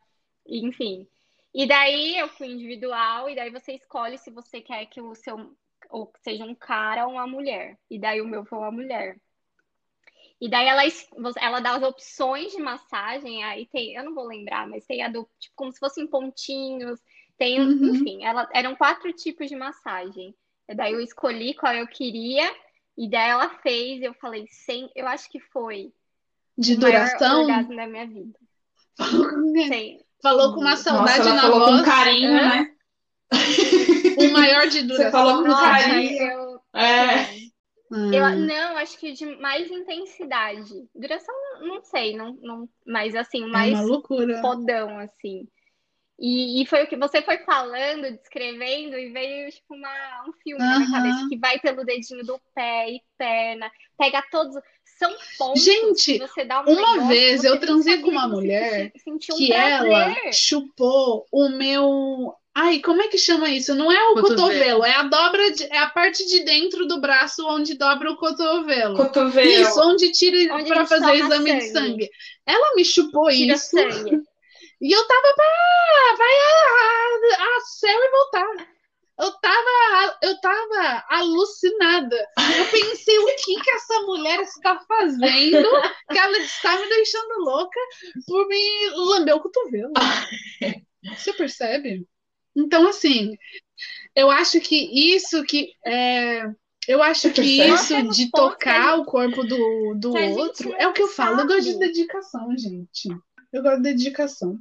[0.46, 1.08] enfim.
[1.54, 5.56] E daí eu fui individual, e daí você escolhe se você quer que o seu
[5.88, 7.78] ou seja um cara ou uma mulher.
[7.88, 9.16] E daí o meu foi uma mulher.
[10.40, 10.82] E daí ela,
[11.40, 15.08] ela dá as opções de massagem, aí tem, eu não vou lembrar, mas tem a
[15.08, 17.00] do, tipo, como se fossem pontinhos,
[17.38, 17.94] tem, uhum.
[17.94, 20.34] enfim, ela, eram quatro tipos de massagem.
[20.74, 22.50] Daí eu escolhi qual eu queria,
[22.96, 25.92] e daí ela fez, eu falei, sem, eu acho que foi
[26.56, 28.38] de duração orgasmo da minha vida.
[29.68, 30.04] Sem.
[30.22, 31.80] Falou com uma saudade Nossa, ela na falou voz.
[31.80, 32.70] com carinho, né?
[34.16, 35.06] O maior de duração.
[35.06, 36.22] Você falou com carinho.
[36.22, 36.80] Eu...
[36.80, 37.43] É.
[37.94, 38.12] Hum.
[38.12, 40.74] Eu, não, acho que de mais intensidade.
[40.92, 44.40] Duração, não sei, não, não, mas assim, mais é loucura.
[44.42, 45.46] podão, assim.
[46.18, 50.62] E, e, foi o que você foi falando, descrevendo, e veio tipo uma, um filme
[50.62, 50.80] uhum.
[50.80, 54.56] na cabeça que vai pelo dedinho do pé e perna, pega todos.
[54.98, 59.18] São pontos Gente, você dá um uma negócio, vez eu transei com uma mulher um
[59.18, 59.52] que prazer.
[59.52, 62.34] ela chupou o meu.
[62.56, 63.74] Ai, como é que chama isso?
[63.74, 67.00] Não é o cotovelo, cotovelo é a dobra, de, é a parte de dentro do
[67.00, 68.96] braço onde dobra o cotovelo.
[68.96, 69.50] Cotovelo.
[69.50, 71.58] Isso, onde tira para fazer exame sangue.
[71.58, 72.10] de sangue.
[72.46, 73.70] Ela me chupou tira isso.
[73.70, 74.22] Sangue.
[74.80, 76.16] E eu tava pra.
[76.16, 78.74] Vai a, a, a céu e voltar.
[79.18, 82.16] Eu tava, eu tava alucinada.
[82.56, 85.68] Eu pensei, o que que essa mulher está fazendo?
[86.10, 87.80] Que ela está me deixando louca
[88.26, 89.92] por me lamber o cotovelo.
[91.16, 92.04] Você percebe?
[92.56, 93.36] Então, assim,
[94.14, 94.76] eu acho que
[95.14, 96.44] isso que é,
[96.86, 101.08] eu acho que isso de tocar o corpo do, do outro é o que eu
[101.08, 101.40] falo.
[101.40, 103.08] Eu gosto de dedicação, gente.
[103.52, 104.58] Eu gosto de dedicação.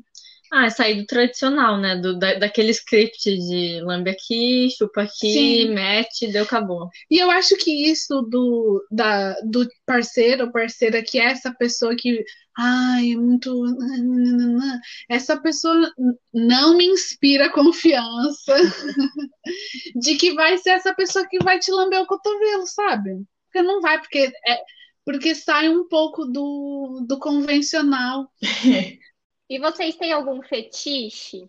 [0.56, 1.96] Ah, é sair do tradicional, né?
[1.96, 5.74] Do, da, daquele script de lambe aqui, chupa aqui, Sim.
[5.74, 6.90] mete, deu, acabou.
[7.10, 11.96] E eu acho que isso do, da, do parceiro ou parceira que é essa pessoa
[11.98, 12.24] que.
[12.56, 13.52] Ai, é muito.
[15.10, 15.92] Essa pessoa
[16.32, 18.54] não me inspira confiança
[20.00, 23.24] de que vai ser essa pessoa que vai te lamber o cotovelo, sabe?
[23.46, 24.60] Porque não vai, porque é,
[25.04, 28.32] porque sai um pouco do, do convencional.
[29.54, 31.48] E vocês têm algum fetiche?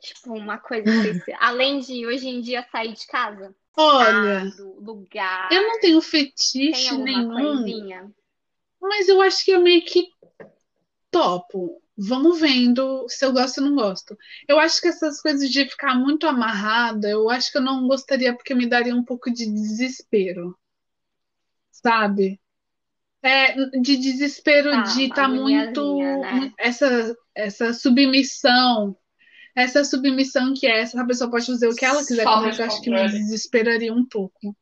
[0.00, 3.54] Tipo, uma coisa especial, além de hoje em dia sair de casa?
[3.76, 4.44] Olha,
[4.80, 5.52] lugar.
[5.52, 7.34] Eu não tenho fetiche Tem nenhum.
[7.34, 8.10] Coisinha?
[8.80, 10.08] Mas eu acho que eu meio que
[11.10, 11.82] topo.
[11.94, 14.16] Vamos vendo se eu gosto ou não gosto.
[14.48, 18.34] Eu acho que essas coisas de ficar muito amarrada, eu acho que eu não gostaria
[18.34, 20.58] porque me daria um pouco de desespero.
[21.70, 22.40] Sabe?
[23.20, 25.97] É, de desespero tá, de estar tá muito.
[26.20, 26.52] Né?
[26.58, 28.96] Essa, essa submissão.
[29.56, 32.80] Essa submissão que é essa pessoa pode fazer o que ela quiser comigo, eu acho
[32.80, 34.56] que me desesperaria um pouco.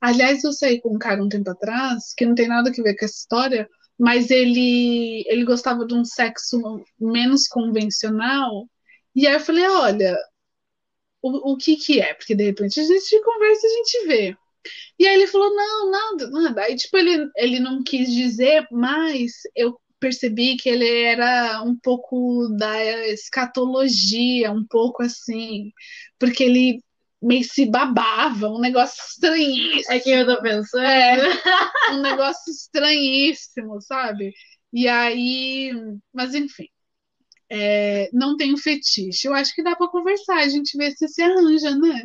[0.00, 2.96] Aliás, eu saí com um cara um tempo atrás, que não tem nada a ver
[2.96, 3.68] com essa história,
[3.98, 8.68] mas ele, ele gostava de um sexo menos convencional.
[9.14, 10.16] E aí eu falei, olha,
[11.22, 12.14] o, o que que é?
[12.14, 14.36] Porque de repente a gente conversa e a gente vê.
[14.98, 16.62] E aí ele falou, não, nada, nada.
[16.62, 22.48] Aí, tipo, ele, ele não quis dizer, mas eu percebi que ele era um pouco
[22.58, 25.72] da escatologia, um pouco assim,
[26.18, 26.80] porque ele
[27.22, 29.92] meio se babava, um negócio estranhíssimo.
[29.94, 30.84] É que eu tô pensando.
[30.84, 31.16] É,
[31.94, 34.32] um negócio estranhíssimo, sabe?
[34.72, 35.72] E aí,
[36.12, 36.68] mas enfim,
[37.50, 39.28] é, não tenho fetiche.
[39.28, 42.02] Eu acho que dá para conversar, a gente vê se se arranja, né?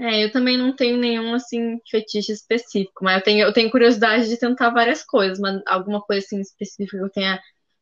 [0.00, 4.30] É, eu também não tenho nenhum assim fetiche específico, mas eu tenho, eu tenho curiosidade
[4.30, 7.38] de tentar várias coisas, mas alguma coisa assim específica que eu tenha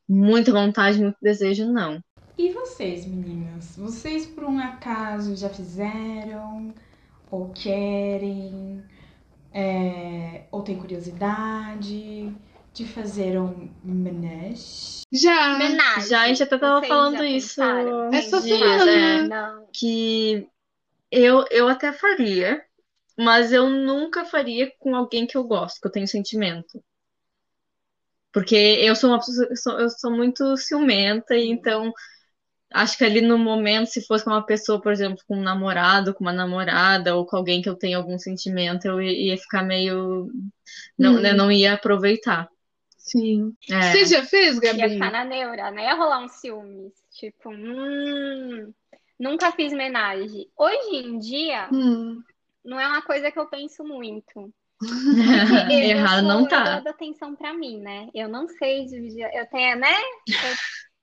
[0.09, 2.03] muita vontade, muito desejo, não.
[2.37, 3.77] E vocês, meninas?
[3.77, 6.75] Vocês por um acaso já fizeram
[7.31, 8.83] ou querem
[9.55, 12.33] é, ou têm curiosidade
[12.75, 15.03] de fazer um menage?
[15.13, 15.57] Já.
[15.57, 16.09] Menagem.
[16.09, 18.11] Já, a gente até tava Vocês falando isso pensaram?
[18.11, 18.91] dias, semana.
[18.91, 19.67] é, Não.
[19.73, 20.49] que
[21.11, 22.63] eu, eu até faria,
[23.19, 26.83] mas eu nunca faria com alguém que eu gosto, que eu tenho sentimento.
[28.33, 31.93] Porque eu sou uma pessoa, eu sou, eu sou muito ciumenta, e então
[32.73, 36.15] acho que ali no momento, se fosse com uma pessoa, por exemplo, com um namorado,
[36.15, 39.63] com uma namorada, ou com alguém que eu tenho algum sentimento, eu ia ia ficar
[39.65, 40.29] meio.
[40.99, 41.27] Não, Hum.
[41.27, 42.49] eu não ia aproveitar.
[42.99, 43.57] Sim.
[43.71, 43.81] É.
[43.93, 44.91] Você já fez, Ia Gabi?
[44.91, 45.85] ficar na neura, né?
[45.85, 46.93] Ia rolar um ciúmes.
[47.11, 48.73] Tipo, hum,
[49.19, 50.51] nunca fiz homenagem.
[50.57, 52.23] Hoje em dia, Hum.
[52.65, 54.53] não é uma coisa que eu penso muito.
[55.73, 56.81] Eu- eu Errado não Eu tá.
[56.81, 58.09] dou atenção pra mim, né?
[58.15, 59.29] Eu não sei dividir.
[59.35, 59.93] Eu tenho, né?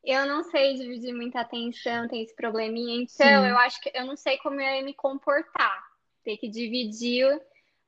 [0.03, 3.01] Eu, eu não sei dividir muita atenção, tenho esse probleminha.
[3.03, 3.49] Então, Sim.
[3.49, 5.83] eu acho que eu não sei como eu ia me comportar.
[6.23, 7.27] Ter que dividir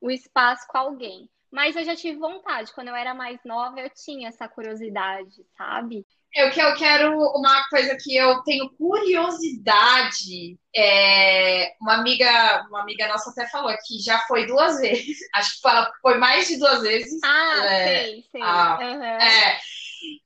[0.01, 1.29] o espaço com alguém.
[1.51, 2.73] Mas eu já tive vontade.
[2.73, 6.05] Quando eu era mais nova, eu tinha essa curiosidade, sabe?
[6.35, 12.81] É o que eu quero, uma coisa que eu tenho curiosidade, é, uma amiga, uma
[12.81, 16.57] amiga nossa até falou que já foi duas vezes, acho que ela foi mais de
[16.57, 17.19] duas vezes.
[17.23, 18.41] Ah, É, sei, sei.
[18.41, 19.03] ah, Aham.
[19.19, 19.59] É,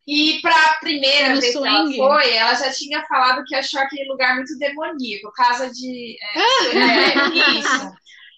[0.07, 1.95] e para a primeira No vez que ela swing?
[1.95, 6.17] foi, ela já tinha falado que achou aquele lugar muito demoníaco, casa de.
[6.21, 6.39] É,
[6.77, 7.91] é, isso.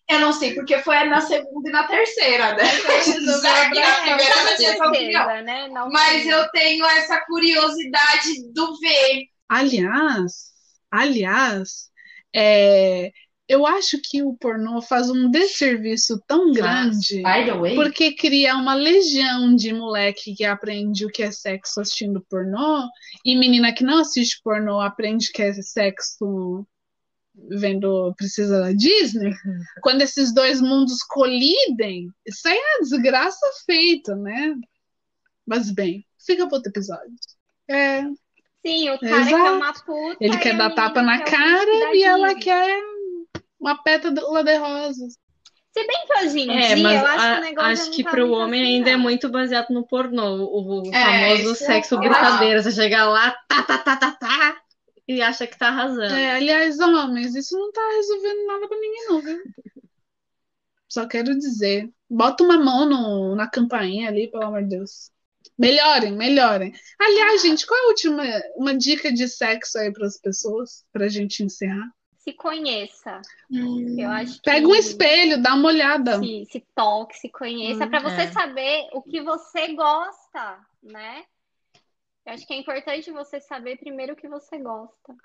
[0.09, 2.63] Eu não sei, porque foi na segunda e na terceira, né?
[3.41, 5.25] Já que na primeira eu já tinha essa opinião.
[5.25, 5.67] certeza, né?
[5.69, 9.23] Não Mas eu tenho essa curiosidade do ver.
[9.49, 10.51] Aliás,
[10.91, 11.89] aliás,
[12.35, 13.11] é,
[13.47, 17.75] eu acho que o pornô faz um desserviço tão grande By the way.
[17.75, 22.87] porque cria uma legião de moleque que aprende o que é sexo assistindo pornô
[23.23, 26.65] e menina que não assiste pornô aprende o que é sexo
[27.35, 29.31] vendo Precisa da Disney.
[29.81, 34.55] Quando esses dois mundos colidem, isso aí é a desgraça feita, né?
[35.45, 37.13] Mas bem, fica para outro episódio.
[37.69, 38.03] É,
[38.65, 39.43] Sim, o cara Exato.
[39.43, 40.17] quer uma puta.
[40.21, 42.81] ele quer dar tapa na o cara e ela quer
[43.59, 45.17] uma pétala de rosas.
[45.73, 47.91] Se bem que hoje em É, dia, mas eu acho que a- o negócio acho
[47.91, 51.03] que tá pro muito homem assim, ainda é muito baseado no pornô, o, o É,
[51.35, 52.61] famoso sexo eu brincadeira.
[52.61, 54.62] Você chega lá, tá, tá, tá, tá, tá,
[55.07, 56.13] e acha que tá arrasando.
[56.13, 59.41] É, aliás, homens, isso não tá resolvendo nada pra ninguém, não, viu?
[60.87, 65.11] Só quero dizer, bota uma mão no- na campainha ali, pelo amor de Deus.
[65.57, 66.73] Melhorem, melhorem.
[66.99, 68.23] Aliás, gente, qual é a última
[68.55, 71.89] uma dica de sexo aí para as pessoas, pra gente encerrar?
[72.17, 73.21] Se conheça.
[73.51, 76.19] Hum, Eu acho que Pega um espelho, dá uma olhada.
[76.19, 78.31] se, se toque, se conheça, Hum, pra você é.
[78.31, 81.23] saber o que você gosta, né?
[82.25, 85.15] Eu acho que é importante você saber primeiro o que você gosta.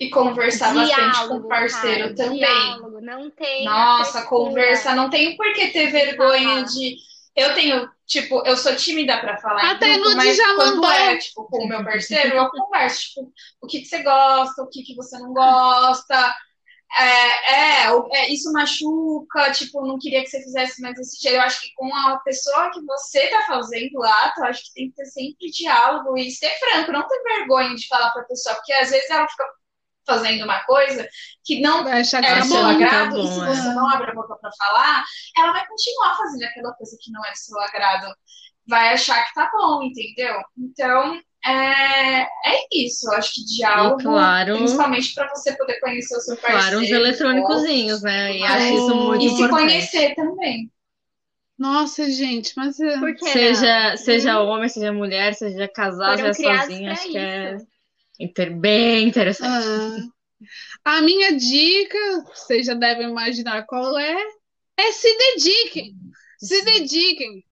[0.00, 2.38] E conversar bastante com Diálogo, o parceiro cara, também.
[2.38, 4.94] diálogo, não tem Nossa, conversa.
[4.94, 6.64] Não tenho por que ter vergonha falar.
[6.64, 6.96] de.
[7.34, 10.90] Eu tenho, tipo, eu sou tímida pra falar Até em grupo, mas já quando mandou.
[10.90, 14.68] é, tipo, com o meu parceiro, eu converso, tipo, o que, que você gosta, o
[14.68, 16.34] que, que você não gosta.
[16.98, 21.36] É, é, o- é, isso machuca, tipo, não queria que você fizesse mais esse jeito.
[21.36, 24.88] Eu acho que com a pessoa que você tá fazendo lá, eu acho que tem
[24.90, 28.72] que ter sempre diálogo e ser franco, não ter vergonha de falar pra pessoa, porque
[28.74, 29.44] às vezes ela fica
[30.06, 31.08] fazendo uma coisa
[31.44, 32.66] que não Vai achar que é do seu bom.
[32.66, 33.46] agrado, tá e bom, se é.
[33.46, 35.04] você não abre a boca pra falar,
[35.36, 38.14] ela vai continuar fazendo aquela coisa que não é do seu agrado.
[38.68, 40.40] Vai achar que tá bom, entendeu?
[40.58, 43.06] Então, é, é isso.
[43.08, 46.60] Eu acho que diálogo, E claro- principalmente pra você poder conhecer o seu parceiro.
[46.62, 48.36] Claro, uns eletrônicozinhos, né?
[48.36, 49.60] E acho É, isso muito E se importante.
[49.60, 50.70] conhecer também.
[51.58, 52.98] Nossa, gente, mas é,
[53.32, 53.96] Seja, não?
[53.96, 57.66] seja homem, seja mulher, seja casado, Foram seja sozinho, acho que é isso.
[58.18, 60.10] inter- bem interessante.
[60.84, 61.98] Ah, a minha dica,
[62.34, 64.16] vocês já devem imaginar qual é,
[64.76, 65.94] é se dediquem.
[66.38, 67.44] Se dediquem.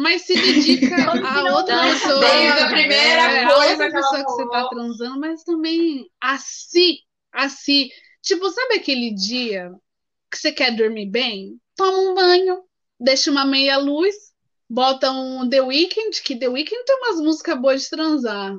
[0.00, 2.20] Mas se dedica a não outra pessoa.
[2.20, 4.68] Desde a primeira é, a coisa outra que ela pessoa que você tá falou.
[4.70, 6.98] transando, mas também a si.
[7.32, 7.90] A si.
[8.22, 9.72] Tipo, sabe aquele dia
[10.30, 11.58] que você quer dormir bem?
[11.74, 12.62] Toma um banho,
[13.00, 14.14] deixa uma meia luz,
[14.70, 18.54] Bota um The Weeknd, que The Weeknd tem umas músicas boas de transar.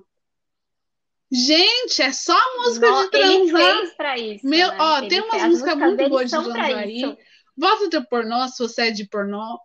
[1.32, 3.78] Gente, é só música No- de ele transar.
[3.78, 4.46] fez pra isso.
[4.48, 4.78] Meu, né?
[4.80, 7.18] ó, Ele tem umas as músicas muito boas de transar aí.
[7.56, 9.60] Bota o teu pornô, se você é de pornô.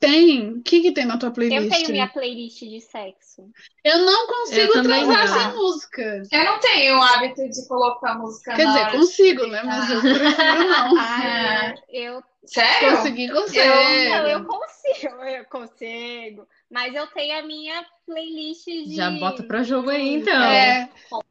[0.00, 0.54] Tem.
[0.54, 1.68] O que que tem na tua Eu playlist?
[1.76, 3.48] tenho minha playlist de sexo.
[3.84, 5.38] Eu não consigo Eu transar não.
[5.38, 6.22] sem música.
[6.32, 9.62] Eu não tenho o hábito de colocar música Quer na dizer, hora de consigo, né?
[9.62, 10.96] Mas eu prefiro não.
[10.98, 12.96] Ai, eu, Sério?
[12.96, 13.64] Consegui, eu, consigo.
[13.64, 16.48] não, eu consigo, eu consigo.
[16.70, 18.96] Mas eu tenho a minha playlist de.
[18.96, 20.42] Já bota pra jogo aí, então.
[20.42, 20.88] É,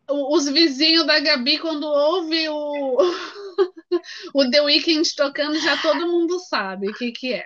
[0.09, 2.97] o- os vizinhos da Gabi, quando ouve o,
[4.35, 7.45] o The Weeknd tocando, já todo mundo sabe o que que é.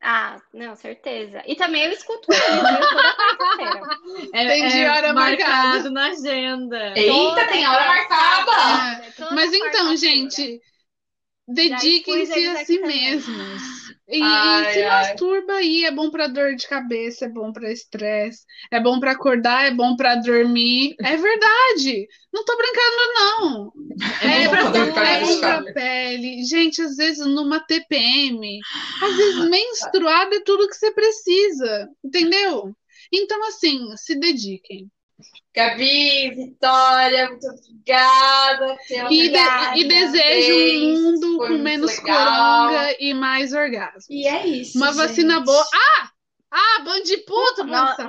[0.00, 1.42] Ah, não, certeza.
[1.46, 3.58] E também eu escuto ele, viu?
[3.58, 4.28] Toda.
[4.32, 5.52] É, Tem de é hora marcada.
[5.68, 6.92] marcado na agenda.
[6.98, 8.46] Eita, Toda tem hora marcada!
[8.52, 10.60] quarta-feira, toda Mas então, gente,
[11.54, 13.62] dediquem-se a si mesmos.
[14.10, 14.86] E, Ai, e se ai.
[15.10, 19.12] masturba aí, é bom pra dor de cabeça, é bom pra estresse, é bom pra
[19.12, 20.94] acordar, é bom pra dormir.
[21.00, 22.06] É verdade.
[22.32, 23.72] Não tô brincando, não.
[24.22, 26.44] É É, bom pra, pra dor de é bom pra pele.
[26.44, 28.58] Gente, às vezes numa TPM,
[29.02, 32.74] às vezes menstruada é tudo que você precisa, entendeu?
[33.12, 34.90] Então, assim, se dediquem.
[35.54, 38.76] Gabi, Vitória, muito obrigada
[39.10, 42.68] E, de- e desejo um mundo Foi com menos legal.
[42.68, 44.00] coronga e mais orgasmo.
[44.10, 44.78] E é isso.
[44.78, 45.44] Uma vacina gente.
[45.44, 45.64] boa.
[45.74, 46.10] Ah!
[46.50, 47.04] Ah, mano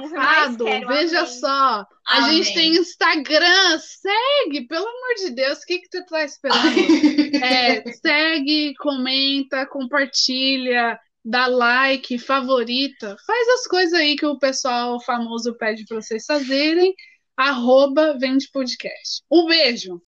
[0.08, 0.64] não safado.
[0.66, 1.32] quero, Veja amém.
[1.40, 1.86] só.
[2.08, 2.42] A Amém.
[2.44, 3.80] gente tem Instagram.
[3.80, 5.58] Segue, pelo amor de Deus.
[5.60, 6.60] O que, que tu tá esperando?
[7.44, 13.16] É, segue, comenta, compartilha, dá like, favorita.
[13.26, 16.94] Faz as coisas aí que o pessoal famoso pede pra vocês fazerem.
[17.38, 19.24] Arroba Vende Podcast.
[19.32, 20.02] Um beijo.